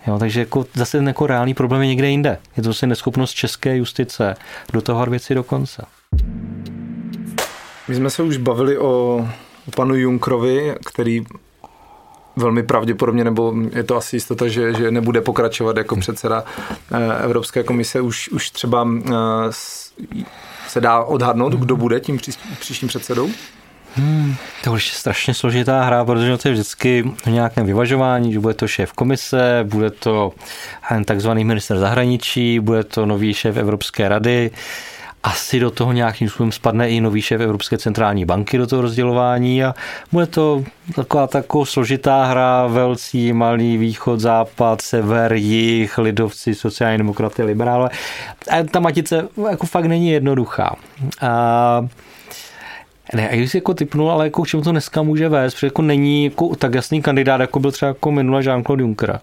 Jo, 0.07 0.19
takže 0.19 0.39
jako 0.39 0.65
zase 0.73 0.97
jako 0.97 1.27
reálný 1.27 1.53
problém 1.53 1.81
je 1.81 1.87
někde 1.87 2.09
jinde. 2.09 2.37
Je 2.57 2.63
to 2.63 2.69
zase 2.69 2.87
neschopnost 2.87 3.31
české 3.31 3.77
justice 3.77 4.35
dotahovat 4.73 5.09
věci 5.09 5.35
do 5.35 5.43
konce. 5.43 5.85
My 7.87 7.95
jsme 7.95 8.09
se 8.09 8.23
už 8.23 8.37
bavili 8.37 8.77
o, 8.77 9.27
o 9.67 9.71
panu 9.75 9.95
Junkrovi, 9.95 10.75
který 10.85 11.25
velmi 12.35 12.63
pravděpodobně, 12.63 13.23
nebo 13.23 13.53
je 13.71 13.83
to 13.83 13.95
asi 13.95 14.15
jistota, 14.15 14.47
že, 14.47 14.73
že 14.73 14.91
nebude 14.91 15.21
pokračovat 15.21 15.77
jako 15.77 15.95
předseda 15.95 16.43
eh, 16.91 17.23
Evropské 17.23 17.63
komise. 17.63 18.01
Už, 18.01 18.29
už 18.29 18.49
třeba 18.49 18.87
eh, 19.05 19.11
se 20.67 20.81
dá 20.81 21.03
odhadnout, 21.03 21.53
kdo 21.53 21.75
bude 21.75 21.99
tím 21.99 22.19
příštím 22.59 22.87
předsedou? 22.87 23.29
Hmm, 23.97 24.35
to 24.63 24.73
už 24.73 24.87
je 24.87 24.95
strašně 24.95 25.33
složitá 25.33 25.83
hra, 25.83 26.05
protože 26.05 26.37
to 26.37 26.47
je 26.47 26.51
vždycky 26.51 27.11
o 27.27 27.29
nějakém 27.29 27.65
vyvažování, 27.65 28.33
že 28.33 28.39
bude 28.39 28.53
to 28.53 28.67
šéf 28.67 28.93
komise, 28.93 29.59
bude 29.63 29.89
to 29.89 30.31
takzvaný 31.05 31.45
minister 31.45 31.77
zahraničí, 31.77 32.59
bude 32.59 32.83
to 32.83 33.05
nový 33.05 33.33
šéf 33.33 33.57
Evropské 33.57 34.09
rady, 34.09 34.51
asi 35.23 35.59
do 35.59 35.71
toho 35.71 35.91
nějakým 35.91 36.29
způsobem 36.29 36.51
spadne 36.51 36.89
i 36.89 37.01
nový 37.01 37.21
šéf 37.21 37.41
Evropské 37.41 37.77
centrální 37.77 38.25
banky 38.25 38.57
do 38.57 38.67
toho 38.67 38.81
rozdělování 38.81 39.63
a 39.63 39.73
bude 40.11 40.25
to 40.25 40.63
taková 40.95 41.27
taková 41.27 41.65
složitá 41.65 42.25
hra, 42.25 42.67
velcí, 42.67 43.33
malý, 43.33 43.77
východ, 43.77 44.19
západ, 44.19 44.81
sever, 44.81 45.33
jih, 45.33 45.97
lidovci, 45.97 46.55
sociální 46.55 46.97
demokraty, 46.97 47.43
liberále. 47.43 47.89
A 48.49 48.63
ta 48.63 48.79
matice 48.79 49.27
jako 49.49 49.65
fakt 49.65 49.85
není 49.85 50.09
jednoduchá. 50.09 50.75
A 51.21 51.87
Ne, 53.13 53.29
a 53.29 53.35
když 53.35 53.51
si 53.51 53.57
jako 53.57 53.73
typnul, 53.73 54.11
ale 54.11 54.25
jako 54.25 54.43
k 54.43 54.47
čemu 54.47 54.63
to 54.63 54.71
dneska 54.71 55.01
může 55.01 55.29
vést, 55.29 55.53
protože 55.53 55.67
jako 55.67 55.81
není 55.81 56.25
jako 56.25 56.55
tak 56.55 56.73
jasný 56.73 57.01
kandidát, 57.01 57.41
jako 57.41 57.59
byl 57.59 57.71
třeba 57.71 57.87
jako 57.87 58.11
minule 58.11 58.41
Jean-Claude 58.41 58.79
Juncker, 58.79 59.19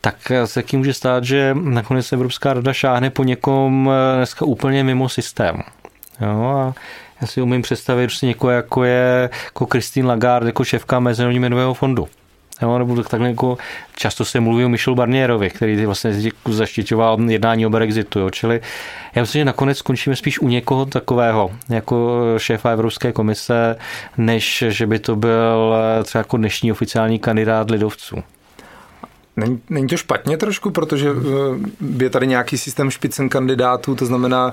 tak 0.00 0.16
se 0.44 0.60
jaký 0.60 0.76
může 0.76 0.94
stát, 0.94 1.24
že 1.24 1.56
nakonec 1.62 2.12
Evropská 2.12 2.54
rada 2.54 2.72
šáhne 2.72 3.10
po 3.10 3.24
někom 3.24 3.90
eh, 3.90 4.16
dneska 4.16 4.44
úplně 4.44 4.84
mimo 4.84 5.08
systém. 5.08 5.62
Jo, 6.20 6.44
a 6.44 6.74
já 7.20 7.26
si 7.26 7.42
umím 7.42 7.62
představit 7.62 8.10
že 8.10 8.26
někoho, 8.26 8.50
jako 8.50 8.84
je 8.84 9.30
jako 9.44 9.66
Christine 9.66 10.08
Lagarde, 10.08 10.48
jako 10.48 10.64
šéfka 10.64 11.00
Mezinárodního 11.00 11.40
měnového 11.40 11.74
fondu. 11.74 12.08
Jo, 12.62 12.78
nebo 12.78 13.02
tak 13.02 13.20
jako 13.20 13.58
často 13.96 14.24
se 14.24 14.40
mluví 14.40 14.64
o 14.64 14.68
Michel 14.68 14.94
Barnierovi, 14.94 15.50
který 15.50 15.86
vlastně 15.86 16.12
zaštiťoval 16.48 17.30
jednání 17.30 17.66
o 17.66 17.70
Brexitu. 17.70 18.18
Jo. 18.18 18.30
Čili 18.30 18.60
já 19.14 19.22
myslím, 19.22 19.40
že 19.40 19.44
nakonec 19.44 19.78
skončíme 19.78 20.16
spíš 20.16 20.38
u 20.38 20.48
někoho 20.48 20.86
takového, 20.86 21.50
jako 21.68 22.24
šéfa 22.38 22.70
Evropské 22.70 23.12
komise, 23.12 23.76
než 24.16 24.64
že 24.68 24.86
by 24.86 24.98
to 24.98 25.16
byl 25.16 25.74
třeba 26.04 26.20
jako 26.20 26.36
dnešní 26.36 26.72
oficiální 26.72 27.18
kandidát 27.18 27.70
lidovců. 27.70 28.16
Není, 29.38 29.60
není 29.70 29.86
to 29.86 29.96
špatně 29.96 30.36
trošku, 30.36 30.70
protože 30.70 31.08
eh, 31.08 32.04
je 32.04 32.10
tady 32.10 32.26
nějaký 32.26 32.58
systém 32.58 32.90
špicen 32.90 33.28
kandidátů, 33.28 33.94
to 33.94 34.06
znamená, 34.06 34.52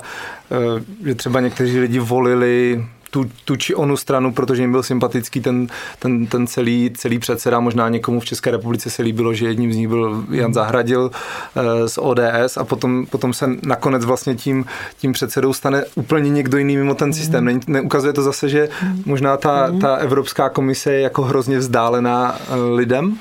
eh, 0.50 0.84
že 1.04 1.14
třeba 1.14 1.40
někteří 1.40 1.78
lidi 1.78 1.98
volili 1.98 2.84
tu, 3.10 3.30
tu 3.44 3.56
či 3.56 3.74
onu 3.74 3.96
stranu, 3.96 4.32
protože 4.32 4.62
jim 4.62 4.72
byl 4.72 4.82
sympatický 4.82 5.40
ten, 5.40 5.66
ten, 5.98 6.26
ten 6.26 6.46
celý, 6.46 6.90
celý 6.96 7.18
předseda. 7.18 7.60
Možná 7.60 7.88
někomu 7.88 8.20
v 8.20 8.24
České 8.24 8.50
republice 8.50 8.90
se 8.90 9.02
líbilo, 9.02 9.34
že 9.34 9.46
jedním 9.46 9.72
z 9.72 9.76
nich 9.76 9.88
byl 9.88 10.24
Jan 10.30 10.54
Zahradil 10.54 11.10
eh, 11.56 11.88
z 11.88 11.98
ODS 11.98 12.56
a 12.56 12.64
potom, 12.64 13.06
potom 13.06 13.34
se 13.34 13.46
nakonec 13.62 14.04
vlastně 14.04 14.34
tím, 14.34 14.64
tím 14.98 15.12
předsedou 15.12 15.52
stane 15.52 15.84
úplně 15.94 16.30
někdo 16.30 16.58
jiný 16.58 16.76
mimo 16.76 16.94
ten 16.94 17.12
systém. 17.12 17.44
Ne, 17.44 17.60
neukazuje 17.66 18.12
to 18.12 18.22
zase, 18.22 18.48
že 18.48 18.68
možná 19.04 19.36
ta, 19.36 19.72
ta 19.80 19.96
Evropská 19.96 20.48
komise 20.48 20.92
je 20.92 21.00
jako 21.00 21.22
hrozně 21.22 21.58
vzdálená 21.58 22.38
lidem? 22.74 23.18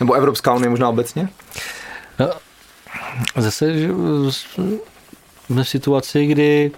Nebo 0.00 0.14
Evropská 0.14 0.54
unie 0.54 0.70
možná 0.70 0.88
obecně? 0.88 1.28
No, 2.18 2.30
zase 3.36 3.78
že 3.78 3.88
v 5.48 5.62
situaci, 5.62 6.26
kdy 6.26 6.70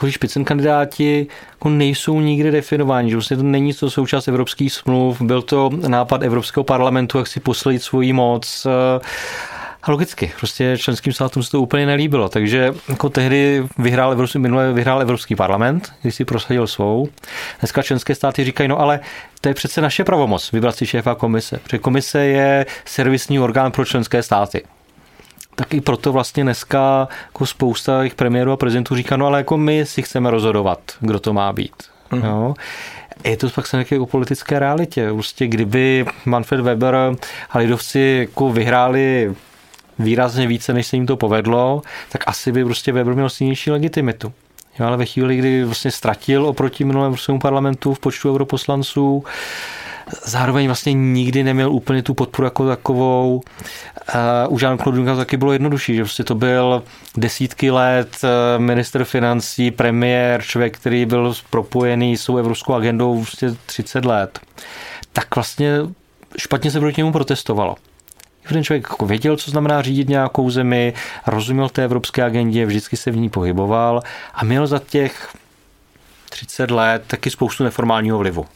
jako 0.00 0.10
špicen 0.10 0.44
kandidáti 0.44 1.26
jako 1.50 1.68
nejsou 1.68 2.20
nikdy 2.20 2.50
definováni, 2.50 3.10
že 3.10 3.16
vlastně 3.16 3.36
to 3.36 3.42
není 3.42 3.74
to 3.74 3.90
součást 3.90 4.28
evropských 4.28 4.72
smluv, 4.72 5.20
byl 5.20 5.42
to 5.42 5.70
nápad 5.88 6.22
Evropského 6.22 6.64
parlamentu, 6.64 7.18
jak 7.18 7.26
si 7.26 7.40
posledit 7.40 7.82
svoji 7.82 8.12
moc. 8.12 8.66
A 9.82 9.90
logicky, 9.90 10.32
prostě 10.38 10.78
členským 10.78 11.12
státům 11.12 11.42
se 11.42 11.50
to 11.50 11.60
úplně 11.60 11.86
nelíbilo, 11.86 12.28
takže 12.28 12.74
jako 12.88 13.08
tehdy 13.08 13.64
vyhrál 13.78 14.12
Evropský, 14.12 14.38
minule 14.38 14.72
vyhrál 14.72 15.02
Evropský 15.02 15.36
parlament, 15.36 15.92
když 16.02 16.14
si 16.14 16.24
prosadil 16.24 16.66
svou. 16.66 17.08
Dneska 17.60 17.82
členské 17.82 18.14
státy 18.14 18.44
říkají, 18.44 18.68
no 18.68 18.80
ale 18.80 19.00
to 19.40 19.48
je 19.48 19.54
přece 19.54 19.80
naše 19.80 20.04
pravomoc 20.04 20.52
vybrat 20.52 20.76
si 20.76 20.86
šéfa 20.86 21.14
komise, 21.14 21.60
protože 21.62 21.78
komise 21.78 22.24
je 22.24 22.66
servisní 22.84 23.40
orgán 23.40 23.72
pro 23.72 23.84
členské 23.84 24.22
státy 24.22 24.62
tak 25.60 25.74
i 25.74 25.80
proto 25.80 26.12
vlastně 26.12 26.42
dneska 26.42 27.08
jako 27.26 27.46
spousta 27.46 28.02
jich 28.02 28.14
premiérů 28.14 28.52
a 28.52 28.56
prezidentů 28.56 28.96
říká, 28.96 29.16
no 29.16 29.26
ale 29.26 29.38
jako 29.38 29.56
my 29.56 29.86
si 29.86 30.02
chceme 30.02 30.30
rozhodovat, 30.30 30.78
kdo 31.00 31.20
to 31.20 31.32
má 31.32 31.52
být. 31.52 31.74
Mm. 32.12 32.22
Jo? 32.22 32.54
Je 33.24 33.36
to 33.36 33.50
pak 33.50 33.66
se 33.66 33.84
o 34.00 34.06
politické 34.06 34.58
realitě. 34.58 35.12
Prostě 35.12 35.46
kdyby 35.46 36.06
Manfred 36.24 36.60
Weber 36.60 36.96
a 37.50 37.58
lidovci 37.58 38.16
jako 38.20 38.52
vyhráli 38.52 39.34
výrazně 39.98 40.46
více, 40.46 40.72
než 40.72 40.86
se 40.86 40.96
jim 40.96 41.06
to 41.06 41.16
povedlo, 41.16 41.82
tak 42.08 42.24
asi 42.26 42.52
by 42.52 42.64
prostě 42.64 42.92
Weber 42.92 43.14
měl 43.14 43.30
silnější 43.30 43.70
legitimitu. 43.70 44.32
Jo, 44.78 44.86
ale 44.86 44.96
ve 44.96 45.06
chvíli, 45.06 45.36
kdy 45.36 45.64
vlastně 45.64 45.90
ztratil 45.90 46.46
oproti 46.46 46.84
minulém 46.84 47.14
parlamentu 47.40 47.94
v 47.94 47.98
počtu 47.98 48.34
europoslanců, 48.34 49.24
zároveň 50.24 50.66
vlastně 50.66 50.92
nikdy 50.92 51.42
neměl 51.42 51.72
úplně 51.72 52.02
tu 52.02 52.14
podporu 52.14 52.44
jako 52.44 52.68
takovou. 52.68 53.34
Uh, 54.46 54.54
u 54.54 54.58
Jean-Claude 54.58 54.96
Junckera 54.96 55.16
taky 55.16 55.36
bylo 55.36 55.52
jednodušší, 55.52 55.94
že 55.94 56.02
prostě 56.02 56.24
to 56.24 56.34
byl 56.34 56.82
desítky 57.16 57.70
let 57.70 58.16
eh, 58.24 58.58
minister 58.58 59.04
financí, 59.04 59.70
premiér, 59.70 60.42
člověk, 60.42 60.78
který 60.78 61.06
byl 61.06 61.34
propojený 61.50 62.16
s 62.16 62.26
tou 62.26 62.36
evropskou 62.36 62.74
agendou 62.74 63.16
vlastně 63.16 63.48
30 63.66 64.04
let. 64.04 64.40
Tak 65.12 65.34
vlastně 65.34 65.72
špatně 66.38 66.70
se 66.70 66.80
proti 66.80 67.00
němu 67.00 67.12
protestovalo 67.12 67.76
ten 68.54 68.64
člověk 68.64 68.86
jako 68.90 69.06
věděl, 69.06 69.36
co 69.36 69.50
znamená 69.50 69.82
řídit 69.82 70.08
nějakou 70.08 70.50
zemi, 70.50 70.94
rozuměl 71.26 71.68
té 71.68 71.84
evropské 71.84 72.22
agendě, 72.22 72.66
vždycky 72.66 72.96
se 72.96 73.10
v 73.10 73.16
ní 73.16 73.30
pohyboval 73.30 74.02
a 74.34 74.44
měl 74.44 74.66
za 74.66 74.78
těch 74.78 75.28
30 76.30 76.70
let 76.70 77.02
taky 77.06 77.30
spoustu 77.30 77.64
neformálního 77.64 78.18
vlivu. 78.18 78.46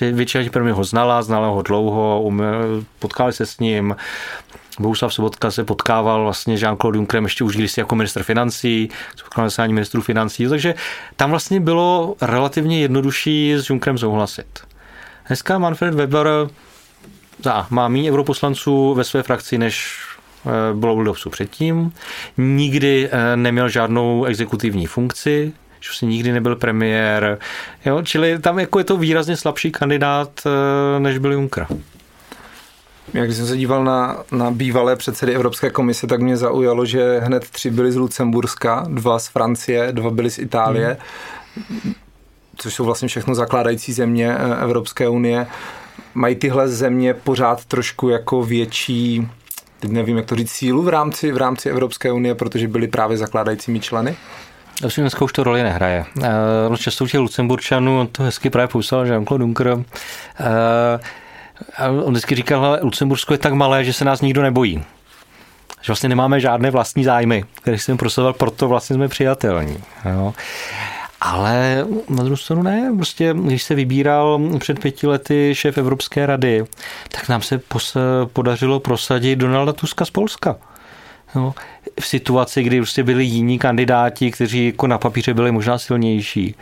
Většina 0.00 0.44
těch 0.44 0.72
ho 0.72 0.84
znala, 0.84 1.22
znala 1.22 1.48
ho 1.48 1.62
dlouho, 1.62 2.32
potkali 2.98 3.32
se 3.32 3.46
s 3.46 3.58
ním, 3.58 3.96
Bohuslav 4.80 5.14
Sobotka 5.14 5.50
se 5.50 5.64
potkával 5.64 6.22
vlastně 6.22 6.56
Jean-Claude 6.56 6.96
Junckerem 6.96 7.24
ještě 7.24 7.44
už 7.44 7.56
když 7.56 7.78
jako 7.78 7.94
minister 7.94 8.22
financí, 8.22 8.88
potkal 9.24 9.50
se 9.50 9.62
ani 9.62 9.72
ministru 9.72 10.02
financí, 10.02 10.48
takže 10.48 10.74
tam 11.16 11.30
vlastně 11.30 11.60
bylo 11.60 12.14
relativně 12.20 12.80
jednodušší 12.80 13.54
s 13.54 13.70
Junckerem 13.70 13.98
souhlasit. 13.98 14.46
Dneska 15.26 15.58
Manfred 15.58 15.94
Weber 15.94 16.28
za 17.44 17.66
má 17.70 17.88
méně 17.88 18.12
europoslanců 18.12 18.94
ve 18.94 19.04
své 19.04 19.22
frakci, 19.22 19.58
než 19.58 19.98
eh, 20.46 20.74
bylo 20.74 20.94
u 20.94 20.98
lidovců 20.98 21.30
předtím. 21.30 21.92
Nikdy 22.36 23.08
eh, 23.12 23.36
neměl 23.36 23.68
žádnou 23.68 24.24
exekutivní 24.24 24.86
funkci, 24.86 25.52
že 25.80 25.90
si 25.92 26.06
nikdy 26.06 26.32
nebyl 26.32 26.56
premiér. 26.56 27.38
Jo, 27.84 28.02
čili 28.02 28.38
tam 28.38 28.58
jako 28.58 28.78
je 28.78 28.84
to 28.84 28.96
výrazně 28.96 29.36
slabší 29.36 29.72
kandidát, 29.72 30.30
eh, 30.46 31.00
než 31.00 31.18
byl 31.18 31.32
Juncker. 31.32 31.66
Jak 33.14 33.32
jsem 33.32 33.46
se 33.46 33.56
díval 33.56 33.84
na, 33.84 34.16
na 34.32 34.50
bývalé 34.50 34.96
předsedy 34.96 35.34
Evropské 35.34 35.70
komise, 35.70 36.06
tak 36.06 36.20
mě 36.20 36.36
zaujalo, 36.36 36.86
že 36.86 37.18
hned 37.18 37.50
tři 37.50 37.70
byli 37.70 37.92
z 37.92 37.96
Lucemburska, 37.96 38.86
dva 38.88 39.18
z 39.18 39.28
Francie, 39.28 39.92
dva 39.92 40.10
byli 40.10 40.30
z 40.30 40.38
Itálie, 40.38 40.96
hmm. 41.70 41.94
což 42.56 42.74
jsou 42.74 42.84
vlastně 42.84 43.08
všechno 43.08 43.34
zakládající 43.34 43.92
země 43.92 44.36
Evropské 44.62 45.08
unie 45.08 45.46
mají 46.14 46.36
tyhle 46.36 46.68
země 46.68 47.14
pořád 47.14 47.64
trošku 47.64 48.08
jako 48.08 48.42
větší, 48.42 49.28
teď 49.80 49.90
nevím, 49.90 50.16
jak 50.16 50.26
to 50.26 50.36
říct, 50.36 50.50
sílu 50.50 50.82
v 50.82 50.88
rámci, 50.88 51.32
v 51.32 51.36
rámci 51.36 51.70
Evropské 51.70 52.12
unie, 52.12 52.34
protože 52.34 52.68
byli 52.68 52.88
právě 52.88 53.16
zakládajícími 53.16 53.80
členy? 53.80 54.16
Myslím, 54.84 55.02
dneska 55.02 55.24
už 55.24 55.32
to 55.32 55.44
roli 55.44 55.62
nehraje. 55.62 56.04
Uh, 56.68 56.76
často 56.76 57.06
těch 57.06 57.20
Lucemburčanů, 57.20 58.00
on 58.00 58.06
to 58.06 58.22
hezky 58.22 58.50
právě 58.50 58.68
popsal 58.68 59.04
Jean-Claude 59.06 59.40
Juncker, 59.40 59.72
uh, 59.72 59.84
on 62.04 62.12
vždycky 62.12 62.34
říkal, 62.34 62.76
že 62.76 62.84
Lucembursko 62.84 63.34
je 63.34 63.38
tak 63.38 63.52
malé, 63.52 63.84
že 63.84 63.92
se 63.92 64.04
nás 64.04 64.20
nikdo 64.20 64.42
nebojí. 64.42 64.84
Že 65.80 65.92
vlastně 65.92 66.08
nemáme 66.08 66.40
žádné 66.40 66.70
vlastní 66.70 67.04
zájmy, 67.04 67.44
které 67.54 67.78
jsem 67.78 67.96
prosazoval, 67.96 68.32
proto 68.32 68.68
vlastně 68.68 68.94
jsme 68.94 69.08
přijatelní. 69.08 69.76
Jo. 70.10 70.34
Ale 71.20 71.86
na 72.08 72.22
druhou 72.22 72.36
stranu 72.36 72.62
ne, 72.62 72.92
prostě 72.96 73.34
když 73.44 73.62
se 73.62 73.74
vybíral 73.74 74.40
před 74.58 74.80
pěti 74.80 75.06
lety 75.06 75.50
šéf 75.54 75.78
Evropské 75.78 76.26
rady, 76.26 76.64
tak 77.08 77.28
nám 77.28 77.42
se 77.42 77.60
podařilo 78.32 78.80
prosadit 78.80 79.36
Donalda 79.36 79.72
Tuska 79.72 80.04
z 80.04 80.10
Polska. 80.10 80.56
No, 81.34 81.54
v 82.00 82.06
situaci, 82.06 82.62
kdy 82.62 82.80
prostě 82.80 83.02
byli 83.02 83.24
jiní 83.24 83.58
kandidáti, 83.58 84.30
kteří 84.30 84.66
jako 84.66 84.86
na 84.86 84.98
papíře 84.98 85.34
byli 85.34 85.52
možná 85.52 85.78
silnější. 85.78 86.54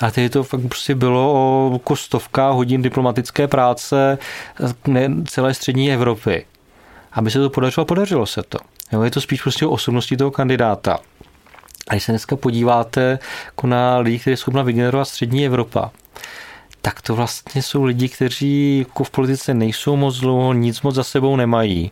A 0.00 0.10
tehdy 0.10 0.30
to 0.30 0.44
fakt 0.44 0.60
prostě 0.68 0.94
bylo 0.94 1.32
o 1.32 1.78
kostovka 1.78 2.50
hodin 2.50 2.82
diplomatické 2.82 3.48
práce 3.48 4.18
celé 5.26 5.54
střední 5.54 5.92
Evropy. 5.92 6.46
Aby 7.12 7.30
se 7.30 7.38
to 7.38 7.50
podařilo, 7.50 7.84
podařilo 7.84 8.26
se 8.26 8.42
to. 8.42 8.58
Jo, 8.92 9.02
je 9.02 9.10
to 9.10 9.20
spíš 9.20 9.42
prostě 9.42 9.66
o 9.66 9.70
osobnosti 9.70 10.16
toho 10.16 10.30
kandidáta. 10.30 10.98
A 11.88 11.94
když 11.94 12.04
se 12.04 12.12
dneska 12.12 12.36
podíváte 12.36 13.18
jako 13.46 13.66
na 13.66 13.98
lidi, 13.98 14.18
kteří 14.18 14.36
jsou 14.36 14.40
schopna 14.40 14.62
vygenerovat 14.62 15.08
střední 15.08 15.46
Evropa, 15.46 15.90
tak 16.82 17.02
to 17.02 17.14
vlastně 17.14 17.62
jsou 17.62 17.84
lidi, 17.84 18.08
kteří 18.08 18.78
jako 18.78 19.04
v 19.04 19.10
politice 19.10 19.54
nejsou 19.54 19.96
moc 19.96 20.20
dlouho, 20.20 20.52
nic 20.52 20.82
moc 20.82 20.94
za 20.94 21.04
sebou 21.04 21.36
nemají. 21.36 21.90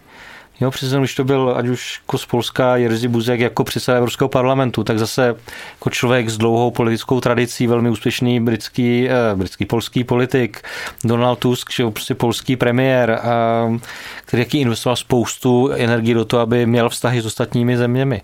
Jo, 0.63 0.71
přesně, 0.71 0.99
když 0.99 1.15
to 1.15 1.25
byl, 1.25 1.55
ať 1.57 1.67
už 1.67 2.01
jako 2.03 2.19
z 2.19 2.27
Polska 2.27 2.77
Jerzy 2.77 3.09
Buzek 3.09 3.41
jako 3.41 3.65
předseda 3.65 3.97
Evropského 3.99 4.29
parlamentu, 4.29 4.85
tak 4.85 4.99
zase 4.99 5.27
jako 5.73 5.91
člověk 5.91 6.29
s 6.29 6.39
dlouhou 6.39 6.71
politickou 6.71 7.21
tradicí, 7.21 7.67
velmi 7.67 7.91
úspěšný 7.91 8.41
britský, 8.41 9.09
eh, 9.09 9.35
britský 9.35 9.67
polský 9.67 10.05
politik, 10.05 10.63
Donald 11.05 11.39
Tusk, 11.39 11.73
že 11.73 11.91
prostě 11.91 12.15
polský 12.15 12.57
premiér, 12.57 13.11
eh, 13.11 13.79
který 14.25 14.43
jaký 14.43 14.61
investoval 14.61 14.97
spoustu 14.97 15.71
energie 15.71 16.15
do 16.15 16.25
toho, 16.25 16.41
aby 16.41 16.67
měl 16.67 16.89
vztahy 16.89 17.21
s 17.21 17.27
ostatními 17.27 17.77
zeměmi. 17.77 18.23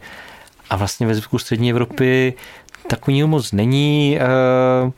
A 0.70 0.76
vlastně 0.76 1.06
ve 1.06 1.14
zbytku 1.14 1.38
střední 1.38 1.70
Evropy 1.70 2.34
takový 2.88 3.22
moc 3.22 3.52
není. 3.52 4.18
Eh, 4.20 4.90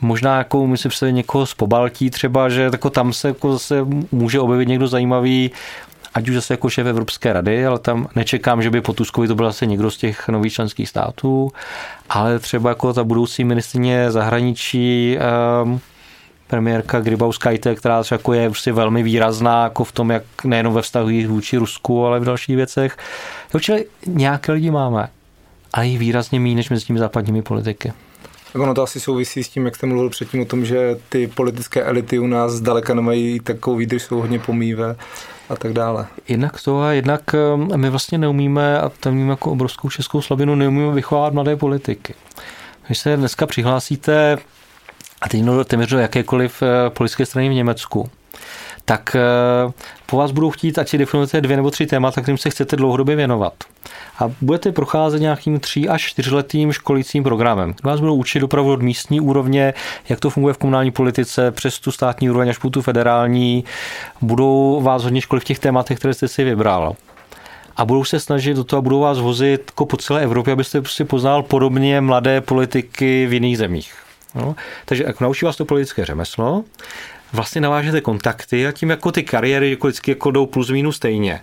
možná 0.00 0.38
jako 0.38 0.66
my 0.66 0.78
si 0.78 0.88
představit 0.88 1.12
někoho 1.12 1.46
z 1.46 1.54
Pobaltí 1.54 2.10
třeba, 2.10 2.48
že 2.48 2.62
jako 2.62 2.90
tam 2.90 3.12
se 3.12 3.28
jako 3.28 3.52
zase 3.52 3.86
může 4.12 4.40
objevit 4.40 4.68
někdo 4.68 4.88
zajímavý, 4.88 5.50
ať 6.14 6.28
už 6.28 6.34
zase 6.34 6.54
jako 6.54 6.70
šéf 6.70 6.86
Evropské 6.86 7.32
rady, 7.32 7.66
ale 7.66 7.78
tam 7.78 8.08
nečekám, 8.16 8.62
že 8.62 8.70
by 8.70 8.80
po 8.80 8.92
Tuskovi 8.92 9.28
to 9.28 9.34
byl 9.34 9.46
zase 9.46 9.66
někdo 9.66 9.90
z 9.90 9.96
těch 9.96 10.28
nových 10.28 10.52
členských 10.52 10.88
států, 10.88 11.52
ale 12.10 12.38
třeba 12.38 12.68
jako 12.68 12.92
ta 12.92 13.04
budoucí 13.04 13.44
ministrině 13.44 14.10
zahraničí 14.10 15.18
um, 15.62 15.80
premiérka 16.46 17.00
Grybauskajte, 17.00 17.74
která 17.74 18.02
jako 18.10 18.32
je 18.32 18.48
prostě 18.48 18.72
velmi 18.72 19.02
výrazná 19.02 19.64
jako 19.64 19.84
v 19.84 19.92
tom, 19.92 20.10
jak 20.10 20.22
nejenom 20.44 20.74
ve 20.74 20.82
vztahu 20.82 21.08
vůči 21.26 21.56
Rusku, 21.56 22.06
ale 22.06 22.20
v 22.20 22.24
dalších 22.24 22.56
věcech. 22.56 22.96
Čili 23.60 23.86
nějaké 24.06 24.52
lidi 24.52 24.70
máme, 24.70 25.08
ale 25.72 25.88
i 25.88 25.98
výrazně 25.98 26.40
méně 26.40 26.54
než 26.54 26.70
mezi 26.70 26.84
těmi 26.84 26.98
západními 26.98 27.42
politiky. 27.42 27.92
Tak 28.52 28.62
ono 28.62 28.74
to 28.74 28.82
asi 28.82 29.00
souvisí 29.00 29.44
s 29.44 29.48
tím, 29.48 29.64
jak 29.64 29.76
jste 29.76 29.86
mluvil 29.86 30.10
předtím 30.10 30.40
o 30.40 30.44
tom, 30.44 30.64
že 30.64 30.96
ty 31.08 31.26
politické 31.26 31.82
elity 31.82 32.18
u 32.18 32.26
nás 32.26 32.52
zdaleka 32.52 32.94
nemají 32.94 33.40
takovou 33.40 33.76
výdrž, 33.76 34.02
jsou 34.02 34.20
hodně 34.20 34.38
pomývé 34.38 34.96
a 35.50 35.56
tak 35.56 35.72
dále. 35.72 36.06
Jednak 36.28 36.62
to 36.62 36.80
a 36.80 36.92
jednak 36.92 37.34
um, 37.54 37.80
my 37.80 37.90
vlastně 37.90 38.18
neumíme, 38.18 38.80
a 38.80 38.88
to 38.88 39.10
vnímám 39.10 39.30
jako 39.30 39.52
obrovskou 39.52 39.90
českou 39.90 40.22
slabinu, 40.22 40.54
neumíme 40.54 40.92
vychovávat 40.92 41.32
mladé 41.34 41.56
politiky. 41.56 42.14
Když 42.86 42.98
se 42.98 43.16
dneska 43.16 43.46
přihlásíte 43.46 44.38
a 45.22 45.28
teď 45.28 45.42
téměř 45.64 45.90
do 45.90 45.98
jakékoliv 45.98 46.62
eh, 46.62 46.90
politické 46.90 47.26
strany 47.26 47.48
v 47.48 47.54
Německu, 47.54 48.10
tak 48.84 49.16
eh, 49.16 49.72
po 50.06 50.16
vás 50.16 50.30
budou 50.30 50.50
chtít, 50.50 50.78
ať 50.78 50.88
si 50.88 50.98
definujete 50.98 51.40
dvě 51.40 51.56
nebo 51.56 51.70
tři 51.70 51.86
témata, 51.86 52.20
kterým 52.20 52.38
se 52.38 52.50
chcete 52.50 52.76
dlouhodobě 52.76 53.16
věnovat. 53.16 53.54
A 54.18 54.30
budete 54.40 54.72
procházet 54.72 55.20
nějakým 55.20 55.60
tří 55.60 55.88
až 55.88 56.02
čtyřletým 56.02 56.72
školícím 56.72 57.24
programem. 57.24 57.74
Vás 57.82 58.00
budou 58.00 58.14
učit 58.14 58.42
opravdu 58.42 58.72
od 58.72 58.82
místní 58.82 59.20
úrovně, 59.20 59.74
jak 60.08 60.20
to 60.20 60.30
funguje 60.30 60.54
v 60.54 60.58
komunální 60.58 60.90
politice, 60.90 61.50
přes 61.50 61.78
tu 61.78 61.92
státní 61.92 62.30
úroveň 62.30 62.48
až 62.48 62.58
po 62.58 62.70
tu 62.70 62.82
federální. 62.82 63.64
Budou 64.20 64.80
vás 64.82 65.04
hodně 65.04 65.20
školit 65.20 65.42
v 65.42 65.46
těch 65.46 65.58
tématech, 65.58 65.98
které 65.98 66.14
jste 66.14 66.28
si 66.28 66.44
vybral 66.44 66.96
a 67.76 67.84
budou 67.84 68.04
se 68.04 68.20
snažit 68.20 68.54
do 68.54 68.64
toho 68.64 68.78
a 68.78 68.82
budou 68.82 69.00
vás 69.00 69.18
vozit 69.18 69.62
jako 69.70 69.86
po 69.86 69.96
celé 69.96 70.22
Evropě, 70.22 70.52
abyste 70.52 70.80
prostě 70.80 71.04
poznal 71.04 71.42
podobně 71.42 72.00
mladé 72.00 72.40
politiky 72.40 73.26
v 73.26 73.32
jiných 73.32 73.58
zemích. 73.58 73.94
No, 74.34 74.56
takže 74.84 75.04
jak 75.06 75.20
naučí 75.20 75.44
vás 75.44 75.56
to 75.56 75.64
politické 75.64 76.04
řemeslo, 76.04 76.64
vlastně 77.32 77.60
navážete 77.60 78.00
kontakty 78.00 78.66
a 78.66 78.72
tím 78.72 78.90
jako 78.90 79.12
ty 79.12 79.22
kariéry 79.22 79.70
jako 79.70 79.86
vždycky 79.86 80.10
jako 80.10 80.30
jdou 80.30 80.46
plus 80.46 80.70
minus 80.70 80.96
stejně. 80.96 81.40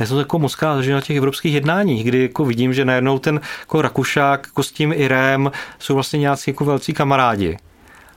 Já 0.00 0.06
jsem 0.06 0.18
jako 0.18 0.38
moc 0.38 0.56
že 0.80 0.92
na 0.92 1.00
těch 1.00 1.16
evropských 1.16 1.54
jednáních, 1.54 2.04
kdy 2.04 2.22
jako 2.22 2.44
vidím, 2.44 2.74
že 2.74 2.84
najednou 2.84 3.18
ten 3.18 3.40
jako 3.60 3.82
Rakušák 3.82 4.46
jako 4.46 4.62
s 4.62 4.72
tím 4.72 4.92
Irem 4.96 5.50
jsou 5.78 5.94
vlastně 5.94 6.18
nějací 6.18 6.50
jako 6.50 6.64
velcí 6.64 6.94
kamarádi. 6.94 7.58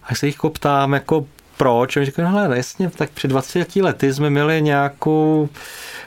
A 0.04 0.16
se 0.16 0.26
jich 0.26 0.36
jako 0.36 0.50
ptám, 0.50 0.94
jako 0.94 1.26
proč? 1.58 1.98
A 1.98 2.06
říkám, 2.06 2.34
no 2.34 2.54
jasně, 2.54 2.90
tak 2.90 3.10
před 3.10 3.28
20 3.28 3.76
lety 3.76 4.14
jsme 4.14 4.30
měli 4.30 4.62
nějakou 4.62 5.50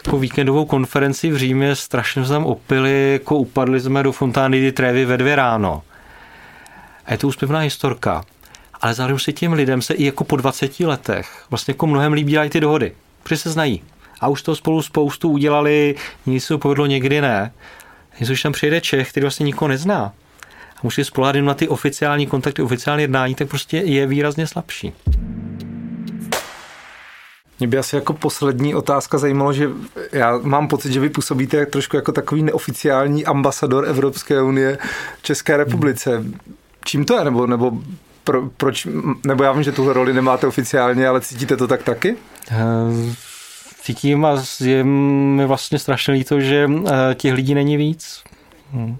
jako 0.05 0.19
víkendovou 0.19 0.65
konferenci 0.65 1.31
v 1.31 1.37
Římě, 1.37 1.77
strašně 1.77 2.25
jsme 2.25 2.35
tam 2.35 2.47
opili, 2.47 3.13
jako 3.13 3.37
upadli 3.37 3.81
jsme 3.81 4.03
do 4.03 4.13
fontány 4.13 4.61
di 4.61 4.73
Trevi 4.73 5.05
ve 5.05 5.17
dvě 5.17 5.37
ráno. 5.37 5.83
A 7.07 7.13
je 7.13 7.19
to 7.19 7.29
úspěvná 7.29 7.59
historka. 7.59 8.25
Ale 8.83 8.95
zároveň 8.95 9.19
si 9.19 9.33
těm 9.33 9.53
lidem 9.53 9.83
se 9.83 9.95
i 9.95 10.05
jako 10.05 10.25
po 10.25 10.37
20 10.37 10.81
letech 10.81 11.45
vlastně 11.51 11.73
jako 11.73 11.87
mnohem 11.87 12.13
líbí 12.13 12.37
ty 12.49 12.61
dohody, 12.61 12.93
protože 13.23 13.37
se 13.37 13.51
znají. 13.51 13.83
A 14.21 14.29
už 14.29 14.43
to 14.43 14.57
spolu 14.57 14.83
spoustu 14.83 15.31
udělali, 15.31 15.95
nic 16.27 16.45
se 16.45 16.59
povedlo, 16.59 16.87
někdy 16.87 17.21
ne. 17.21 17.53
Když 18.19 18.43
tam 18.43 18.53
přijede 18.53 18.81
Čech, 18.81 19.11
který 19.11 19.25
vlastně 19.25 19.45
nikoho 19.45 19.69
nezná, 19.69 20.13
a 20.77 20.81
musí 20.83 21.05
spolehat 21.05 21.37
na 21.37 21.55
ty 21.55 21.69
oficiální 21.69 22.27
kontakty, 22.27 22.63
oficiální 22.63 23.03
jednání, 23.03 23.35
tak 23.35 23.49
prostě 23.49 23.77
je 23.77 24.07
výrazně 24.07 24.47
slabší. 24.47 24.93
Mě 27.59 27.69
by 27.69 27.79
asi 27.79 27.97
jako 27.97 28.13
poslední 28.13 28.75
otázka 28.75 29.19
zajímalo, 29.19 29.53
že 29.53 29.69
já 30.13 30.39
mám 30.43 30.69
pocit, 30.69 30.93
že 30.93 31.01
vy 31.01 31.09
působíte 31.09 31.67
trošku 31.67 31.97
jako 31.97 32.13
takový 32.13 32.43
neoficiální 32.43 33.25
ambasador 33.25 33.89
Evropské 33.89 34.43
unie 34.43 34.79
České 35.23 35.57
republice. 35.57 36.25
Čím 36.85 37.05
to 37.05 37.19
je? 37.19 37.25
Nebo, 37.25 37.47
nebo 37.47 37.73
pro, 38.25 38.43
proč, 38.57 38.89
nebo 39.27 39.45
já 39.45 39.53
vím, 39.53 39.63
že 39.63 39.73
tuhle 39.73 39.93
roli 39.93 40.13
nemáte 40.13 40.47
oficiálně, 40.47 41.09
ale 41.09 41.21
cítíte 41.21 41.57
to 41.57 41.69
tak 41.69 41.83
taky? 41.83 42.17
Uh, 42.51 43.13
cítím 43.81 44.25
a 44.25 44.43
je 44.61 44.85
mi 44.85 45.47
vlastně 45.47 45.79
strašně 45.79 46.15
líto, 46.15 46.41
že 46.41 46.67
uh, 46.67 46.89
těch 47.15 47.35
lidí 47.35 47.55
není 47.55 47.77
víc. 47.77 48.23
Hmm. 48.73 48.97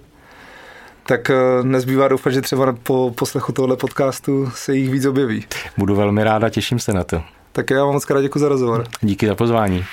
Tak 1.07 1.31
uh, 1.31 1.67
nezbývá 1.67 2.09
doufat, 2.09 2.31
že 2.31 2.41
třeba 2.41 2.77
po 2.83 3.13
poslechu 3.17 3.53
tohle 3.53 3.77
podcastu 3.77 4.51
se 4.55 4.77
jich 4.77 4.91
víc 4.91 5.07
objeví. 5.07 5.45
Budu 5.79 5.95
velmi 5.95 6.25
ráda, 6.25 6.51
těším 6.51 6.79
se 6.79 6.93
na 6.93 7.05
to. 7.05 7.23
Tak 7.53 7.71
já 7.71 7.85
vám 7.85 7.95
moc 7.95 8.05
krát 8.05 8.23
děkuji 8.23 8.39
za 8.39 8.49
rozhovor. 8.49 8.85
Díky 9.01 9.27
za 9.27 9.35
pozvání. 9.35 9.85